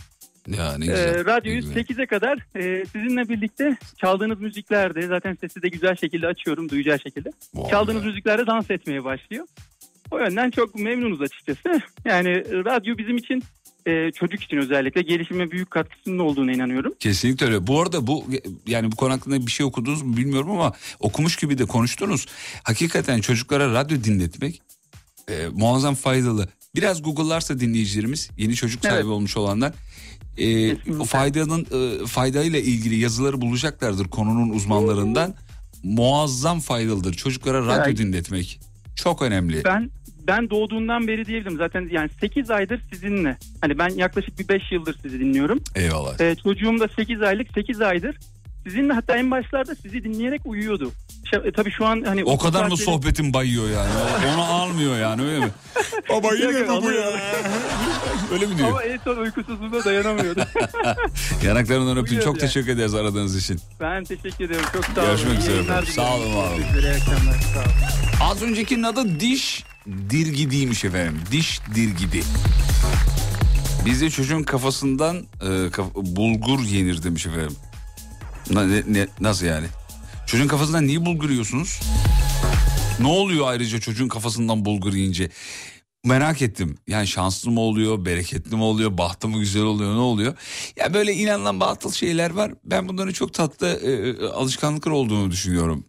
Ya 0.48 0.78
ne 0.78 0.84
E, 0.84 0.88
güzel. 0.88 1.12
ne 1.16 1.24
radyoyu 1.24 1.60
güzel. 1.60 1.76
8'e 1.76 2.06
kadar 2.06 2.38
e, 2.56 2.84
sizinle 2.86 3.28
birlikte 3.28 3.76
çaldığınız 4.00 4.40
müziklerde 4.40 5.06
zaten 5.06 5.36
sesi 5.40 5.62
de 5.62 5.68
güzel 5.68 5.96
şekilde 5.96 6.26
açıyorum 6.26 6.68
duyacağı 6.68 6.98
şekilde. 7.00 7.30
Vay 7.54 7.70
Çaldığınız 7.70 8.02
be. 8.02 8.06
müziklerde 8.06 8.46
dans 8.46 8.70
etmeye 8.70 9.04
başlıyor. 9.04 9.46
O 10.10 10.18
yönden 10.18 10.50
çok 10.50 10.74
memnunuz 10.74 11.20
açıkçası. 11.20 11.80
Yani 12.04 12.28
radyo 12.64 12.98
bizim 12.98 13.16
için 13.16 13.42
e, 13.86 14.10
çocuk 14.12 14.42
için 14.42 14.56
özellikle 14.56 15.02
gelişime 15.02 15.50
büyük 15.50 15.70
katkısının 15.70 16.18
olduğuna 16.18 16.52
inanıyorum. 16.52 16.94
Kesinlikle 17.00 17.46
öyle. 17.46 17.66
Bu 17.66 17.82
arada 17.82 18.06
bu 18.06 18.24
yani 18.66 18.92
bu 18.92 18.96
konu 18.96 19.12
hakkında 19.12 19.46
bir 19.46 19.50
şey 19.52 19.66
okudunuz 19.66 20.02
mu 20.02 20.16
bilmiyorum 20.16 20.50
ama 20.50 20.72
okumuş 21.00 21.36
gibi 21.36 21.58
de 21.58 21.64
konuştunuz. 21.64 22.26
Hakikaten 22.62 23.20
çocuklara 23.20 23.72
radyo 23.74 24.04
dinletmek 24.04 24.62
e, 25.28 25.46
muazzam 25.52 25.94
faydalı. 25.94 26.48
Biraz 26.74 27.02
Google'larsa 27.02 27.60
dinleyicilerimiz 27.60 28.30
yeni 28.36 28.54
çocuk 28.54 28.82
sahibi 28.82 28.96
Evet. 28.96 29.04
olmuş 29.06 29.36
olanlar 29.36 29.72
e, 30.38 30.76
Kesinlikle. 30.76 31.04
faydanın 31.04 31.66
e, 31.72 32.06
faydayla 32.06 32.58
ilgili 32.58 32.96
yazıları 32.98 33.40
bulacaklardır 33.40 34.08
konunun 34.08 34.48
uzmanlarından. 34.50 35.34
Muazzam 35.82 36.60
faydalıdır 36.60 37.14
çocuklara 37.14 37.66
radyo 37.66 37.84
Evet. 37.86 37.98
dinletmek. 37.98 38.60
Çok 38.96 39.22
önemli. 39.22 39.64
Ben 39.64 39.90
ben 40.26 40.50
doğduğundan 40.50 41.08
beri 41.08 41.26
diyebilirim. 41.26 41.56
Zaten 41.56 41.88
yani 41.92 42.10
8 42.20 42.50
aydır 42.50 42.80
sizinle. 42.92 43.36
Hani 43.60 43.78
ben 43.78 43.88
yaklaşık 43.88 44.38
bir 44.38 44.48
5 44.48 44.62
yıldır 44.72 44.96
sizi 45.02 45.20
dinliyorum. 45.20 45.60
Eyvallah. 45.74 46.20
Ee, 46.20 46.36
çocuğum 46.42 46.80
da 46.80 46.88
8 46.88 47.22
aylık 47.22 47.46
8 47.54 47.80
aydır. 47.80 48.16
Sizinle 48.64 48.92
hatta 48.92 49.16
en 49.16 49.30
başlarda 49.30 49.74
sizi 49.74 50.04
dinleyerek 50.04 50.40
uyuyordu. 50.46 50.92
Ş- 51.30 51.36
e, 51.48 51.52
tabii 51.52 51.70
şu 51.70 51.86
an 51.86 52.02
hani 52.06 52.24
O 52.24 52.38
kadar 52.38 52.64
mı 52.66 52.74
saatleri- 52.74 52.84
sohbetin 52.84 53.32
bayıyor 53.34 53.70
yani? 53.70 53.90
Onu 54.34 54.42
almıyor 54.44 54.98
yani 54.98 55.22
öyle 55.22 55.38
mi? 55.38 55.50
Baba 56.10 56.34
yine 56.34 56.46
mi 56.46 56.68
bu 56.82 56.92
ya? 56.92 57.06
Öyle 58.32 58.46
mi 58.46 58.58
diyor? 58.58 58.68
Ama 58.68 58.82
en 58.82 58.98
son 59.04 59.16
uykusuzluğuna 59.16 59.84
dayanamıyordu. 59.84 60.40
Yanaklarından 61.44 61.96
öptüm. 61.96 62.18
Çok 62.20 62.26
yani. 62.26 62.38
teşekkür 62.38 62.68
ederiz 62.72 62.94
aradığınız 62.94 63.36
için. 63.36 63.60
ben 63.80 64.04
teşekkür 64.04 64.44
ederim. 64.44 64.64
Çok 64.72 64.84
sağ 64.84 65.00
olun. 65.00 65.06
Görüşmek 65.06 65.38
üzere. 65.38 65.86
Sağ 65.92 66.14
olun, 66.16 66.32
olun. 66.34 66.62
Az 68.22 68.42
öncekinin 68.42 68.82
adı 68.82 69.20
diş 69.20 69.64
dirgidiymiş 70.10 70.84
efendim. 70.84 71.20
Diş 71.32 71.60
dirgidi. 71.74 72.22
Bizde 73.86 74.10
çocuğun 74.10 74.42
kafasından 74.42 75.16
e, 75.16 75.70
kaf- 75.70 75.94
bulgur 75.94 76.60
yenir 76.60 77.02
demiş 77.02 77.26
efendim. 77.26 77.56
Na- 78.50 78.66
ne- 78.66 78.82
ne- 78.88 79.08
nasıl 79.20 79.46
yani? 79.46 79.66
Çocuğun 80.26 80.48
kafasından 80.48 80.86
niye 80.86 81.06
bulgur 81.06 81.30
yiyorsunuz? 81.30 81.80
Ne 83.00 83.06
oluyor 83.06 83.48
ayrıca 83.48 83.80
çocuğun 83.80 84.08
kafasından 84.08 84.64
bulgur 84.64 84.92
yiyince? 84.92 85.30
Merak 86.04 86.42
ettim. 86.42 86.78
Yani 86.88 87.06
şanslı 87.06 87.50
mı 87.50 87.60
oluyor, 87.60 88.04
bereketli 88.04 88.56
mi 88.56 88.62
oluyor, 88.62 88.98
bahtı 88.98 89.28
mı 89.28 89.38
güzel 89.38 89.62
oluyor, 89.62 89.94
ne 89.94 89.98
oluyor? 89.98 90.34
Ya 90.76 90.94
böyle 90.94 91.12
inanılan 91.12 91.60
batıl 91.60 91.92
şeyler 91.92 92.30
var. 92.30 92.52
Ben 92.64 92.88
bunların 92.88 93.12
çok 93.12 93.34
tatlı 93.34 93.68
e, 93.68 93.90
e, 93.90 94.28
alışkanlıklar 94.28 94.92
olduğunu 94.92 95.30
düşünüyorum. 95.30 95.84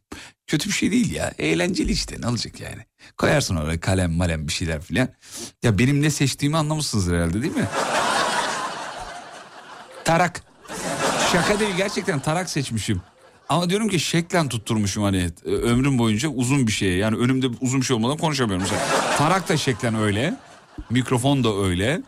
Kötü 0.48 0.70
bir 0.70 0.74
şey 0.74 0.92
değil 0.92 1.12
ya. 1.12 1.34
Eğlenceli 1.40 1.92
işte 1.92 2.16
ne 2.22 2.28
olacak 2.28 2.60
yani. 2.60 2.82
Koyarsın 3.18 3.56
oraya 3.56 3.80
kalem 3.80 4.12
malem 4.12 4.48
bir 4.48 4.54
şeyler 4.54 4.82
filan. 4.82 5.10
Ya 5.64 5.78
benim 5.80 6.02
ne 6.02 6.10
seçtiğimi 6.10 6.58
anlamışsınızdır 6.58 7.16
herhalde 7.16 7.42
değil 7.42 7.56
mi? 7.56 7.68
Tarak. 10.06 10.44
Şaka 11.32 11.60
değil 11.60 11.76
gerçekten 11.78 12.20
tarak 12.20 12.50
seçmişim. 12.50 13.02
Ama 13.50 13.70
diyorum 13.70 13.90
ki 13.90 14.00
şeklen 14.00 14.50
tutturmuşum 14.50 15.04
hani 15.04 15.30
e, 15.46 15.50
ömrüm 15.50 15.98
boyunca 16.00 16.30
uzun 16.30 16.68
bir 16.68 16.72
şey. 16.72 16.98
Yani 16.98 17.18
önümde 17.18 17.48
uzun 17.62 17.82
bir 17.82 17.86
şey 17.86 17.96
olmadan 17.96 18.18
konuşamıyorum. 18.18 18.62
Mesela 18.64 18.82
tarak 19.18 19.50
da 19.50 19.58
şeklen 19.58 19.96
öyle. 19.96 20.38
Mikrofon 20.90 21.44
da 21.44 21.56
öyle. 21.56 22.02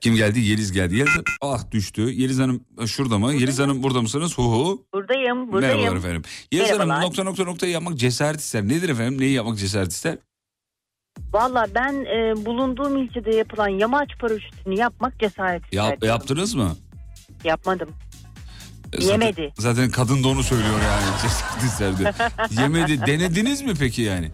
Kim 0.00 0.14
geldi? 0.14 0.40
Yeliz 0.40 0.72
geldi. 0.72 0.96
Yeliz 0.96 1.12
ah 1.40 1.70
düştü. 1.70 2.02
Yeliz 2.10 2.38
Hanım 2.38 2.64
e, 2.82 2.86
şurada 2.86 3.18
mı? 3.18 3.32
Yeliz 3.34 3.58
Hanım 3.58 3.82
burada 3.82 4.02
mısınız? 4.02 4.38
Hu 4.38 4.42
hu. 4.42 4.86
Buradayım, 4.94 5.52
buradayım. 5.52 5.76
Merhabalar 5.76 5.96
efendim. 5.98 6.22
Yeliz 6.52 6.68
Hanım 6.70 6.78
Merhabalar. 6.78 7.06
nokta 7.06 7.24
nokta 7.24 7.44
nokta 7.44 7.66
yapmak 7.66 7.98
cesaret 7.98 8.40
ister. 8.40 8.62
Nedir 8.68 8.88
efendim? 8.88 9.20
Neyi 9.20 9.32
yapmak 9.32 9.58
cesaret 9.58 9.92
ister? 9.92 10.18
Valla 11.32 11.66
ben 11.74 11.92
e, 12.04 12.46
bulunduğum 12.46 12.96
ilçede 12.96 13.36
yapılan 13.36 13.68
yamaç 13.68 14.08
paraşütünü 14.20 14.78
yapmak 14.78 15.20
cesaret 15.20 15.62
Yap, 15.72 15.84
isterdim. 15.84 16.08
yaptınız 16.08 16.54
mı? 16.54 16.76
Yapmadım. 17.44 17.88
Zaten- 18.98 19.10
Yemedi. 19.12 19.52
Zaten 19.58 19.90
kadın 19.90 20.24
da 20.24 20.28
onu 20.28 20.42
söylüyor 20.42 20.78
yani. 20.84 21.04
İsterdi. 21.66 22.12
Yemedi. 22.60 23.06
Denediniz 23.06 23.62
mi 23.62 23.72
peki 23.80 24.02
yani? 24.02 24.30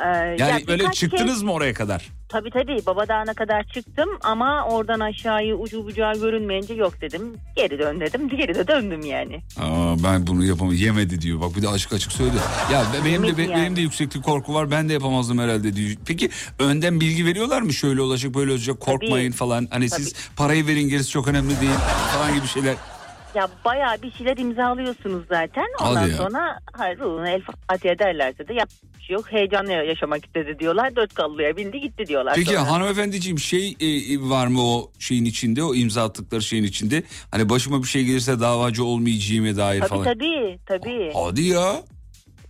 Ee, 0.00 0.08
Yani 0.38 0.40
ya 0.60 0.66
böyle 0.66 0.82
birkaç 0.82 0.96
çıktınız 0.96 1.38
kez- 1.40 1.44
mı 1.44 1.52
oraya 1.52 1.74
kadar? 1.74 2.08
Tabii 2.28 2.50
tabii 2.50 2.78
Baba 2.86 3.08
Dağı'na 3.08 3.34
kadar 3.34 3.64
çıktım 3.64 4.08
ama 4.22 4.64
oradan 4.64 5.00
aşağıyı 5.00 5.54
ucu 5.54 5.84
bucağı 5.86 6.14
görünmeyince 6.20 6.74
yok 6.74 7.00
dedim. 7.00 7.22
Geri 7.56 7.78
dön 7.78 8.00
dedim. 8.00 8.28
Geri 8.28 8.54
de 8.54 8.68
döndüm 8.68 9.00
yani. 9.04 9.40
Aa, 9.60 10.02
ben 10.04 10.26
bunu 10.26 10.44
yapamam. 10.44 10.74
Yemedi 10.74 11.20
diyor. 11.20 11.40
Bak 11.40 11.56
bir 11.56 11.62
de 11.62 11.68
açık 11.68 11.92
açık 11.92 12.12
söyledi. 12.12 12.36
Ya 12.72 12.80
be- 12.82 13.04
benim 13.04 13.22
de 13.22 13.26
Yemedi 13.26 13.36
be- 13.38 13.42
yani. 13.42 13.54
benim 13.62 13.76
de 13.76 13.80
yükseklik 13.80 14.24
korku 14.24 14.54
var. 14.54 14.70
Ben 14.70 14.88
de 14.88 14.92
yapamazdım 14.92 15.38
herhalde 15.38 15.76
diyor. 15.76 15.96
Peki 16.06 16.30
önden 16.58 17.00
bilgi 17.00 17.26
veriyorlar 17.26 17.62
mı? 17.62 17.72
Şöyle 17.72 18.00
olacak, 18.00 18.34
böyle 18.34 18.50
olacak. 18.52 18.80
Korkmayın 18.80 19.32
falan. 19.32 19.68
Hani 19.70 19.90
siz 19.90 20.14
parayı 20.36 20.66
verin 20.66 20.88
gerisi 20.88 21.10
çok 21.10 21.28
önemli 21.28 21.60
değil 21.60 21.72
falan 22.16 22.34
gibi 22.34 22.46
şeyler. 22.46 22.74
Ya 23.36 23.48
bayağı 23.64 24.02
bir 24.02 24.12
şeyler 24.12 24.36
imzalıyorsunuz 24.36 25.24
zaten. 25.28 25.66
Ondan 25.82 26.00
Hadi 26.00 26.10
ya. 26.10 26.16
sonra 26.16 26.58
hayır 26.72 26.98
ruhuna 26.98 27.30
el 27.30 27.42
Fatiha 27.68 27.94
ederlerse 27.94 28.48
de 28.48 28.54
yapacak 28.54 28.82
bir 28.98 29.04
şey 29.04 29.14
yok. 29.14 29.32
Heyecanla 29.32 29.72
yaşamak 29.72 30.26
istedi 30.26 30.58
diyorlar. 30.58 30.96
Dört 30.96 31.14
kallıya 31.14 31.56
bindi 31.56 31.80
gitti 31.80 32.06
diyorlar. 32.06 32.34
Peki 32.34 32.50
sonra. 32.54 32.70
hanımefendiciğim 32.70 33.38
şey 33.38 33.76
e, 33.80 34.20
var 34.20 34.46
mı 34.46 34.62
o 34.62 34.90
şeyin 34.98 35.24
içinde? 35.24 35.62
O 35.64 35.74
imza 35.74 36.04
attıkları 36.04 36.42
şeyin 36.42 36.64
içinde? 36.64 37.02
Hani 37.30 37.48
başıma 37.48 37.82
bir 37.82 37.88
şey 37.88 38.04
gelirse 38.04 38.40
davacı 38.40 38.84
olmayacağıma 38.84 39.56
dair 39.56 39.80
Tabii 39.80 39.88
falan. 39.88 40.04
tabii 40.04 40.58
tabii. 40.66 41.12
Hadi 41.14 41.42
ya. 41.42 41.82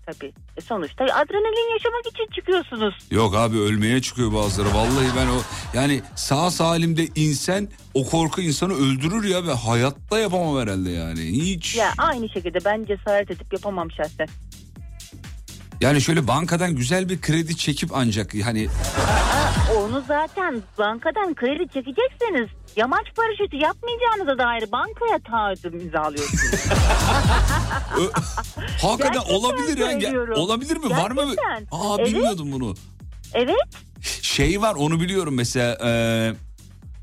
Tabii. 0.06 0.32
E 0.56 0.60
sonuçta 0.60 1.04
adrenalin 1.04 1.72
yaşamak 1.72 2.06
için 2.06 2.26
çıkıyorsunuz. 2.34 2.94
Yok 3.10 3.34
abi 3.36 3.58
ölmeye 3.58 4.02
çıkıyor 4.02 4.32
bazıları. 4.32 4.74
Vallahi 4.74 5.06
ben 5.16 5.26
o 5.26 5.38
yani 5.74 6.02
sağ 6.16 6.50
salimde 6.50 7.06
insan 7.14 7.68
o 7.94 8.04
korku 8.04 8.40
insanı 8.40 8.74
öldürür 8.74 9.24
ya 9.24 9.44
ve 9.46 9.52
hayatta 9.52 10.18
yapamam 10.18 10.62
herhalde 10.62 10.90
yani. 10.90 11.20
Hiç. 11.20 11.76
Ya 11.76 11.92
aynı 11.98 12.28
şekilde 12.28 12.58
ben 12.64 12.84
cesaret 12.84 13.30
edip 13.30 13.52
yapamam 13.52 13.90
şahsen. 13.90 14.28
Yani 15.80 16.00
şöyle 16.00 16.26
bankadan 16.28 16.74
güzel 16.76 17.08
bir 17.08 17.20
kredi 17.20 17.56
çekip 17.56 17.90
ancak 17.94 18.34
hani 18.44 18.68
Onu 19.76 20.02
zaten 20.08 20.62
bankadan 20.78 21.34
kredi 21.34 21.64
çekecekseniz 21.72 22.48
yamaç 22.76 23.06
paraşütü 23.16 23.56
yapmayacağınıza 23.56 24.38
dair 24.38 24.72
bankaya 24.72 25.18
taahhüt 25.18 25.64
imzalıyorsunuz. 25.64 26.64
hakikaten 28.82 29.12
Gerçekten 29.12 29.34
olabilir 29.34 29.78
ya. 29.78 29.92
Ge-. 29.92 30.34
Olabilir 30.34 30.76
mi? 30.76 30.90
Var 30.90 31.10
mı? 31.10 31.20
Gerçekten. 31.20 31.66
Aa 31.72 31.96
Evet. 31.98 32.06
bilmiyordum 32.08 32.52
bunu. 32.52 32.74
evet. 33.34 33.56
Şey 34.22 34.60
var 34.62 34.74
onu 34.74 35.00
biliyorum 35.00 35.34
mesela 35.34 35.78
e, 35.84 35.90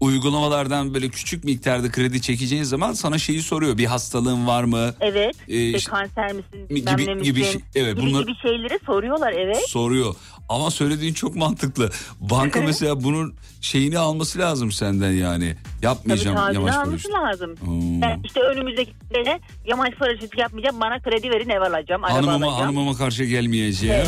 uygulamalardan 0.03 0.93
böyle 0.93 1.09
küçük 1.09 1.43
miktarda 1.43 1.91
kredi 1.91 2.21
çekeceğin 2.21 2.63
zaman 2.63 2.93
sana 2.93 3.17
şeyi 3.17 3.41
soruyor. 3.41 3.77
Bir 3.77 3.85
hastalığın 3.85 4.47
var 4.47 4.63
mı? 4.63 4.93
Evet. 5.01 5.35
Ee, 5.49 5.69
işte 5.69 5.91
kanser 5.91 6.33
misin? 6.33 6.67
gibi- 6.69 7.23
gibi 7.23 7.39
misin? 7.39 7.51
şey- 7.51 7.83
evet, 7.83 7.95
gibi, 7.97 8.05
bunlar- 8.05 8.21
gibi 8.21 8.35
şeyleri 8.41 8.79
soruyorlar 8.85 9.33
evet. 9.33 9.69
Soruyor. 9.69 10.15
Ama 10.49 10.71
söylediğin 10.71 11.13
çok 11.13 11.35
mantıklı. 11.35 11.89
Banka 12.19 12.61
mesela 12.61 13.03
bunun 13.03 13.35
şeyini 13.61 13.97
alması 13.99 14.39
lazım 14.39 14.71
senden 14.71 15.11
yani. 15.11 15.55
Tabii 15.55 15.85
Yapmayacağım 15.85 16.37
tazini 16.37 16.55
yamaç 16.55 16.75
alması 16.75 16.89
paraşütü. 16.89 17.11
lazım. 17.13 17.55
Hmm. 17.59 18.01
Ben 18.01 18.21
işte 18.23 18.39
önümüzdeki 18.39 18.93
sene 19.13 19.39
yamaç 19.65 19.95
paraşütü 19.99 20.39
yapmayacağım. 20.39 20.81
Bana 20.81 20.99
kredi 21.01 21.29
verin 21.29 21.49
ev 21.49 21.61
alacağım. 21.61 22.03
Araba 22.03 22.15
Hanımıma, 22.17 22.33
alacağım. 22.47 22.61
hanımıma 22.75 22.97
karşı 22.97 23.23
gelmeyeceğim. 23.23 24.05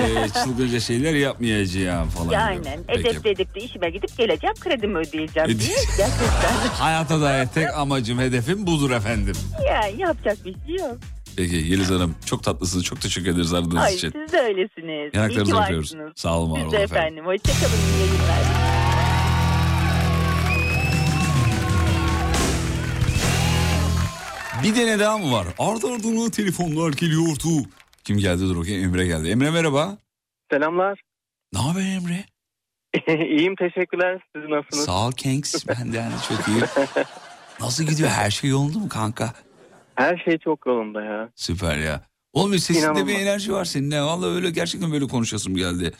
Ee, 0.00 0.28
çılgınca 0.44 0.80
şeyler 0.80 1.14
yapmayacağım 1.14 2.08
falan. 2.08 2.30
Ya 2.32 2.40
aynen. 2.40 2.80
Peki. 2.86 3.00
Edepli 3.08 3.30
edepli 3.30 3.60
işime 3.60 3.90
gidip 3.90 4.16
geleceğim. 4.18 4.54
Kredimi 4.60 4.98
ödeyeceğim 4.98 5.48
diye. 5.48 5.56
Ödeyeceğim. 5.56 5.80
Gerçekten. 5.98 6.68
Hayata 6.78 7.20
dair 7.20 7.46
tek 7.46 7.74
amacım, 7.74 8.18
hedefim 8.18 8.66
budur 8.66 8.90
efendim. 8.90 9.34
ya 9.66 9.86
yapacak 10.06 10.44
bir 10.44 10.54
şey 10.66 10.76
yok. 10.76 10.96
Peki 11.36 11.56
Yeliz 11.56 11.90
Hanım 11.90 12.14
çok 12.26 12.42
tatlısınız. 12.44 12.84
Çok 12.84 13.00
teşekkür 13.00 13.30
ederiz 13.30 13.54
aradığınız 13.54 13.82
Ay 13.84 13.94
için. 13.94 14.10
siz 14.10 14.32
de 14.32 14.40
öylesiniz. 14.40 15.06
İyi 15.06 15.10
ki 15.10 15.16
Yanaklarınızı 15.16 15.56
öpüyoruz. 15.62 15.94
varsınız. 15.94 16.12
Sağ 16.16 16.38
olun 16.38 16.50
var 16.52 16.56
Siz 16.56 16.64
olun 16.66 16.72
de 16.72 16.82
efendim. 16.82 17.18
efendim. 17.18 17.26
Hoşçakalın. 17.26 17.76
İyi 17.76 18.00
yayınlar. 18.00 18.66
Bir 24.62 24.74
tane 24.74 24.98
daha 24.98 25.18
mı 25.18 25.32
var? 25.32 25.46
Ardı 25.58 25.86
ardına 25.94 26.30
telefonlar 26.30 26.92
geliyordu. 26.92 27.48
Kim 28.04 28.18
geldi 28.18 28.40
dur 28.42 28.56
bakayım 28.58 28.84
Emre 28.84 29.06
geldi. 29.06 29.28
Emre 29.28 29.50
merhaba. 29.50 29.98
Selamlar. 30.52 31.00
Ne 31.52 31.58
haber 31.58 31.80
Emre? 31.80 32.24
İyiyim 33.36 33.54
teşekkürler. 33.56 34.20
Siz 34.36 34.44
nasılsınız? 34.50 34.84
Sağ 34.84 35.06
ol 35.08 35.12
Kengs. 35.12 35.66
Ben 35.68 35.92
de 35.92 35.96
yani 35.96 36.14
çok 36.28 36.48
iyiyim. 36.48 36.64
Nasıl 37.60 37.84
gidiyor? 37.84 38.08
Her 38.08 38.30
şey 38.30 38.50
yolunda 38.50 38.78
mı 38.78 38.88
kanka? 38.88 39.32
Her 39.96 40.22
şey 40.24 40.38
çok 40.38 40.66
yolunda 40.66 41.02
ya. 41.02 41.28
Süper 41.34 41.78
ya. 41.78 42.00
Oğlum 42.32 42.52
sesinde 42.58 42.78
İnanılmaz. 42.78 43.06
bir 43.06 43.14
enerji 43.18 43.52
var 43.52 43.64
senin. 43.64 43.90
Ne? 43.90 44.02
Vallahi 44.02 44.30
öyle 44.30 44.50
gerçekten 44.50 44.92
böyle 44.92 45.06
konuşasım 45.06 45.54
geldi. 45.54 45.92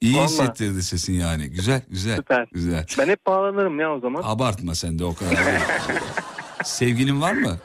İyi 0.00 0.16
Vallahi. 0.16 0.24
hissettirdi 0.28 0.82
sesin 0.82 1.12
yani. 1.12 1.50
Güzel 1.50 1.80
güzel. 1.88 2.16
Süper. 2.16 2.46
Güzel. 2.52 2.86
Ben 2.98 3.08
hep 3.08 3.26
bağlanırım 3.26 3.80
ya 3.80 3.94
o 3.94 4.00
zaman. 4.00 4.22
Abartma 4.24 4.74
sen 4.74 4.98
de 4.98 5.04
o 5.04 5.14
kadar. 5.14 5.36
Sevgilin 6.64 7.20
var 7.20 7.32
mı? 7.32 7.58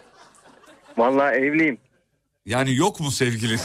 Vallahi 0.98 1.36
evliyim. 1.36 1.78
Yani 2.50 2.76
yok 2.76 3.00
mu 3.00 3.12
sevgilin? 3.12 3.60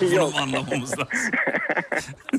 Bunu 0.00 0.20
mu 0.30 0.32
anlamamız 0.38 0.92
lazım? 0.98 1.08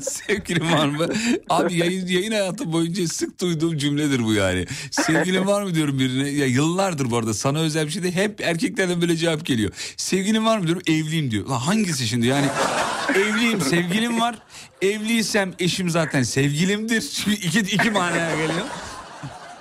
Sevgilin 0.00 0.72
var 0.72 0.86
mı? 0.86 1.08
Abi 1.50 1.74
yayın, 1.74 2.06
yayın 2.06 2.32
hayatı 2.32 2.72
boyunca 2.72 3.08
sık 3.08 3.40
duyduğum 3.40 3.78
cümledir 3.78 4.24
bu 4.24 4.32
yani. 4.32 4.66
Sevgilin 4.90 5.46
var 5.46 5.62
mı 5.62 5.74
diyorum 5.74 5.98
birine. 5.98 6.28
Ya 6.28 6.46
yıllardır 6.46 7.10
bu 7.10 7.16
arada 7.16 7.34
sana 7.34 7.58
özel 7.58 7.86
bir 7.86 7.90
şey 7.90 8.02
değil. 8.02 8.14
Hep 8.14 8.40
erkeklerden 8.40 9.00
böyle 9.00 9.16
cevap 9.16 9.46
geliyor. 9.46 9.70
Sevgilin 9.96 10.46
var 10.46 10.58
mı 10.58 10.66
diyorum 10.66 10.82
evliyim 10.86 11.30
diyor. 11.30 11.46
Lan 11.46 11.58
hangisi 11.58 12.08
şimdi 12.08 12.26
yani? 12.26 12.46
Evliyim 13.14 13.60
sevgilim 13.60 14.20
var. 14.20 14.38
Evliysem 14.82 15.52
eşim 15.58 15.90
zaten 15.90 16.22
sevgilimdir. 16.22 17.00
Şimdi 17.00 17.36
iki, 17.36 17.58
iki 17.60 17.90
manaya 17.90 18.30
geliyor. 18.30 18.66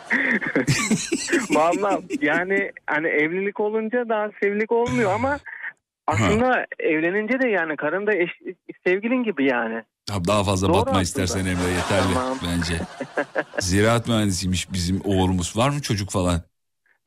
Vallahi 1.50 2.04
yani 2.22 2.72
hani 2.88 3.08
evlilik 3.08 3.60
olunca 3.60 4.10
daha 4.10 4.30
sevgilik 4.44 4.72
olmuyor 4.72 5.12
ama 5.14 5.40
aslında 6.08 6.66
evlenince 6.80 7.40
de 7.40 7.48
yani 7.48 7.78
karın 7.78 8.08
da 8.08 8.14
eş, 8.14 8.32
sevgilin 8.88 9.24
gibi 9.24 9.46
yani. 9.46 9.84
Abi 10.12 10.28
daha 10.28 10.44
fazla 10.44 10.68
Doğru 10.68 10.76
batma 10.78 10.92
aslında. 10.92 11.02
istersen 11.04 11.40
Emre 11.46 11.72
yeterli 11.72 12.14
Tamam. 12.14 12.38
bence. 12.48 12.80
Ziraat 13.60 14.08
mühendisiymiş 14.08 14.74
bizim 14.74 15.02
oğlumuz. 15.04 15.58
Var 15.58 15.70
mı 15.70 15.82
çocuk 15.82 16.10
falan? 16.12 16.42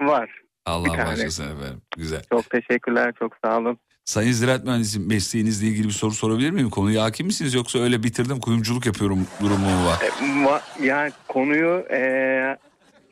Var. 0.00 0.30
Allah 0.66 0.98
bağışlasın 0.98 1.44
efendim. 1.56 1.82
Güzel. 1.96 2.22
Çok 2.32 2.50
teşekkürler 2.50 3.12
çok 3.18 3.32
sağ 3.44 3.58
olun. 3.58 3.78
Sayın 4.04 4.32
Ziraat 4.32 4.64
Mühendisi 4.64 5.00
mesleğinizle 5.00 5.66
ilgili 5.66 5.86
bir 5.86 5.92
soru 5.92 6.10
sorabilir 6.12 6.50
miyim? 6.50 6.70
Konuya 6.70 7.04
hakim 7.04 7.26
misiniz 7.26 7.54
yoksa 7.54 7.78
öyle 7.78 8.02
bitirdim 8.02 8.40
kuyumculuk 8.40 8.86
yapıyorum 8.86 9.26
durumu 9.42 9.70
mu 9.70 9.86
var? 9.86 9.98
E, 10.02 10.08
va- 10.44 10.84
yani 10.86 11.12
konuyu 11.28 11.84
e, 11.90 11.98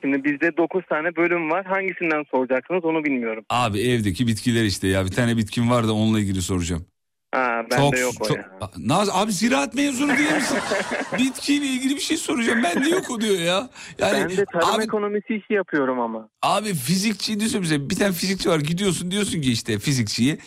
şimdi 0.07 0.25
bizde 0.25 0.57
9 0.57 0.87
tane 0.89 1.17
bölüm 1.17 1.51
var. 1.51 1.67
Hangisinden 1.67 2.25
soracaksınız 2.31 2.85
onu 2.85 3.05
bilmiyorum. 3.05 3.45
Abi 3.51 3.81
evdeki 3.81 4.27
bitkiler 4.27 4.65
işte 4.65 4.89
ya 4.89 5.05
bir 5.05 5.11
tane 5.11 5.37
bitkim 5.37 5.71
var 5.71 5.89
da 5.89 5.93
onunla 5.95 6.21
ilgili 6.21 6.43
soracağım. 6.43 6.87
Ha 7.37 7.63
bende 7.71 7.99
yok 7.99 8.15
o 8.21 8.29
çok- 8.29 8.37
ya. 8.37 8.51
Naz 8.79 9.09
abi 9.13 9.33
ziraat 9.33 9.75
mezunu 9.75 10.19
değil 10.19 10.33
misin? 10.33 10.59
Bitkiyle 11.19 11.67
ilgili 11.67 11.97
bir 11.97 12.01
şey 12.01 12.17
soracağım. 12.17 12.63
Ben 12.63 12.85
de 12.85 12.89
yok 12.89 13.11
o 13.11 13.21
diyor 13.21 13.39
ya. 13.39 13.69
Yani 13.99 14.25
ben 14.31 14.37
de 14.37 14.45
tarım 14.53 14.71
abi, 14.71 14.83
ekonomisi 14.85 15.35
işi 15.35 15.53
yapıyorum 15.53 16.01
ama. 16.01 16.29
abi 16.43 16.75
fizikçi 16.75 17.41
diyorsun 17.41 17.63
bize 17.63 17.91
bir 17.91 17.97
tane 17.97 18.13
fizikçi 18.13 18.49
var 18.49 18.61
gidiyorsun 18.61 19.11
diyorsun 19.11 19.41
ki 19.41 19.53
işte 19.53 19.79
fizikçiye 19.79 20.39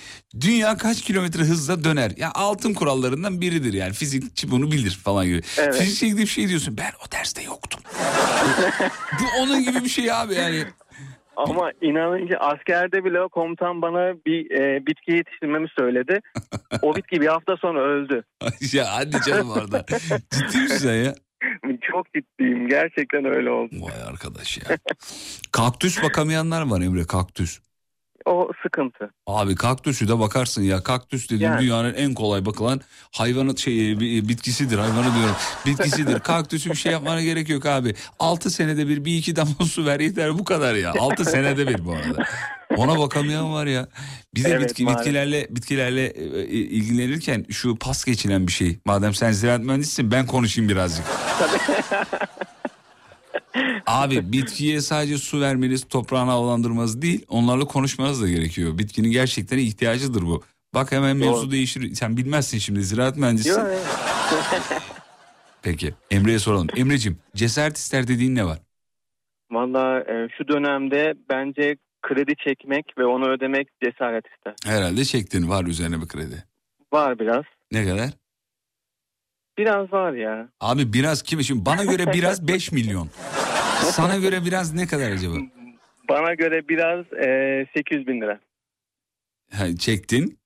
dünya 0.41 0.77
kaç 0.77 1.01
kilometre 1.01 1.39
hızla 1.43 1.83
döner? 1.83 2.11
Ya 2.17 2.31
altın 2.35 2.73
kurallarından 2.73 3.41
biridir 3.41 3.73
yani 3.73 3.93
fizikçi 3.93 4.51
bunu 4.51 4.71
bilir 4.71 4.99
falan 5.03 5.25
gibi. 5.25 5.41
Evet. 5.57 5.75
Fizikçiye 5.75 6.17
bir 6.17 6.27
şey 6.27 6.47
diyorsun 6.49 6.77
ben 6.77 6.91
o 7.07 7.11
derste 7.11 7.41
yoktum. 7.43 7.79
Bu 9.19 9.41
onun 9.41 9.63
gibi 9.63 9.83
bir 9.83 9.89
şey 9.89 10.11
abi 10.11 10.33
yani. 10.33 10.63
Ama 11.47 11.71
inanınca 11.81 12.37
askerde 12.37 13.05
bile 13.05 13.21
o 13.21 13.29
komutan 13.29 13.81
bana 13.81 14.13
bir 14.25 14.51
e, 14.51 14.85
bitki 14.85 15.11
yetiştirmemi 15.11 15.67
söyledi. 15.79 16.19
o 16.81 16.95
bitki 16.95 17.21
bir 17.21 17.27
hafta 17.27 17.57
sonra 17.57 17.81
öldü. 17.81 18.23
ya 18.73 18.85
hadi 18.91 19.17
canım 19.27 19.51
orada. 19.51 19.85
Ciddi 20.31 20.57
misin 20.57 20.89
ya? 20.89 21.15
Çok 21.81 22.05
ciddiyim. 22.13 22.67
Gerçekten 22.67 23.25
öyle 23.25 23.49
oldu. 23.49 23.75
Vay 23.81 24.03
arkadaş 24.07 24.57
ya. 24.57 24.77
Kaktüs 25.51 26.03
bakamayanlar 26.03 26.61
var 26.61 26.81
Emre 26.81 27.03
kaktüs. 27.03 27.59
O 28.29 28.49
sıkıntı. 28.63 29.11
Abi 29.27 29.55
kaktüsü 29.55 30.07
de 30.07 30.19
bakarsın 30.19 30.63
ya. 30.63 30.83
Kaktüs 30.83 31.29
dediğim 31.29 31.51
Yani. 31.51 31.61
dünyanın 31.61 31.93
en 31.93 32.13
kolay 32.13 32.45
bakılan 32.45 32.81
hayvanı 33.11 33.57
şey 33.57 33.99
bitkisidir. 33.99 34.77
Hayvanı 34.77 35.15
diyorum. 35.15 35.35
Bitkisidir. 35.65 36.19
Kaktüsü 36.23 36.69
bir 36.69 36.75
şey 36.75 36.91
yapmana 36.91 37.21
gerek 37.21 37.49
yok 37.49 37.65
abi. 37.65 37.95
6 38.19 38.49
senede 38.51 38.87
bir 38.87 39.05
bir 39.05 39.17
iki 39.17 39.35
damla 39.35 39.65
su 39.65 39.85
ver 39.85 39.99
yeter 39.99 40.39
bu 40.39 40.43
kadar 40.43 40.75
ya. 40.75 40.93
6 40.99 41.25
senede 41.25 41.67
bir 41.67 41.85
bu 41.85 41.91
arada. 41.93 42.23
Ona 42.77 42.99
bakamayan 42.99 43.53
var 43.53 43.65
ya. 43.65 43.87
Bir 44.35 44.43
de 44.43 44.49
Evet, 44.49 44.69
bitki, 44.69 44.83
maalesef. 44.83 45.05
bitkilerle 45.05 45.47
bitkilerle 45.49 46.05
e, 46.05 46.23
e, 46.41 46.45
ilgilenirken 46.47 47.45
şu 47.49 47.75
pas 47.75 48.03
geçilen 48.05 48.47
bir 48.47 48.51
şey. 48.51 48.79
Madem 48.85 49.13
sen 49.13 49.31
ziraat 49.31 49.61
mühendisisin 49.61 50.11
ben 50.11 50.25
konuşayım 50.25 50.69
birazcık. 50.69 51.05
Abi 53.87 54.31
bitkiye 54.31 54.81
sadece 54.81 55.17
su 55.17 55.41
vermeniz, 55.41 55.87
toprağını 55.87 56.31
havalandırmanız 56.31 57.01
değil, 57.01 57.25
onlarla 57.29 57.65
konuşmanız 57.65 58.21
da 58.21 58.29
gerekiyor. 58.29 58.77
Bitkinin 58.77 59.11
gerçekten 59.11 59.57
ihtiyacıdır 59.57 60.21
bu. 60.21 60.43
Bak 60.73 60.91
hemen 60.91 61.17
mevzu 61.17 61.41
Doğru. 61.41 61.51
değişir. 61.51 61.95
Sen 61.95 62.17
bilmezsin 62.17 62.57
şimdi 62.57 62.83
ziraat 62.83 63.17
mühendisi. 63.17 63.59
Peki 65.61 65.93
Emre'ye 66.11 66.39
soralım. 66.39 66.67
Emre'cim 66.75 67.17
cesaret 67.35 67.77
ister 67.77 68.07
dediğin 68.07 68.35
ne 68.35 68.45
var? 68.45 68.59
Valla 69.51 69.99
e, 69.99 70.27
şu 70.37 70.47
dönemde 70.47 71.13
bence 71.29 71.75
kredi 72.01 72.35
çekmek 72.35 72.85
ve 72.97 73.05
onu 73.05 73.29
ödemek 73.29 73.67
cesaret 73.83 74.25
ister. 74.37 74.53
Herhalde 74.65 75.05
çektin 75.05 75.49
var 75.49 75.65
üzerine 75.65 76.01
bir 76.01 76.07
kredi. 76.07 76.43
Var 76.93 77.19
biraz. 77.19 77.43
Ne 77.71 77.85
kadar? 77.85 78.09
Biraz 79.59 79.93
var 79.93 80.13
ya. 80.13 80.49
Abi 80.59 80.93
biraz 80.93 81.21
kim? 81.21 81.43
Şimdi 81.43 81.65
bana 81.65 81.83
göre 81.83 82.13
biraz 82.13 82.47
5 82.47 82.71
milyon. 82.71 83.09
Sana 83.91 84.17
göre 84.17 84.45
biraz 84.45 84.73
ne 84.73 84.87
kadar 84.87 85.11
acaba? 85.11 85.35
Bana 86.09 86.33
göre 86.33 86.67
biraz 86.69 87.05
e, 87.13 87.65
800 87.77 88.07
bin 88.07 88.21
lira. 88.21 88.39
Ha, 89.53 89.75
çektin. 89.79 90.39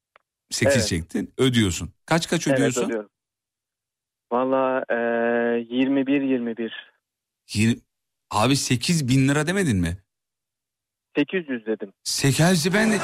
8 0.49 0.75
Evet. 0.77 0.87
çektin. 0.87 1.33
Ödüyorsun. 1.37 1.93
Kaç 2.05 2.29
kaç 2.29 2.47
Evet 2.47 2.57
ödüyorsun? 2.57 2.85
ödüyorum. 2.85 3.09
Valla 4.31 4.83
e, 4.89 4.93
21-21. 4.93 6.69
Yirmi- 7.53 7.79
Abi 8.31 8.55
8 8.55 9.07
bin 9.07 9.27
lira 9.29 9.47
demedin 9.47 9.77
mi? 9.77 9.97
800 11.17 11.65
dedim. 11.65 11.93
Sekelsi 12.03 12.73
ben 12.73 12.91
de 12.91 12.97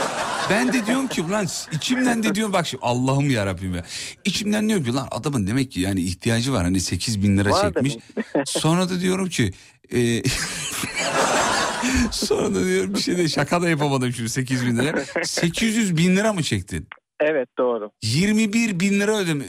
ben 0.49 0.73
de 0.73 0.85
diyorum 0.85 1.07
ki 1.07 1.21
ulan 1.21 1.47
içimden 1.71 2.23
de 2.23 2.35
diyorum 2.35 2.53
bak 2.53 2.67
şimdi 2.67 2.83
Allah'ım 2.85 3.29
ya 3.29 3.45
Rabbim 3.45 3.75
ya. 3.75 3.85
İçimden 4.25 4.69
diyorum 4.69 4.85
ki 4.85 4.93
lan 4.93 5.07
adamın 5.11 5.47
demek 5.47 5.71
ki 5.71 5.79
yani 5.81 6.01
ihtiyacı 6.01 6.53
var 6.53 6.63
hani 6.63 6.81
8 6.81 7.23
bin 7.23 7.37
lira 7.37 7.49
Var 7.49 7.73
çekmiş. 7.73 7.97
Sonra 8.45 8.89
da 8.89 8.99
diyorum 8.99 9.29
ki 9.29 9.51
e, 9.93 10.23
sonra 12.11 12.55
da 12.55 12.65
diyorum 12.65 12.93
bir 12.93 12.99
şey 12.99 13.17
de 13.17 13.29
şaka 13.29 13.61
da 13.61 13.69
yapamadım 13.69 14.13
şimdi 14.13 14.29
8 14.29 14.65
bin 14.65 14.77
lira. 14.77 15.05
800 15.23 15.97
bin 15.97 16.15
lira 16.15 16.33
mı 16.33 16.43
çektin? 16.43 16.87
Evet 17.19 17.49
doğru. 17.57 17.91
21 18.03 18.79
bin 18.79 18.99
lira 18.99 19.17
ödeme, 19.17 19.45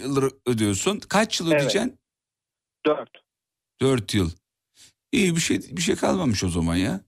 ödüyorsun. 0.46 1.00
Kaç 1.08 1.40
yıl 1.40 1.46
Evet. 1.46 1.56
ödeyeceksin? 1.56 1.98
4. 2.86 3.08
4 3.80 4.14
yıl. 4.14 4.30
İyi 5.12 5.36
bir 5.36 5.40
şey 5.40 5.60
bir 5.70 5.82
şey 5.82 5.96
kalmamış 5.96 6.44
o 6.44 6.48
zaman 6.48 6.76
ya. 6.76 7.00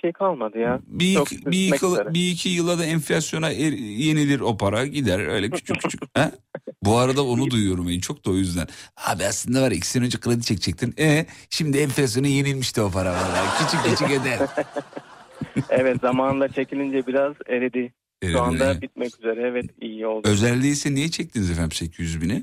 Şey 0.00 0.12
kalmadı 0.12 0.58
ya. 0.58 0.80
Bir, 0.86 1.14
Çok 1.14 1.30
bir, 1.30 1.74
üzere. 1.74 2.14
bir 2.14 2.30
iki 2.30 2.48
yıla 2.48 2.78
da 2.78 2.84
enflasyona 2.84 3.50
er- 3.50 3.72
yenilir 3.78 4.40
o 4.40 4.56
para 4.56 4.86
gider 4.86 5.18
öyle 5.26 5.50
küçük 5.50 5.80
küçük. 5.82 6.00
ha? 6.14 6.32
Bu 6.82 6.96
arada 6.98 7.24
onu 7.26 7.50
duyuyorum 7.50 7.88
en 7.88 8.00
çok 8.00 8.24
da 8.26 8.30
o 8.30 8.34
yüzden. 8.34 8.66
Abi 9.06 9.24
aslında 9.24 9.62
var 9.62 9.70
iki 9.70 9.86
sene 9.86 10.04
önce 10.04 10.20
kredi 10.20 10.42
çekecektin. 10.42 10.94
E 10.98 11.26
şimdi 11.50 11.78
enflasyona 11.78 12.26
yenilmişti 12.26 12.80
o 12.80 12.90
para 12.90 13.12
vallahi. 13.12 13.48
Küçük 13.64 13.84
küçük 13.84 14.10
eder. 14.20 14.38
Evet 15.70 16.00
zamanla 16.00 16.48
çekilince 16.48 17.06
biraz 17.06 17.34
eridi. 17.48 17.92
Eridi, 18.22 18.32
Şu 18.32 18.42
anda 18.42 18.64
evet. 18.72 18.82
bitmek 18.82 19.18
üzere. 19.18 19.48
Evet 19.48 19.64
iyi 19.80 20.06
oldu. 20.06 20.28
Özelliği 20.28 20.72
ise 20.72 20.94
niye 20.94 21.10
çektiniz 21.10 21.50
efendim 21.50 21.72
800 21.72 22.22
bini? 22.22 22.42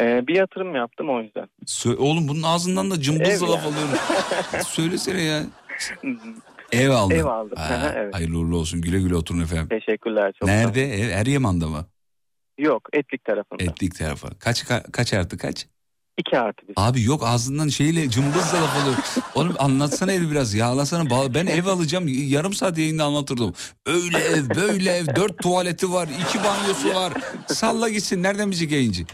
Ee, 0.00 0.26
bir 0.26 0.34
yatırım 0.34 0.74
yaptım 0.74 1.10
o 1.10 1.22
yüzden. 1.22 1.48
Sö- 1.66 1.96
Oğlum 1.96 2.28
bunun 2.28 2.42
ağzından 2.42 2.90
da 2.90 3.00
cımbızla 3.00 3.50
laf 3.52 3.66
alıyorum. 3.66 3.98
Söylesene 4.66 5.22
ya. 5.22 5.42
Ev 6.72 6.90
aldın. 6.90 7.14
Ev 7.14 7.24
aldım. 7.24 7.56
Ha, 7.58 7.92
evet. 7.96 8.14
Hayırlı 8.14 8.38
uğurlu 8.38 8.56
olsun. 8.56 8.80
Güle 8.80 9.00
güle 9.00 9.16
oturun 9.16 9.40
efendim. 9.40 9.68
Teşekkürler 9.68 10.32
çok. 10.38 10.48
Nerede? 10.48 10.94
Ev 10.94 11.08
Eryaman'da 11.08 11.68
mı? 11.68 11.86
Yok 12.58 12.88
etlik 12.92 13.24
tarafında. 13.24 13.64
Etlik 13.64 13.94
tarafı. 13.98 14.38
Kaç 14.38 14.62
ka- 14.62 14.90
kaç 14.92 15.12
artı 15.14 15.38
kaç? 15.38 15.66
2 16.18 16.38
artı 16.38 16.68
bir. 16.68 16.74
Abi 16.76 17.02
yok 17.02 17.22
ağzından 17.26 17.68
şeyle 17.68 18.10
cımbızla 18.10 18.62
laf 18.62 18.76
alıyor. 18.82 18.96
Oğlum 19.34 19.54
anlatsana 19.58 20.12
evi 20.12 20.30
biraz 20.30 20.54
yağlasana. 20.54 21.34
Ben 21.34 21.46
ev 21.46 21.66
alacağım 21.66 22.08
yarım 22.08 22.52
saat 22.52 22.78
yayında 22.78 23.04
anlatırdım. 23.04 23.54
Öyle 23.86 24.18
ev 24.18 24.48
böyle 24.56 24.90
ev 24.92 25.06
dört 25.16 25.38
tuvaleti 25.42 25.92
var 25.92 26.08
iki 26.20 26.38
banyosu 26.44 26.94
var. 26.94 27.12
Salla 27.46 27.88
gitsin 27.88 28.22
nereden 28.22 28.50
bizi 28.50 28.74
yayıncı? 28.74 29.04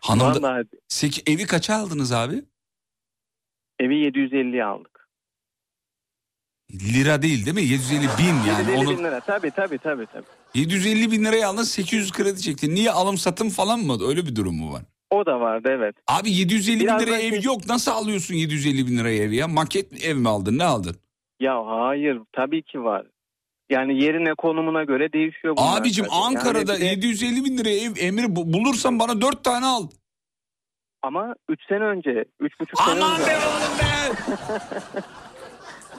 Hanım 0.00 0.34
da, 0.34 0.42
Vallahi 0.42 0.64
Seki, 0.88 1.22
evi 1.32 1.46
kaça 1.46 1.76
aldınız 1.76 2.12
abi? 2.12 2.44
Evi 3.84 3.94
750'ye 3.94 4.64
aldık. 4.64 5.08
Lira 6.72 7.22
değil 7.22 7.44
değil 7.46 7.54
mi? 7.56 7.62
750 7.62 8.00
bin 8.18 8.48
yani. 8.50 8.70
750 8.70 8.76
Onu, 8.78 8.98
bin 8.98 9.04
lira 9.04 9.20
tabii 9.20 9.50
tabii 9.50 9.78
tabii. 9.78 10.06
tabii. 10.06 10.24
750 10.54 11.10
bin 11.12 11.24
liraya 11.24 11.48
aldın 11.48 11.62
800 11.62 12.12
kredi 12.12 12.40
çektin. 12.42 12.74
Niye 12.74 12.90
alım 12.90 13.18
satım 13.18 13.50
falan 13.50 13.80
mı? 13.80 13.98
Öyle 14.08 14.26
bir 14.26 14.36
durum 14.36 14.54
mu 14.56 14.72
var? 14.72 14.82
O 15.10 15.26
da 15.26 15.40
vardı 15.40 15.68
evet. 15.72 15.96
Abi 16.06 16.30
750 16.30 16.80
Biraz 16.80 17.00
bin 17.00 17.06
liraya 17.06 17.20
ev 17.22 17.30
şey- 17.30 17.42
yok. 17.42 17.66
Nasıl 17.68 17.90
alıyorsun 17.90 18.34
750 18.34 18.86
bin 18.86 18.98
liraya 18.98 19.22
ev 19.22 19.32
ya? 19.32 19.48
Maket 19.48 20.04
ev 20.04 20.16
mi 20.16 20.28
aldın? 20.28 20.58
Ne 20.58 20.64
aldın? 20.64 20.96
Ya 21.40 21.66
hayır 21.66 22.18
tabii 22.32 22.62
ki 22.62 22.84
var. 22.84 23.06
Yani 23.70 24.04
yerine 24.04 24.34
konumuna 24.34 24.84
göre 24.84 25.12
değişiyor. 25.12 25.54
Abicim. 25.58 26.06
Ankara'da 26.10 26.72
Yani 26.72 26.80
de- 26.82 26.86
750 26.86 27.44
bin 27.44 27.58
liraya 27.58 27.78
ev 27.80 27.92
emir 27.98 28.36
bu- 28.36 28.52
bulursan 28.52 28.98
bana 28.98 29.20
4 29.20 29.44
tane 29.44 29.66
al. 29.66 29.88
Ama 31.02 31.34
3 31.48 31.60
sene 31.68 31.84
önce, 31.84 32.10
3,5 32.40 32.84
sene 32.84 33.04
Aman 33.04 33.20
önce. 33.20 33.30
be 33.30 33.36
oğlum 33.36 33.78
be. 33.78 35.02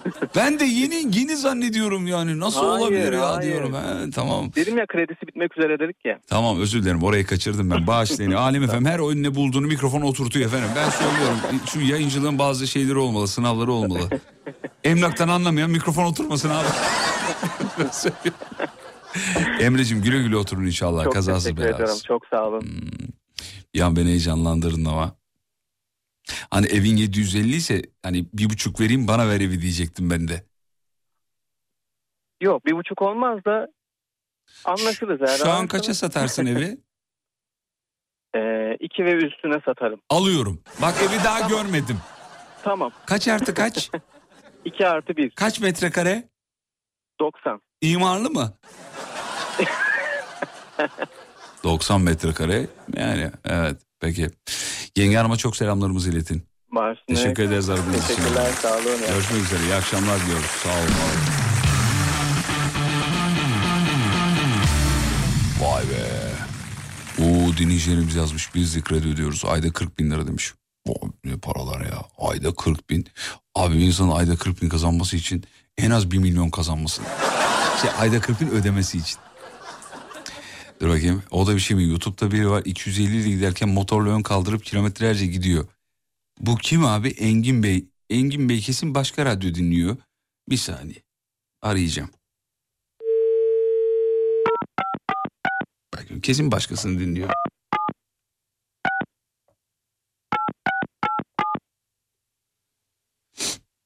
ben 0.36 0.60
de 0.60 0.66
yeni 0.66 0.96
yeni 1.20 1.36
zannediyorum 1.38 2.08
yani. 2.08 2.40
Nasıl 2.40 2.60
Hayır, 2.70 2.82
olabilir 2.82 3.14
ya 3.14 3.36
hayır. 3.36 3.52
diyorum. 3.52 3.74
He, 3.74 4.10
tamam. 4.12 4.52
Dedim 4.56 4.78
ya 4.78 4.86
kredisi 4.86 5.28
bitmek 5.28 5.58
üzere 5.58 5.80
dedik 5.80 6.06
ya. 6.06 6.20
Tamam 6.30 6.60
özür 6.62 6.84
dilerim 6.84 7.04
orayı 7.04 7.26
kaçırdım 7.26 7.72
ben. 7.72 7.88
Bağışlayın. 7.88 8.32
Alem 8.48 8.64
efendim 8.64 8.86
her 8.86 9.00
oyun 9.00 9.24
ne 9.24 9.36
bulduğunu 9.36 9.68
mikrofona 9.68 10.06
oturtuyor 10.06 10.46
efendim. 10.46 10.70
Ben 10.76 10.90
söylüyorum 10.90 11.38
şu 11.66 11.82
yayıncılığın 11.82 12.40
bazı 12.40 12.68
şeyleri 12.68 12.98
olmalı, 12.98 13.28
sınavları 13.28 13.72
olmalı. 13.72 14.10
Emlaktan 14.84 15.28
anlamayan 15.28 15.70
mikrofon 15.70 16.06
oturmasın 16.06 16.50
abi. 16.50 16.68
Emre'cim 19.60 20.02
güle 20.02 20.18
güle 20.24 20.36
oturun 20.38 20.66
inşallah. 20.66 21.04
Çok 21.04 21.14
Kazasız 21.14 21.44
teşekkür 21.44 21.62
ederim. 21.64 21.78
belasız. 21.80 22.04
Çok 22.04 22.26
sağ 22.28 22.46
olun. 22.48 22.64
Ya 23.74 23.96
beni 23.96 24.10
heyecanlandırdın 24.10 24.86
ama. 24.86 25.16
Hani 26.52 26.68
evin 26.68 26.96
750 26.98 27.56
ise 27.56 27.82
hani 28.04 28.26
bir 28.34 28.50
buçuk 28.50 28.80
vereyim 28.80 29.08
bana 29.08 29.30
ver 29.30 29.42
evi 29.42 29.62
diyecektim 29.62 30.10
ben 30.10 30.28
de. 30.28 30.44
Yok 32.42 32.66
bir 32.66 32.72
buçuk 32.76 33.02
olmaz 33.02 33.46
da 33.46 33.68
anlaşırız 34.66 35.22
eğer. 35.22 35.38
Şu 35.38 35.52
an 35.52 35.68
kaça 35.68 35.94
satarsın 35.94 36.46
evi? 36.46 36.78
Ee, 38.36 38.78
iki 38.80 39.06
ve 39.06 39.12
üstüne 39.14 39.62
satarım. 39.66 40.02
Alıyorum. 40.10 40.62
Bak 40.82 40.96
evi 41.02 41.24
daha 41.24 41.48
görmedim. 41.50 41.98
Tamam. 42.64 42.92
Kaç 43.06 43.28
artı 43.28 43.54
kaç? 43.54 43.92
2 44.66 44.88
artı 44.88 45.18
1. 45.18 45.30
Kaç 45.32 45.60
metrekare? 45.60 46.30
90. 47.20 47.62
İmarlı 47.82 48.30
mı? 48.30 48.58
90 51.64 52.02
metrekare 52.02 52.68
yani 52.98 53.32
evet 53.46 53.78
peki. 54.00 54.30
Yenge 54.98 55.18
Hanım'a 55.18 55.38
çok 55.38 55.56
selamlarımızı 55.56 56.10
iletin. 56.10 56.44
Başına. 56.72 57.06
Teşekkür 57.08 57.44
ederiz 57.44 57.70
aradığınız 57.70 58.04
için. 58.04 58.16
Teşekkürler 58.16 58.52
sağ 58.62 58.74
olun. 58.74 59.00
Görüşmek 59.08 59.42
üzere 59.42 59.64
iyi 59.64 59.76
akşamlar 59.76 60.22
diliyoruz 60.22 60.46
sağ 60.46 60.70
olun. 60.70 60.94
Vay 65.62 65.84
be. 65.84 66.24
Oo 67.24 67.58
dinleyicilerimiz 67.58 68.16
yazmış 68.16 68.56
biz 68.56 68.76
de 68.76 68.82
kredi 68.82 69.08
ödüyoruz 69.08 69.46
ayda 69.46 69.74
40 69.74 70.00
bin 70.00 70.12
lira 70.12 70.28
demiş. 70.28 70.54
Vay, 70.88 71.12
ne 71.24 71.38
paralar 71.38 71.82
ya 71.82 72.02
ayda 72.18 72.56
40 72.56 72.90
bin. 72.90 73.08
Abi 73.56 73.78
bir 73.78 73.84
insanın 73.84 74.12
ayda 74.12 74.36
40 74.36 74.62
bin 74.62 74.70
kazanması 74.70 75.16
için 75.16 75.44
en 75.78 75.92
az 75.92 76.12
1 76.12 76.18
milyon 76.18 76.50
kazanması. 76.50 77.02
Şey, 77.82 77.92
ayda 78.00 78.20
40 78.20 78.42
bin 78.42 78.48
ödemesi 78.48 78.98
için. 78.98 79.18
Dur 80.84 80.90
bakayım 80.90 81.24
o 81.32 81.48
da 81.48 81.56
bir 81.56 81.60
şey 81.60 81.78
mi 81.78 81.84
YouTube'da 81.84 82.32
biri 82.32 82.50
var 82.50 82.62
250 82.66 83.18
ile 83.18 83.30
giderken 83.30 83.70
motorla 83.70 84.10
ön 84.10 84.22
kaldırıp 84.22 84.66
kilometrelerce 84.66 85.26
gidiyor. 85.26 85.68
Bu 86.40 86.58
kim 86.58 86.86
abi 86.86 87.10
Engin 87.10 87.64
Bey. 87.64 87.86
Engin 88.10 88.50
Bey 88.50 88.60
kesin 88.60 88.96
başka 88.96 89.26
radyo 89.26 89.56
dinliyor. 89.56 89.98
Bir 90.50 90.58
saniye 90.58 91.04
arayacağım. 91.62 92.10
Bakın 95.94 96.20
kesin 96.20 96.52
başkasını 96.52 97.00
dinliyor. 97.00 97.30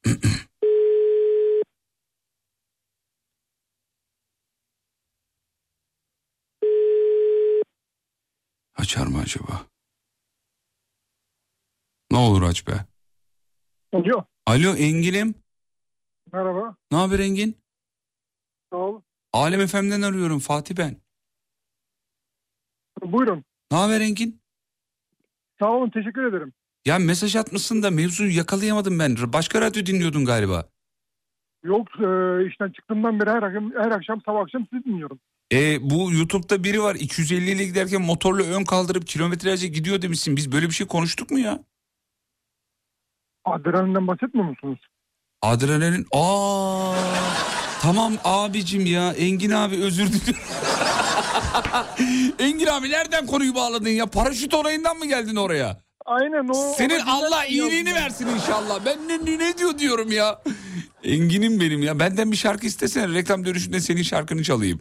Açar 8.78 9.08
mı 9.08 9.20
acaba? 9.20 9.66
Ne 12.12 12.18
olur 12.18 12.42
aç 12.42 12.68
be. 12.68 12.86
Alo. 13.94 14.26
Alo 14.46 14.76
Engin'im. 14.76 15.36
Merhaba. 16.34 16.76
Ne 16.92 16.98
haber 16.98 17.20
Engin? 17.20 17.58
Sağ 18.72 18.78
ol. 18.78 19.02
Alem 19.34 19.68
FM'den 19.68 20.02
arıyorum 20.02 20.40
Fatih 20.40 20.76
ben. 20.78 20.98
Buyurun. 23.02 23.44
Ne 23.72 23.78
haber 23.78 24.02
Engin? 24.02 24.42
Sağ 25.60 25.72
olun. 25.72 25.90
Teşekkür 25.90 26.24
ederim. 26.24 26.54
Ya 26.86 27.00
mesaj 27.00 27.36
atmışsın 27.36 27.84
da 27.84 27.92
mevzuyu 27.92 28.38
yakalayamadım 28.38 29.00
ben. 29.00 29.16
Başka 29.34 29.62
radyo 29.62 29.86
dinliyordun 29.86 30.26
galiba. 30.26 30.70
Yok 31.64 31.88
e, 31.88 32.06
işten 32.48 32.72
çıktığımdan 32.72 33.20
beri 33.20 33.30
her 33.30 33.44
akşam, 33.44 33.72
her 33.74 33.92
akşam 33.92 34.22
sabah 34.26 34.42
akşam 34.42 34.68
sizi 34.74 34.84
dinliyorum. 34.86 35.20
E, 35.54 35.90
bu 35.90 36.12
YouTube'da 36.12 36.64
biri 36.64 36.82
var 36.84 36.96
250 36.96 37.52
ile 37.52 37.66
giderken 37.66 38.02
motorla 38.02 38.44
ön 38.44 38.64
kaldırıp 38.64 39.08
kilometrelerce 39.08 39.68
gidiyor 39.68 40.02
demişsin. 40.02 40.36
Biz 40.36 40.52
böyle 40.52 40.66
bir 40.66 40.74
şey 40.74 40.88
konuştuk 40.88 41.32
mu 41.32 41.40
ya? 41.40 41.60
Adrenalinden 43.46 44.08
bahsetmiyor 44.08 44.50
musunuz? 44.50 44.80
Adrenalin. 45.42 46.06
Aa 46.12 46.94
tamam 47.82 48.14
abicim 48.24 48.86
ya 48.86 49.14
Engin 49.14 49.52
abi 49.52 49.76
özür 49.76 50.08
dilerim. 50.08 50.42
Engin 52.40 52.68
abi 52.68 52.90
nereden 52.90 53.26
konuyu 53.26 53.56
bağladın 53.56 53.90
ya? 53.90 54.06
Paraşüt 54.06 54.54
olayından 54.54 54.98
mı 54.98 55.06
geldin 55.06 55.36
oraya? 55.36 55.78
Aynen 56.06 56.48
o. 56.48 56.74
Senin 56.78 57.00
Allah 57.00 57.46
iyiliğini 57.46 57.94
versin 57.96 58.28
inşallah. 58.28 58.80
Ben 58.86 59.08
ne, 59.08 59.26
ne, 59.26 59.40
ne 59.40 59.58
diyor 59.58 59.78
diyorum 59.78 60.12
ya. 60.12 60.42
Engin'im 61.04 61.60
benim 61.60 61.84
ya. 61.84 62.00
Benden 62.00 62.32
bir 62.32 62.38
şarkı 62.38 62.66
istesene. 62.66 63.14
Reklam 63.14 63.46
dönüşünde 63.46 63.80
senin 63.80 64.04
şarkını 64.04 64.44
çalayım. 64.44 64.80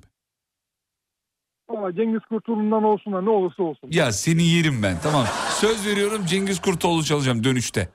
Valla 1.68 1.94
Cengiz 1.94 2.20
Kurtulundan 2.28 2.82
olsun 2.84 3.12
da 3.12 3.20
ne 3.22 3.30
olursa 3.30 3.62
olsun. 3.62 3.88
Ya 3.92 4.12
seni 4.12 4.42
yerim 4.42 4.82
ben 4.82 4.96
tamam. 5.02 5.24
Söz 5.50 5.86
veriyorum 5.86 6.26
Cengiz 6.26 6.60
Kurtoğlu 6.60 7.04
çalacağım 7.04 7.44
dönüşte. 7.44 7.88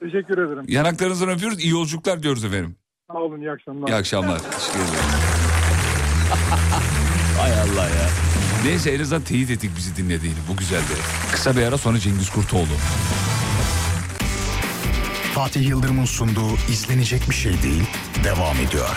Teşekkür 0.00 0.38
ederim. 0.38 0.64
Yanaklarınızdan 0.68 1.28
öpüyoruz. 1.28 1.60
İyi 1.64 1.70
yolculuklar 1.70 2.22
diyoruz 2.22 2.44
efendim. 2.44 2.76
Sağ 3.12 3.18
olun. 3.18 3.40
iyi 3.40 3.50
akşamlar. 3.50 3.88
İyi 3.88 3.94
akşamlar. 3.94 4.38
Teşekkür 4.38 4.78
ederim. 4.78 5.04
Hay 7.40 7.52
Allah 7.52 7.88
ya. 7.88 8.08
Neyse 8.64 8.90
en 8.90 9.00
azından 9.00 9.22
teyit 9.22 9.50
ettik 9.50 9.70
bizi 9.76 9.96
dinlediğini. 9.96 10.36
Bu 10.52 10.56
güzeldi. 10.56 10.92
Kısa 11.32 11.56
bir 11.56 11.62
ara 11.62 11.78
sonra 11.78 11.98
Cengiz 11.98 12.30
Kurtoğlu. 12.30 12.66
Fatih 15.34 15.68
Yıldırım'ın 15.68 16.04
sunduğu 16.04 16.54
izlenecek 16.70 17.22
bir 17.30 17.34
şey 17.34 17.52
değil 17.62 17.82
devam 18.24 18.56
ediyor. 18.56 18.96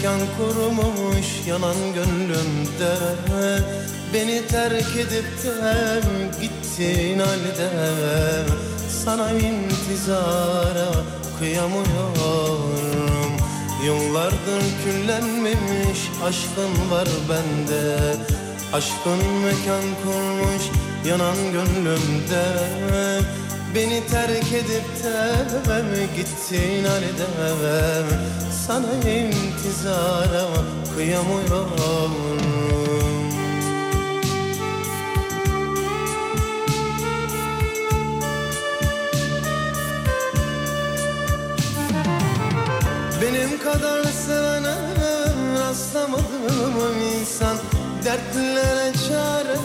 Aşkın 0.00 0.12
mekan 0.12 0.28
kurmuş 0.36 1.26
yanan 1.46 1.76
gönlümde. 1.94 2.92
Beni 4.14 4.46
terk 4.46 4.96
edip 4.96 5.44
de 5.44 6.00
gittin 6.40 7.18
halde. 7.18 7.70
Sana 9.04 9.30
intizara 9.30 10.92
kıyamıyorum. 11.38 13.32
Yıllardır 13.84 14.62
küllenmemiş 14.84 16.00
aşkın 16.24 16.90
var 16.90 17.08
bende. 17.28 18.16
Aşkın 18.72 19.20
mekan 19.44 19.84
kurmuş 20.02 20.62
yanan 21.08 21.36
gönlümde. 21.52 22.44
Beni 23.74 24.06
terk 24.10 24.52
edip 24.52 25.04
de 25.04 26.06
gittin 26.16 26.84
halde 26.84 27.26
Sana 28.66 28.92
intizara 28.94 30.46
kıyamıyorum. 30.94 32.10
Benim 43.22 43.58
kadar 43.58 44.04
sevene 44.04 44.74
rastlamadım 45.60 47.00
insan 47.20 47.56
Dertlere 48.04 48.92
çare 49.08 49.56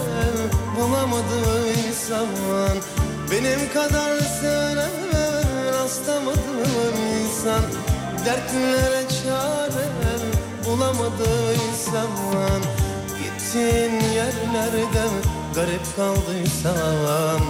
bulamadım 0.78 1.66
insan. 1.88 2.28
Benim 3.32 3.74
kadar 3.74 4.20
sevene 4.20 4.90
rastlamadım 5.74 6.96
insan 7.24 7.62
Dertlere 8.26 9.04
çare 9.24 9.88
bulamadım 10.66 11.56
insan 11.70 12.62
Gittiğin 13.24 13.94
yerlerde 14.16 15.06
garip 15.56 15.86
kaldıysan. 15.96 17.42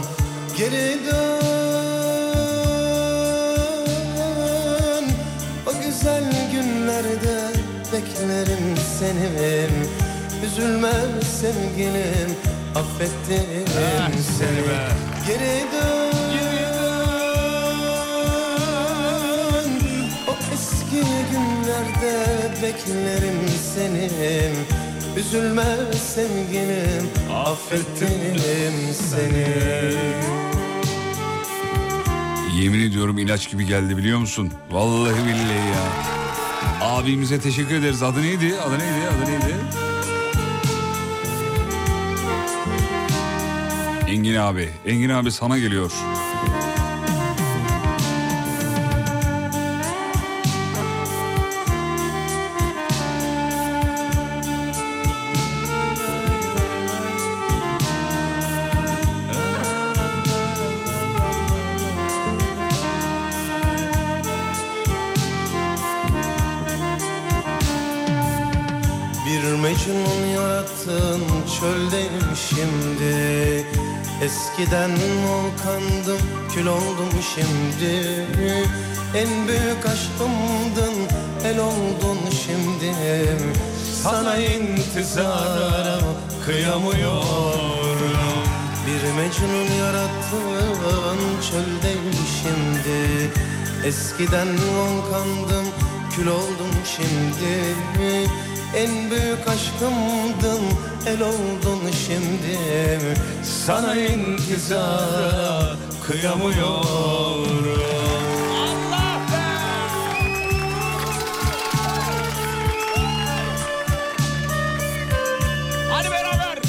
Geri 0.57 1.05
dön. 1.05 1.45
O 5.67 5.71
güzel 5.85 6.23
günlerde 6.51 7.37
beklerim 7.93 8.77
seni. 8.99 9.69
Üzülme 10.45 10.93
sevgilim 11.41 12.31
affettim 12.75 13.65
seni. 14.37 14.63
Geri 15.27 15.55
dön 15.71 15.94
günlerde 22.05 22.61
beklerim 22.63 23.49
seni 23.75 24.09
Üzülme 25.17 25.65
sevgilim 26.13 27.09
affettim 27.33 28.41
seni 28.93 29.47
Yemin 32.61 32.79
ediyorum 32.79 33.17
ilaç 33.17 33.49
gibi 33.51 33.65
geldi 33.65 33.97
biliyor 33.97 34.19
musun? 34.19 34.51
Vallahi 34.71 35.15
billahi 35.25 35.67
ya. 35.73 35.85
Abimize 36.81 37.39
teşekkür 37.39 37.75
ederiz. 37.75 38.03
Adı 38.03 38.21
neydi? 38.21 38.53
Adı 38.67 38.79
neydi? 38.79 39.07
Adı 39.17 39.31
neydi? 39.31 39.55
Engin 44.07 44.35
abi. 44.35 44.69
Engin 44.85 45.09
abi 45.09 45.31
sana 45.31 45.57
geliyor. 45.57 45.91
Eskiden 74.65 74.91
volkandım 75.27 76.21
kül 76.53 76.67
oldum 76.67 77.09
şimdi. 77.35 78.25
En 79.15 79.47
büyük 79.47 79.85
aşkımdın 79.85 80.93
el 81.45 81.59
oldun 81.59 82.17
şimdi. 82.45 82.95
Sana 84.03 84.37
intizara 84.37 85.99
kıyamıyorum. 86.45 87.25
Bir 88.87 89.11
Mecnun 89.11 89.77
yarattın 89.79 91.41
çöldeyim 91.51 92.13
şimdi. 92.41 93.31
Eskiden 93.87 94.47
volkandım 94.47 95.65
kül 96.15 96.27
oldum 96.27 96.75
şimdi 96.95 97.75
en 98.75 99.11
büyük 99.11 99.47
aşkımdın 99.47 100.61
el 101.07 101.21
oldun 101.21 101.91
şimdi. 102.07 102.57
Sana 103.65 103.95
intizara 103.95 105.75
kıyamıyorum. 106.07 107.45
Hadi 115.89 116.11
beraber. 116.11 116.59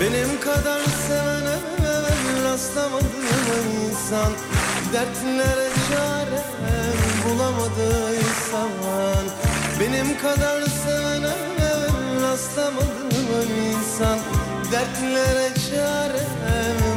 Benim 0.00 0.40
kadar 0.40 0.80
sevene 1.08 1.56
rastlamadım 2.44 3.26
insan. 3.90 4.32
Dertlere 4.92 5.68
çare 5.88 6.42
bulamadı 7.24 8.16
insan 8.16 8.68
Benim 9.82 10.18
kadar 10.18 10.62
sevene 10.62 11.34
rastlamadım 12.22 13.28
insan. 13.70 14.18
Dertlere 14.72 15.48
çare 15.70 16.24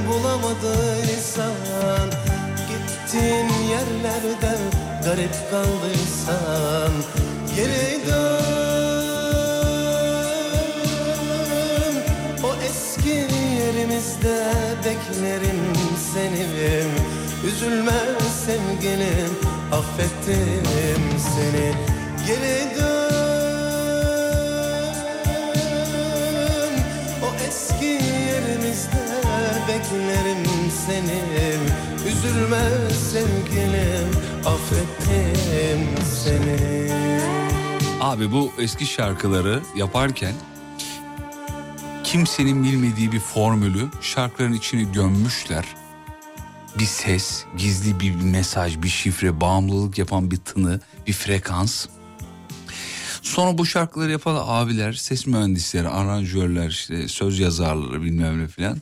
bulamadı 0.07 1.01
insan. 1.17 2.09
Gittiğin 2.69 3.49
yerlerde 3.69 4.57
garip 5.05 5.35
kaldıysan 5.51 6.93
Geri 7.55 8.05
dön. 8.07 8.45
O 12.43 12.49
eski 12.69 13.27
yerimizde 13.59 14.37
beklerim 14.77 15.61
seni. 16.13 16.45
Üzülme 17.47 18.01
sevgilim 18.45 19.33
affettim 19.71 20.65
seni 21.35 21.94
Abi 38.01 38.31
bu 38.31 38.51
eski 38.59 38.85
şarkıları 38.85 39.61
yaparken 39.75 40.33
kimsenin 42.03 42.63
bilmediği 42.63 43.11
bir 43.11 43.19
formülü 43.19 43.87
şarkıların 44.01 44.53
içine 44.53 44.83
gömmüşler. 44.83 45.65
Bir 46.79 46.85
ses, 46.85 47.43
gizli 47.57 47.99
bir 47.99 48.15
mesaj, 48.15 48.81
bir 48.81 48.89
şifre, 48.89 49.41
bağımlılık 49.41 49.97
yapan 49.97 50.31
bir 50.31 50.37
tını, 50.37 50.79
bir 51.07 51.13
frekans. 51.13 51.85
Sonra 53.25 53.57
bu 53.57 53.65
şarkıları 53.65 54.11
yapan 54.11 54.43
abiler, 54.47 54.93
ses 54.93 55.27
mühendisleri, 55.27 55.87
aranjörler, 55.87 56.69
işte 56.69 57.07
söz 57.07 57.39
yazarları 57.39 58.01
bilmem 58.01 58.43
ne 58.43 58.47
filan. 58.47 58.77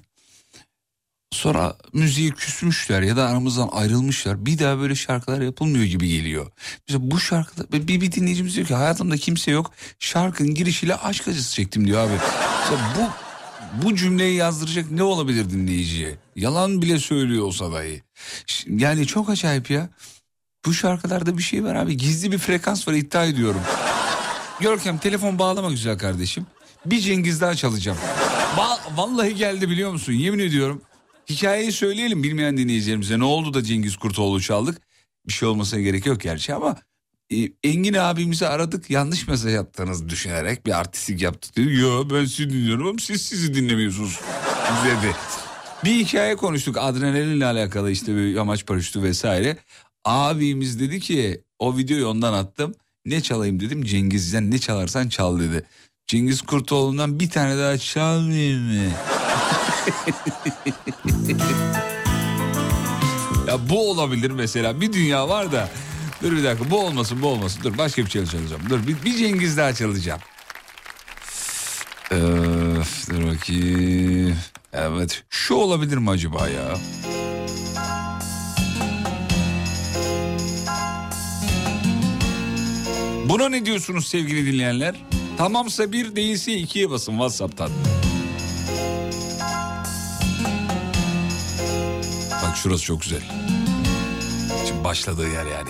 Sonra 1.32 1.76
müziği 1.94 2.32
küsmüşler 2.32 3.02
ya 3.02 3.18
da 3.18 3.28
aramızdan 3.28 3.70
ayrılmışlar. 3.72 4.46
Bir 4.46 4.60
daha 4.60 4.80
böyle 4.80 4.96
şarkılar 4.96 5.42
yapılmıyor 5.42 5.86
gibi 5.86 6.10
geliyor. 6.10 6.52
Mesela 6.88 7.12
bu 7.12 7.20
şarkıda 7.20 7.88
bir, 7.88 8.02
bir 8.02 8.12
dinleyicimiz 8.12 8.56
diyor 8.56 8.68
ki 8.68 8.74
hayatımda 8.74 9.18
kimse 9.18 9.52
yok. 9.52 9.72
Şarkının 10.00 10.56
girişiyle 10.56 10.96
aşk 10.96 11.28
acısı 11.28 11.54
çektim 11.56 11.88
diyor 11.88 12.08
abi. 12.08 12.14
Mesela 12.62 12.94
bu 12.98 13.10
bu 13.86 13.96
cümleyi 13.96 14.36
yazdıracak 14.36 14.92
ne 14.92 15.04
olabilir 15.04 15.50
dinleyiciye? 15.50 16.18
Yalan 16.36 16.82
bile 16.82 17.00
söylüyor 17.00 17.44
olsa 17.46 17.72
dahi. 17.74 18.04
Yani 18.68 19.08
çok 19.08 19.30
acayip 19.30 19.70
ya. 19.70 19.90
Bu 20.66 20.74
şarkılarda 20.74 21.38
bir 21.38 21.44
şey 21.44 21.64
var 21.64 21.76
abi. 21.76 21.98
Gizli 21.98 22.32
bir 22.32 22.38
frekans 22.38 22.88
var 22.88 22.94
iddia 22.94 23.26
ediyorum. 23.26 23.62
Görkem 24.62 24.98
telefon 24.98 25.40
bağlama 25.40 25.70
güzel 25.72 25.98
kardeşim. 25.98 26.46
Bir 26.86 27.00
Cengiz 27.00 27.42
daha 27.42 27.56
çalacağım. 27.56 27.98
Ba- 28.58 28.98
Vallahi 28.98 29.36
geldi 29.36 29.70
biliyor 29.70 29.92
musun? 29.92 30.14
Yemin 30.14 30.40
ediyorum. 30.40 30.82
hikayeyi 31.30 31.72
söyleyelim 31.72 32.24
bilmeyen 32.24 32.58
dinleyicilerimize. 32.58 33.20
Ne 33.20 33.24
oldu 33.24 33.54
da 33.54 33.64
Cengiz 33.64 33.98
Kurtoğlu 33.98 34.42
çaldık? 34.42 34.82
Bir 35.28 35.34
şey 35.34 35.48
olmasına 35.50 35.80
gerek 35.80 36.06
yok 36.06 36.22
gerçi 36.22 36.54
ama 36.54 36.76
e, 37.34 37.36
Engin 37.64 37.94
abimizi 37.94 38.48
aradık 38.48 38.90
yanlış 38.90 39.28
mesaj 39.28 39.56
attığınızı 39.56 40.10
düşünerek 40.10 40.66
bir 40.66 40.80
artistik 40.80 41.22
yaptık 41.22 41.58
dedi. 41.58 41.74
Yo 41.76 42.08
ben 42.10 42.26
sizi 42.26 42.50
dinliyorum 42.50 42.88
ama 42.88 42.98
siz 43.02 43.22
sizi 43.22 43.54
dinlemiyorsunuz 43.54 44.20
dedi. 44.86 45.16
Bir 45.86 46.06
hikaye 46.06 46.36
konuştuk 46.36 46.78
adrenalinle 46.80 47.46
alakalı 47.46 47.92
işte 47.92 48.16
bir 48.16 48.36
yamaç 48.36 48.66
paraşütü 48.66 49.04
vesaire. 49.04 49.58
Abimiz 50.06 50.80
dedi 50.80 51.00
ki 51.00 51.44
o 51.60 51.78
videoyu 51.78 52.08
ondan 52.08 52.34
attım. 52.34 52.76
Ne 53.06 53.22
çalayım 53.22 53.60
dedim 53.60 53.84
Cengiz'den 53.84 54.52
ne 54.52 54.60
çalarsan 54.60 55.10
çal 55.10 55.40
dedi. 55.40 55.64
Cengiz 56.08 56.42
Kurtoğlu'ndan 56.42 57.20
bir 57.20 57.30
tane 57.30 57.58
daha 57.58 57.78
çalmayayım 57.78 58.62
mı? 58.62 58.74
ya 63.48 63.70
bu 63.70 63.90
olabilir 63.92 64.32
mesela 64.32 64.82
bir 64.82 64.94
dünya 64.94 65.30
var 65.30 65.52
da. 65.52 65.70
Dur 66.22 66.32
bir 66.32 66.44
dakika 66.44 66.72
bu 66.72 66.86
olmasın 66.86 67.22
bu 67.22 67.28
olmasın. 67.28 67.64
Dur 67.64 67.78
başka 67.78 68.06
bir 68.06 68.10
şey 68.10 68.26
çalacağım. 68.26 68.62
Dur 68.70 68.88
bir, 68.88 69.06
bir 69.06 69.18
Cengiz 69.18 69.58
daha 69.58 69.74
çalacağım. 69.74 70.22
Öf, 72.12 73.10
dur 73.10 73.28
bakayım. 73.28 74.38
Evet 74.74 75.24
şu 75.30 75.54
olabilir 75.56 75.98
mi 75.98 76.10
acaba 76.10 76.48
ya? 76.50 76.78
Buna 83.30 83.50
ne 83.50 83.66
diyorsunuz 83.66 84.08
sevgili 84.08 84.54
dinleyenler? 84.54 84.96
Tamamsa 85.38 85.92
bir 85.92 86.16
değilse 86.16 86.54
ikiye 86.54 86.90
basın 86.90 87.12
Whatsapp'tan. 87.12 87.70
Bak 92.44 92.58
şurası 92.58 92.84
çok 92.84 93.02
güzel. 93.02 93.22
Şimdi 94.68 94.84
başladığı 94.84 95.28
yer 95.30 95.46
yani. 95.46 95.70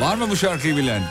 Var 0.00 0.16
mı 0.16 0.30
bu 0.30 0.36
şarkıyı 0.36 0.76
bilen? 0.76 1.02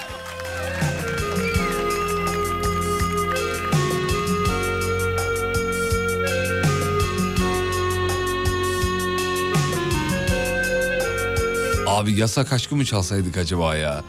Abi 11.87 12.19
yasak 12.19 12.53
aşkı 12.53 12.75
mı 12.75 12.85
çalsaydık 12.85 13.37
acaba 13.37 13.75
ya? 13.75 14.03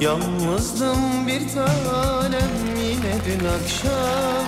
Yalnızdım 0.00 1.26
bir 1.26 1.48
tanem 1.48 2.50
yine 2.82 3.14
dün 3.26 3.44
akşam 3.46 4.46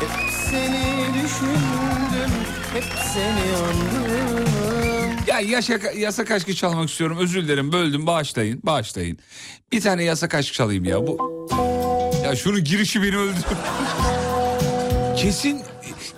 Hep 0.00 0.10
seni 0.50 1.06
düşündüm, 1.14 2.30
hep 2.74 2.84
seni 3.14 3.56
andım 3.56 5.16
Ya 5.26 5.40
yasak, 5.40 5.96
yasak 5.96 6.30
aşkı 6.30 6.54
çalmak 6.54 6.90
istiyorum. 6.90 7.16
Özür 7.20 7.42
dilerim 7.42 7.72
böldüm 7.72 8.06
bağışlayın 8.06 8.60
bağışlayın. 8.62 9.18
Bir 9.72 9.80
tane 9.80 10.04
yasak 10.04 10.34
aşk 10.34 10.52
çalayım 10.54 10.84
ya 10.84 11.06
bu. 11.06 11.18
Ya 12.24 12.36
şunun 12.36 12.64
girişi 12.64 13.02
beni 13.02 13.16
öldü. 13.16 13.36
Kesin 15.16 15.60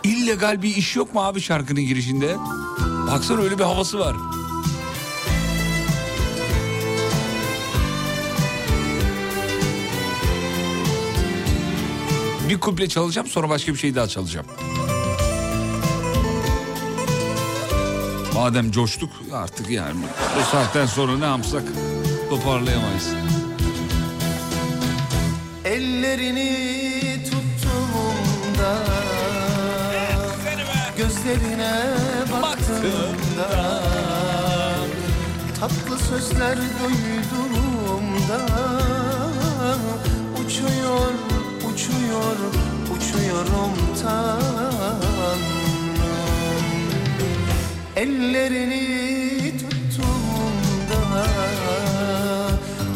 illegal 0.05 0.63
bir 0.63 0.77
iş 0.77 0.97
yok 0.97 1.15
mu 1.15 1.21
abi 1.25 1.41
şarkının 1.41 1.83
girişinde? 1.83 2.37
Baksana 3.15 3.41
öyle 3.41 3.59
bir 3.59 3.65
havası 3.65 3.99
var. 3.99 4.17
Bir 12.49 12.61
kuple 12.61 12.89
çalacağım 12.89 13.27
sonra 13.29 13.49
başka 13.49 13.73
bir 13.73 13.79
şey 13.79 13.95
daha 13.95 14.09
çalacağım. 14.09 14.47
Madem 18.35 18.71
coştuk 18.71 19.11
artık 19.33 19.71
yani 19.71 20.01
bu 20.39 20.45
saatten 20.51 20.87
sonra 20.87 21.19
ne 21.19 21.25
yapsak 21.25 21.63
toparlayamayız. 22.31 23.09
Ellerini 25.65 27.25
tuttuğumda 27.25 28.79
Gözlerine 30.97 32.14
baktığımda 32.85 33.81
Tatlı 35.61 35.99
sözler 35.99 36.57
duyduğumda 36.57 38.41
Uçuyor, 40.45 41.13
uçuyor, 41.73 42.37
uçuyorum 42.97 43.73
tanrım 44.03 45.43
Ellerini 47.97 49.53
tuttuğumda 49.59 51.27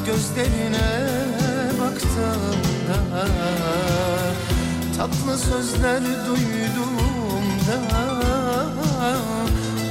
Gözlerine 0.06 1.08
baktığımda 1.80 3.28
Tatlı 4.96 5.38
sözler 5.38 6.02
duyduğumda 6.02 6.88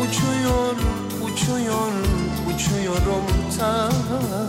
Uçuyor, 0.01 0.75
uçuyor, 1.21 1.91
uçuyorum 2.47 3.25
tanrım 3.59 4.47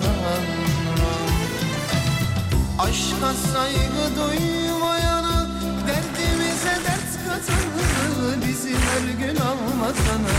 Aşka 2.79 3.35
saygı 3.53 4.17
duymayanı 4.17 5.49
Derdimize 5.87 6.77
dert 6.85 7.13
katanı 7.25 8.47
Bizi 8.47 8.71
her 8.71 9.27
gün 9.27 9.41
anlatanı 9.41 10.35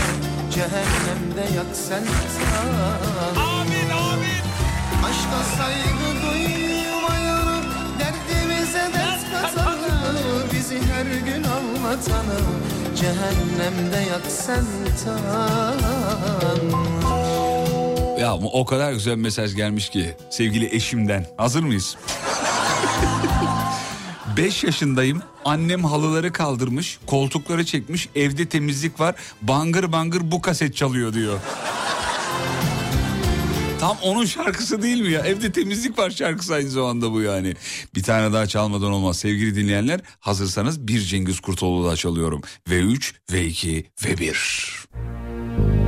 Cehennemde 0.54 1.54
yak 1.56 1.76
sen 1.88 2.02
Amin 3.36 3.90
amin. 3.90 4.42
Aşka 5.04 5.44
saygı 5.58 6.22
duymayanı 6.22 7.62
Derdimize 7.98 8.90
dert 8.94 9.30
katanı 9.32 9.92
Bizi 10.52 10.78
her 10.92 11.06
gün 11.06 11.44
anlatanı 11.44 12.40
Cehennemde 13.00 14.10
yak 14.10 14.22
sen 14.28 14.64
Ya 18.20 18.34
o 18.34 18.64
kadar 18.64 18.92
güzel 18.92 19.16
mesaj 19.16 19.54
gelmiş 19.54 19.88
ki 19.88 20.16
sevgili 20.30 20.74
eşimden. 20.74 21.26
Hazır 21.36 21.62
mıyız? 21.62 21.96
5 24.36 24.64
yaşındayım. 24.64 25.22
Annem 25.44 25.84
halıları 25.84 26.32
kaldırmış, 26.32 26.98
koltukları 27.06 27.66
çekmiş, 27.66 28.08
evde 28.14 28.46
temizlik 28.46 29.00
var. 29.00 29.14
Bangır 29.42 29.92
bangır 29.92 30.30
bu 30.30 30.40
kaset 30.40 30.76
çalıyor 30.76 31.12
diyor. 31.12 31.38
Tam 33.80 33.96
onun 34.02 34.24
şarkısı 34.24 34.82
değil 34.82 35.00
mi 35.00 35.12
ya? 35.12 35.20
Evde 35.20 35.52
temizlik 35.52 35.98
var 35.98 36.10
şarkısı 36.10 36.54
aynı 36.54 36.68
zamanda 36.70 37.12
bu 37.12 37.22
yani. 37.22 37.54
Bir 37.94 38.02
tane 38.02 38.32
daha 38.32 38.46
çalmadan 38.46 38.92
olmaz. 38.92 39.18
Sevgili 39.18 39.54
dinleyenler 39.54 40.00
hazırsanız 40.20 40.88
bir 40.88 41.00
Cengiz 41.00 41.40
Kurtoğlu 41.40 41.86
daha 41.86 41.96
çalıyorum. 41.96 42.40
V3, 42.68 43.14
V2, 43.30 43.84
V1. 44.02 44.34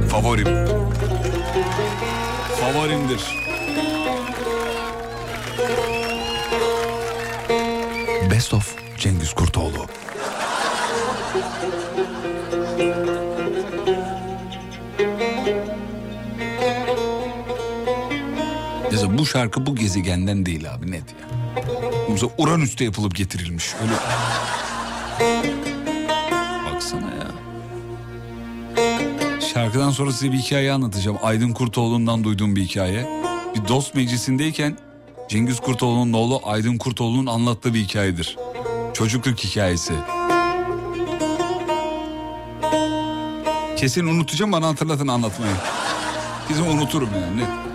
Favorim. 0.08 0.66
Favorimdir. 2.60 3.20
Best 8.30 8.54
of 8.54 8.76
Cengiz 8.98 9.32
Kurtoğlu. 9.34 9.86
Mesela 19.02 19.18
bu 19.18 19.26
şarkı 19.26 19.66
bu 19.66 19.76
gezegenden 19.76 20.46
değil 20.46 20.74
abi 20.74 20.90
net 20.90 21.04
ya. 21.10 21.28
Mesela 22.08 22.32
Uranüs'te 22.38 22.84
yapılıp 22.84 23.14
getirilmiş. 23.14 23.74
Öyle... 23.82 23.92
Baksana 26.72 27.00
ya. 27.06 27.30
Şarkıdan 29.40 29.90
sonra 29.90 30.12
size 30.12 30.32
bir 30.32 30.38
hikaye 30.38 30.72
anlatacağım. 30.72 31.18
Aydın 31.22 31.52
Kurtoğlu'ndan 31.52 32.24
duyduğum 32.24 32.56
bir 32.56 32.62
hikaye. 32.62 33.22
Bir 33.54 33.68
dost 33.68 33.94
meclisindeyken 33.94 34.78
Cengiz 35.28 35.60
Kurtoğlu'nun 35.60 36.12
oğlu 36.12 36.40
Aydın 36.44 36.78
Kurtoğlu'nun 36.78 37.26
anlattığı 37.26 37.74
bir 37.74 37.80
hikayedir. 37.80 38.36
Çocukluk 38.94 39.38
hikayesi. 39.38 39.92
Kesin 43.76 44.06
unutacağım 44.06 44.52
bana 44.52 44.68
hatırlatın 44.68 45.08
anlatmayı. 45.08 45.54
Kesin 46.48 46.66
unuturum 46.66 47.08
yani. 47.14 47.71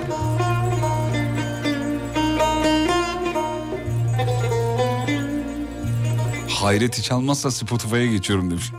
Hayreti 6.61 7.03
çalmazsa 7.03 7.51
Spotify'a 7.51 8.05
geçiyorum 8.05 8.51
demiş. 8.51 8.71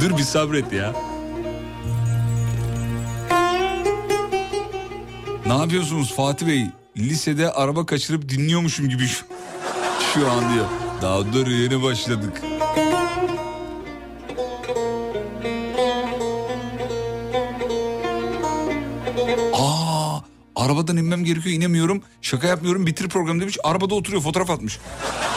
Dur 0.00 0.16
bir 0.18 0.22
sabret 0.22 0.72
ya. 0.72 0.92
Ne 5.46 5.52
yapıyorsunuz 5.58 6.14
Fatih 6.16 6.46
Bey? 6.46 6.66
Lisede 6.96 7.52
araba 7.52 7.86
kaçırıp 7.86 8.28
dinliyormuşum 8.28 8.88
gibi 8.88 9.06
şu, 9.06 9.24
şu 10.14 10.30
an 10.30 10.54
diyor. 10.54 10.66
Daha 11.02 11.32
dur 11.32 11.46
yeni 11.46 11.82
başladık. 11.82 12.42
Arabadan 20.62 20.96
inmem 20.96 21.24
gerekiyor 21.24 21.54
inemiyorum. 21.56 22.02
Şaka 22.22 22.46
yapmıyorum 22.46 22.86
bitir 22.86 23.08
programı 23.08 23.40
demiş. 23.40 23.58
Arabada 23.64 23.94
oturuyor 23.94 24.22
fotoğraf 24.22 24.50
atmış. 24.50 24.78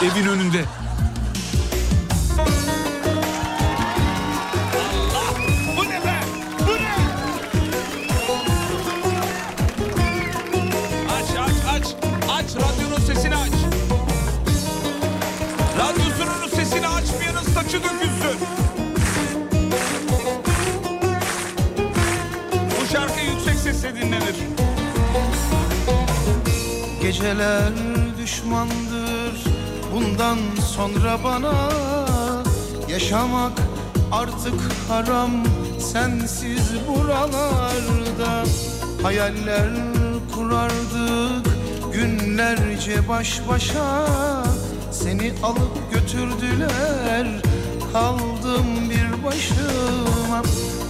Evin 0.04 0.28
önünde. 0.28 0.66
Sonra 30.86 31.18
bana. 31.24 31.70
Yaşamak 32.90 33.52
artık 34.12 34.62
haram 34.90 35.32
sensiz 35.80 36.72
buralarda. 36.88 38.44
Hayaller 39.04 39.70
kurardık 40.36 41.46
günlerce 41.94 43.08
baş 43.10 43.42
başa. 43.50 44.06
Seni 44.92 45.34
alıp 45.44 45.94
götürdüler 45.94 47.28
kaldım 47.94 48.68
bir 48.90 49.24
başıma. 49.24 50.42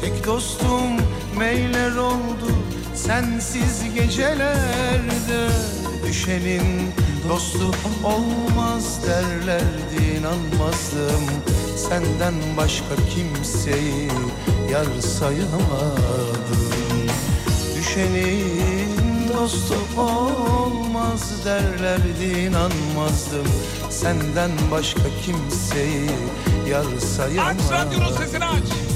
Tek 0.00 0.26
dostum 0.26 0.96
meyler 1.38 1.96
oldu 1.96 2.59
sensiz 3.06 3.94
gecelerde 3.94 5.48
Düşenin 6.08 6.92
dostu 7.28 7.70
olmaz 8.04 9.00
derlerdi 9.06 10.18
inanmazdım. 10.18 11.24
Senden 11.76 12.34
başka 12.56 12.96
kimseyi 13.14 14.08
yar 14.72 14.86
sayamadım. 15.00 16.70
Düşenin 17.78 19.28
dostu 19.38 19.74
olmaz 20.00 21.44
derlerdi 21.44 22.38
inanmazdım. 22.38 23.52
Senden 23.90 24.50
başka 24.70 25.02
kimseyi 25.24 26.10
yar 26.70 26.98
sayamadım. 27.16 27.64
Aç 27.66 27.72
radyonun 27.72 28.16
sesini 28.16 28.44
aç. 28.44 28.89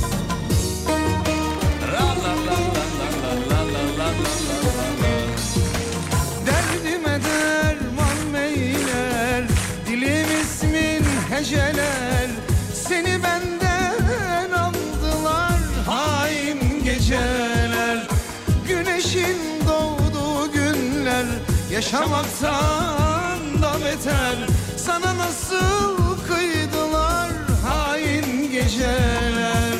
Güneşin 19.15 19.66
doğduğu 19.69 20.53
günler. 20.53 21.24
Yaşamaktan 21.73 23.62
da 23.62 23.74
beter. 23.85 24.36
Sana 24.77 25.19
nasıl 25.19 26.19
kıydılar 26.27 27.31
Hain 27.66 28.53
geceler? 28.53 29.74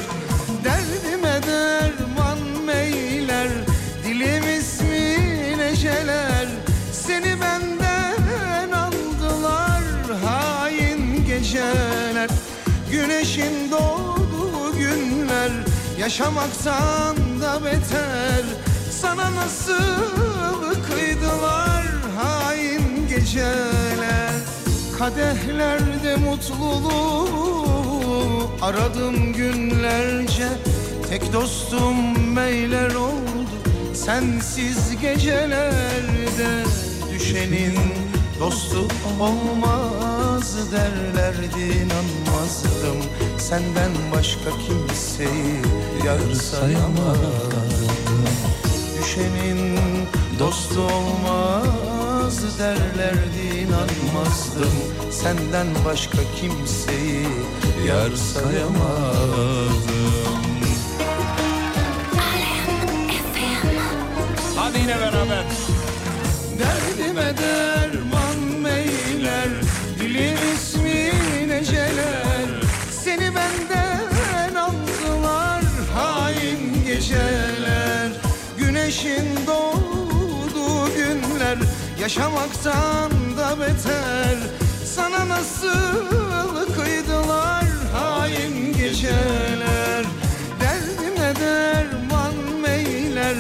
Derdime 0.65 1.40
derman 1.47 2.39
meyler 2.66 3.48
Dilim 4.05 4.59
ismin 4.59 5.59
eceler 5.59 6.48
Seni 6.93 7.40
benden 7.40 8.70
aldılar 8.73 9.82
Hain 10.24 11.27
geceler. 11.27 12.31
Güneşin 12.90 13.70
doğduğu 13.70 14.78
günler 14.78 15.51
Yaşamaktan 15.98 17.16
da 17.43 17.65
beter 17.65 18.44
Sana 19.05 19.35
nasıl 19.35 20.74
kıydılar 20.90 21.85
hain 22.16 23.09
geceler? 23.09 24.31
Kadehlerde 24.98 26.16
mutluluğu 26.16 27.28
aradım 28.62 29.32
günlerce. 29.32 30.48
Tek 31.10 31.32
dostum 31.32 32.18
meyler 32.35 32.94
oldu 32.94 33.51
sensiz 33.94 35.01
gecelerde. 35.01 36.64
Düşenin 37.14 37.78
dostu 38.40 38.89
olmaz 39.20 40.72
derlerdi 40.72 41.60
inanmazdım. 41.60 42.98
Senden 43.39 43.93
başka 44.14 44.51
kimseyi 44.51 45.62
yar 46.06 46.35
sayamadım 46.35 47.55
Düşenin 49.14 49.78
dostu 50.38 50.80
olmaz 50.80 52.58
derlerdi 52.58 53.58
inanmazdım 53.58 54.72
Senden 55.10 55.66
başka 55.84 56.18
kimseyi 56.40 57.26
yar 57.86 58.10
sayamadım 58.16 59.74
Hadi 64.56 64.78
yine 64.78 64.96
beraber. 65.00 65.44
Derdime 66.58 67.36
derman 67.38 67.93
Güneşin 78.94 79.46
doğduğu 79.46 80.94
günler. 80.94 81.58
Yaşamaktan 82.00 83.10
da 83.36 83.60
beter. 83.60 84.36
Sana 84.84 85.28
nasıl 85.28 86.72
kıydılar 86.74 87.64
hain 87.92 88.72
geceler? 88.72 90.04
Derdime 90.60 91.34
derman 91.40 92.34
meyler 92.62 93.34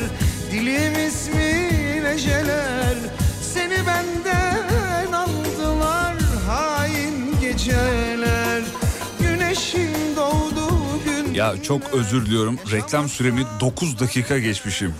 Ya 11.34 11.62
çok 11.62 11.94
özür 11.94 12.26
diliyorum. 12.26 12.58
Reklam 12.72 13.08
süremi 13.08 13.42
9 13.60 14.00
dakika 14.00 14.38
geçmişim. 14.38 14.94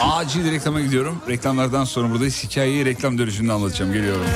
Acil 0.00 0.52
reklama 0.52 0.80
gidiyorum. 0.80 1.22
Reklamlardan 1.28 1.84
sonra 1.84 2.10
buradayız. 2.10 2.44
Hikayeyi 2.44 2.84
reklam 2.84 3.18
dönüşünde 3.18 3.52
anlatacağım. 3.52 3.92
Geliyorum. 3.92 4.26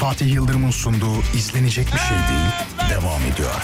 Fatih 0.00 0.34
Yıldırım'ın 0.34 0.70
sunduğu 0.70 1.20
izlenecek 1.36 1.86
bir 1.86 1.98
şey 1.98 2.16
değil 2.16 2.90
devam 2.90 3.22
ediyor. 3.32 3.54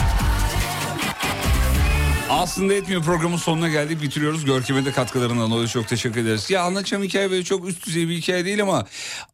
Aslında 2.30 2.74
etmiyor 2.74 3.02
programın 3.02 3.36
sonuna 3.36 3.68
geldik 3.68 4.02
bitiriyoruz. 4.02 4.44
Görkem'e 4.44 4.84
de 4.84 4.92
katkılarından 4.92 5.50
dolayı 5.50 5.68
çok 5.68 5.88
teşekkür 5.88 6.20
ederiz. 6.20 6.50
Ya 6.50 6.62
anlatacağım 6.62 7.02
hikaye 7.02 7.30
böyle 7.30 7.44
çok 7.44 7.68
üst 7.68 7.86
düzey 7.86 8.08
bir 8.08 8.16
hikaye 8.16 8.44
değil 8.44 8.62
ama 8.62 8.86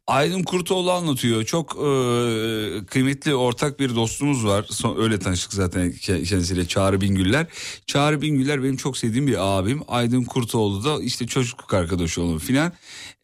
Aydın 0.07 0.43
Kurtoğlu 0.43 0.91
anlatıyor. 0.91 1.43
Çok 1.43 1.71
e, 1.75 2.85
kıymetli 2.85 3.35
ortak 3.35 3.79
bir 3.79 3.95
dostumuz 3.95 4.45
var. 4.45 4.65
Son, 4.69 5.01
öyle 5.03 5.19
tanıştık 5.19 5.53
zaten 5.53 5.91
kendisiyle 5.91 6.67
Çağrı 6.67 7.01
Bingüller. 7.01 7.47
Çağrı 7.87 8.21
Bingüller 8.21 8.63
benim 8.63 8.77
çok 8.77 8.97
sevdiğim 8.97 9.27
bir 9.27 9.57
abim. 9.57 9.81
Aydın 9.87 10.23
Kurtoğlu 10.23 10.83
da 10.83 11.03
işte 11.03 11.27
çocukluk 11.27 11.73
arkadaşı 11.73 12.21
olur 12.21 12.39
filan. 12.39 12.71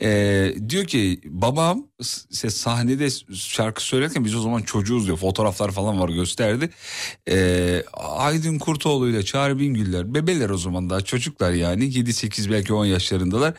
E, 0.01 0.53
diyor 0.69 0.85
ki 0.85 1.21
babam 1.25 1.87
s- 2.01 2.49
sahnede 2.49 3.07
şarkı 3.35 3.83
söylerken 3.83 4.25
biz 4.25 4.35
o 4.35 4.41
zaman 4.41 4.61
çocuğuz 4.61 5.05
diyor. 5.05 5.17
Fotoğraflar 5.17 5.71
falan 5.71 5.99
var 5.99 6.09
gösterdi. 6.09 6.69
E, 7.29 7.83
Aydın 8.17 8.59
Kurtoğlu 8.59 9.09
ile 9.09 9.23
Çağrı 9.23 9.59
Bingüller 9.59 10.13
bebeler 10.13 10.49
o 10.49 10.57
zaman 10.57 10.89
daha 10.89 11.01
çocuklar 11.01 11.51
yani 11.51 11.83
7-8 11.85 12.51
belki 12.51 12.73
10 12.73 12.85
yaşlarındalar. 12.85 13.53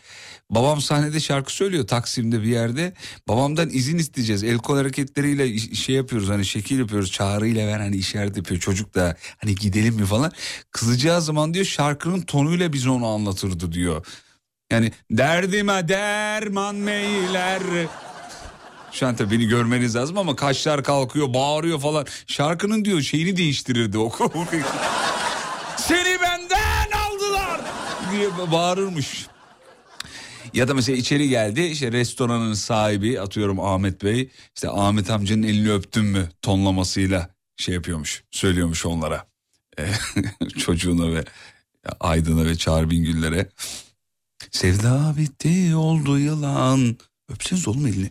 Babam 0.55 0.81
sahnede 0.81 1.21
şarkı 1.21 1.53
söylüyor 1.53 1.87
Taksim'de 1.87 2.43
bir 2.43 2.49
yerde. 2.49 2.93
Babamdan 3.29 3.71
izin 3.71 3.99
isteyeceğiz. 3.99 4.45
El 4.45 4.59
kol 4.59 4.77
hareketleriyle 4.77 5.59
şey 5.59 5.95
yapıyoruz 5.95 6.29
hani 6.29 6.45
şekil 6.45 6.79
yapıyoruz. 6.79 7.13
Çağrıyla 7.13 7.67
ver 7.67 7.81
hani 7.81 7.97
işaret 7.97 8.37
yapıyor. 8.37 8.61
Çocuk 8.61 8.95
da 8.95 9.17
hani 9.39 9.55
gidelim 9.55 9.95
mi 9.95 10.07
falan. 10.07 10.33
Kızacağı 10.71 11.23
zaman 11.23 11.55
diyor 11.55 11.65
şarkının 11.65 12.21
tonuyla 12.21 12.73
bize 12.73 12.91
onu 12.91 13.07
anlatırdı 13.07 13.73
diyor. 13.73 14.07
Yani 14.73 14.93
derdime 15.11 15.89
derman 15.89 16.75
meyler. 16.75 17.63
Şu 18.93 19.07
an 19.07 19.17
tabii 19.17 19.31
beni 19.31 19.49
görmeniz 19.49 19.97
lazım 19.97 20.19
ama 20.19 20.37
kaşlar 20.37 20.85
kalkıyor 20.85 21.35
bağırıyor 21.35 21.81
falan. 21.81 22.07
Şarkının 22.27 22.85
diyor 22.85 23.01
şeyini 23.01 23.37
değiştirirdi 23.37 23.99
o. 23.99 24.13
Seni 25.77 26.21
benden 26.21 26.91
aldılar 26.93 27.61
diye 28.13 28.53
bağırırmış. 28.53 29.27
Ya 30.55 30.69
da 30.69 30.75
mesela 30.75 30.99
içeri 30.99 31.29
geldi 31.29 31.61
işte 31.61 31.93
restoranın 31.93 32.55
sahibi 32.55 33.21
atıyorum 33.21 33.61
Ahmet 33.61 34.05
Bey 34.05 34.31
işte 34.55 34.71
Ahmet 34.71 35.11
amcanın 35.11 35.43
elini 35.43 35.73
öptün 35.73 36.05
mü 36.05 36.29
tonlamasıyla 36.43 37.31
şey 37.57 37.75
yapıyormuş 37.75 38.25
söylüyormuş 38.31 38.87
onlara. 38.87 39.27
E, 39.79 40.49
çocuğuna 40.59 41.13
ve 41.13 41.25
Aydın'a 42.01 42.45
ve 42.45 42.57
Çağrı 42.57 42.91
Bingül'lere. 42.91 43.49
Sevda 44.51 45.15
bitti 45.17 45.77
oldu 45.77 46.19
yılan. 46.19 46.97
Öpseniz 47.29 47.69
oğlum 47.69 47.87
elini. 47.87 48.11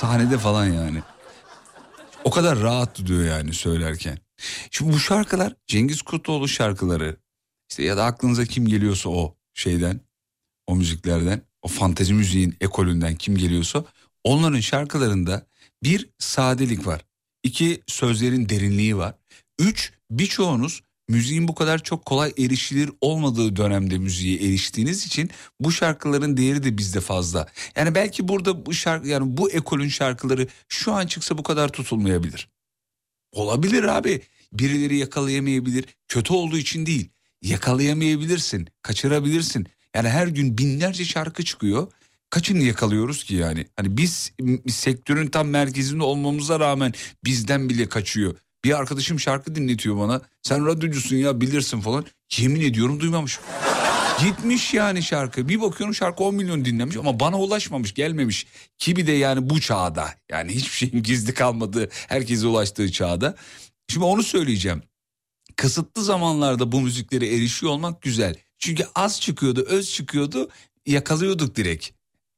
Sahnede 0.00 0.38
falan 0.38 0.66
yani. 0.66 1.02
O 2.24 2.30
kadar 2.30 2.60
rahat 2.60 3.06
diyor 3.06 3.24
yani 3.24 3.54
söylerken. 3.54 4.18
Şimdi 4.70 4.92
bu 4.92 4.98
şarkılar 4.98 5.54
Cengiz 5.66 6.02
Kurtoğlu 6.02 6.48
şarkıları 6.48 7.16
işte 7.70 7.82
ya 7.82 7.96
da 7.96 8.04
aklınıza 8.04 8.44
kim 8.44 8.66
geliyorsa 8.66 9.10
o 9.10 9.36
şeyden 9.54 10.00
o 10.66 10.76
müziklerden 10.76 11.42
o 11.62 11.68
fantezi 11.68 12.14
müziğin 12.14 12.56
ekolünden 12.60 13.14
kim 13.14 13.36
geliyorsa 13.36 13.84
onların 14.24 14.60
şarkılarında 14.60 15.46
bir 15.82 16.08
sadelik 16.18 16.86
var. 16.86 17.00
iki 17.42 17.82
sözlerin 17.86 18.48
derinliği 18.48 18.96
var. 18.96 19.14
Üç 19.58 19.92
birçoğunuz 20.10 20.82
müziğin 21.08 21.48
bu 21.48 21.54
kadar 21.54 21.82
çok 21.82 22.06
kolay 22.06 22.32
erişilir 22.38 22.90
olmadığı 23.00 23.56
dönemde 23.56 23.98
müziğe 23.98 24.36
eriştiğiniz 24.36 25.06
için 25.06 25.30
bu 25.60 25.72
şarkıların 25.72 26.36
değeri 26.36 26.62
de 26.62 26.78
bizde 26.78 27.00
fazla. 27.00 27.46
Yani 27.76 27.94
belki 27.94 28.28
burada 28.28 28.66
bu 28.66 28.74
şarkı 28.74 29.08
yani 29.08 29.36
bu 29.36 29.50
ekolün 29.50 29.88
şarkıları 29.88 30.46
şu 30.68 30.92
an 30.92 31.06
çıksa 31.06 31.38
bu 31.38 31.42
kadar 31.42 31.68
tutulmayabilir. 31.68 32.48
Olabilir 33.32 33.84
abi. 33.84 34.22
Birileri 34.52 34.96
yakalayamayabilir. 34.96 35.84
Kötü 36.08 36.32
olduğu 36.32 36.58
için 36.58 36.86
değil. 36.86 37.08
Yakalayamayabilirsin. 37.42 38.68
Kaçırabilirsin. 38.82 39.66
Yani 39.96 40.08
her 40.08 40.26
gün 40.26 40.58
binlerce 40.58 41.04
şarkı 41.04 41.44
çıkıyor. 41.44 41.92
Kaçını 42.30 42.62
yakalıyoruz 42.62 43.24
ki 43.24 43.34
yani? 43.34 43.66
Hani 43.76 43.96
biz 43.96 44.32
sektörün 44.68 45.26
tam 45.26 45.48
merkezinde 45.48 46.02
olmamıza 46.02 46.60
rağmen 46.60 46.92
bizden 47.24 47.68
bile 47.68 47.88
kaçıyor. 47.88 48.36
Bir 48.64 48.78
arkadaşım 48.78 49.20
şarkı 49.20 49.54
dinletiyor 49.54 49.98
bana. 49.98 50.22
Sen 50.42 50.66
radyocusun 50.66 51.16
ya 51.16 51.40
bilirsin 51.40 51.80
falan. 51.80 52.04
Yemin 52.36 52.60
ediyorum 52.60 53.00
duymamışım. 53.00 53.44
Gitmiş 54.20 54.74
yani 54.74 55.02
şarkı. 55.02 55.48
Bir 55.48 55.60
bakıyorum 55.60 55.94
şarkı 55.94 56.24
10 56.24 56.34
milyon 56.34 56.64
dinlenmiş 56.64 56.96
ama 56.96 57.20
bana 57.20 57.38
ulaşmamış, 57.38 57.94
gelmemiş. 57.94 58.46
Ki 58.78 58.96
bir 58.96 59.06
de 59.06 59.12
yani 59.12 59.50
bu 59.50 59.60
çağda. 59.60 60.14
Yani 60.30 60.54
hiçbir 60.54 60.76
şeyin 60.76 61.02
gizli 61.02 61.34
kalmadığı, 61.34 61.88
herkese 61.92 62.46
ulaştığı 62.46 62.92
çağda. 62.92 63.36
Şimdi 63.88 64.06
onu 64.06 64.22
söyleyeceğim. 64.22 64.82
Kısıtlı 65.56 66.04
zamanlarda 66.04 66.72
bu 66.72 66.80
müziklere 66.80 67.34
erişiyor 67.34 67.72
olmak 67.72 68.02
güzel. 68.02 68.45
Çünkü 68.58 68.86
az 68.94 69.20
çıkıyordu, 69.20 69.64
öz 69.68 69.92
çıkıyordu, 69.92 70.48
yakalıyorduk 70.86 71.56
direkt. 71.56 71.90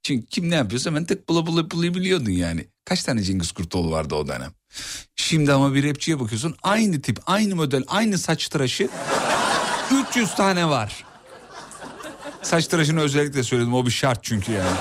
Çünkü 0.03 0.27
kim 0.27 0.51
ne 0.51 0.55
yapıyorsa 0.55 0.95
ben 0.95 1.05
tık 1.05 1.29
bula 1.29 1.47
bula 1.47 1.71
bulabiliyordun 1.71 2.31
yani. 2.31 2.67
Kaç 2.85 3.03
tane 3.03 3.23
Cengiz 3.23 3.53
Kurtoğlu 3.53 3.91
vardı 3.91 4.15
o 4.15 4.29
dönem. 4.29 4.53
Şimdi 5.17 5.53
ama 5.53 5.75
bir 5.75 5.89
rapçiye 5.89 6.21
bakıyorsun 6.21 6.57
aynı 6.63 7.03
tip, 7.03 7.19
aynı 7.27 7.57
model, 7.57 7.85
aynı 7.87 8.19
saç 8.19 8.49
tıraşı 8.49 8.89
300 10.11 10.35
tane 10.35 10.69
var. 10.69 11.05
Saç 12.43 12.67
tıraşını 12.67 13.01
özellikle 13.01 13.43
söyledim 13.43 13.75
o 13.75 13.87
bir 13.87 13.91
şart 13.91 14.25
çünkü 14.25 14.53
yani. 14.53 14.77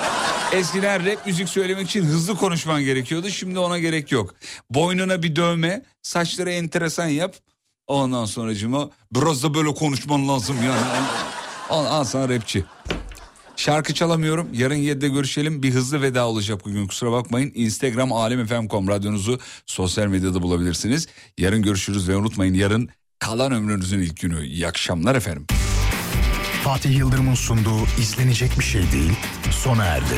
Eskiden 0.51 1.05
rap 1.05 1.25
müzik 1.25 1.49
söylemek 1.49 1.89
için 1.89 2.03
hızlı 2.05 2.35
konuşman 2.35 2.83
gerekiyordu. 2.83 3.29
Şimdi 3.29 3.59
ona 3.59 3.79
gerek 3.79 4.11
yok. 4.11 4.35
Boynuna 4.69 5.23
bir 5.23 5.35
dövme, 5.35 5.85
saçları 6.01 6.51
enteresan 6.51 7.07
yap. 7.07 7.35
Ondan 7.87 8.25
sonracıma 8.25 8.89
biraz 9.11 9.43
da 9.43 9.53
böyle 9.53 9.73
konuşman 9.73 10.27
lazım 10.27 10.55
yani. 10.65 10.81
Al, 11.69 11.85
al 11.85 12.03
sana 12.03 12.29
rapçi. 12.29 12.65
Şarkı 13.55 13.93
çalamıyorum. 13.93 14.47
Yarın 14.53 14.75
7'de 14.75 15.07
görüşelim. 15.07 15.63
Bir 15.63 15.73
hızlı 15.73 16.01
veda 16.01 16.27
olacak 16.27 16.65
bugün 16.65 16.87
kusura 16.87 17.11
bakmayın. 17.11 17.51
Instagram 17.55 18.13
alemfm.com 18.13 18.87
radyonuzu 18.87 19.39
sosyal 19.65 20.07
medyada 20.07 20.41
bulabilirsiniz. 20.41 21.07
Yarın 21.37 21.61
görüşürüz 21.61 22.09
ve 22.09 22.15
unutmayın 22.15 22.53
yarın 22.53 22.89
kalan 23.19 23.51
ömrünüzün 23.51 23.99
ilk 23.99 24.21
günü. 24.21 24.45
İyi 24.45 24.67
akşamlar 24.67 25.15
efendim. 25.15 25.47
Fatih 26.63 26.97
Yıldırım'ın 26.97 27.35
sunduğu 27.35 27.79
izlenecek 28.01 28.59
bir 28.59 28.63
şey 28.63 28.91
değil 28.91 29.13
sona 29.51 29.85
erdi. 29.85 30.15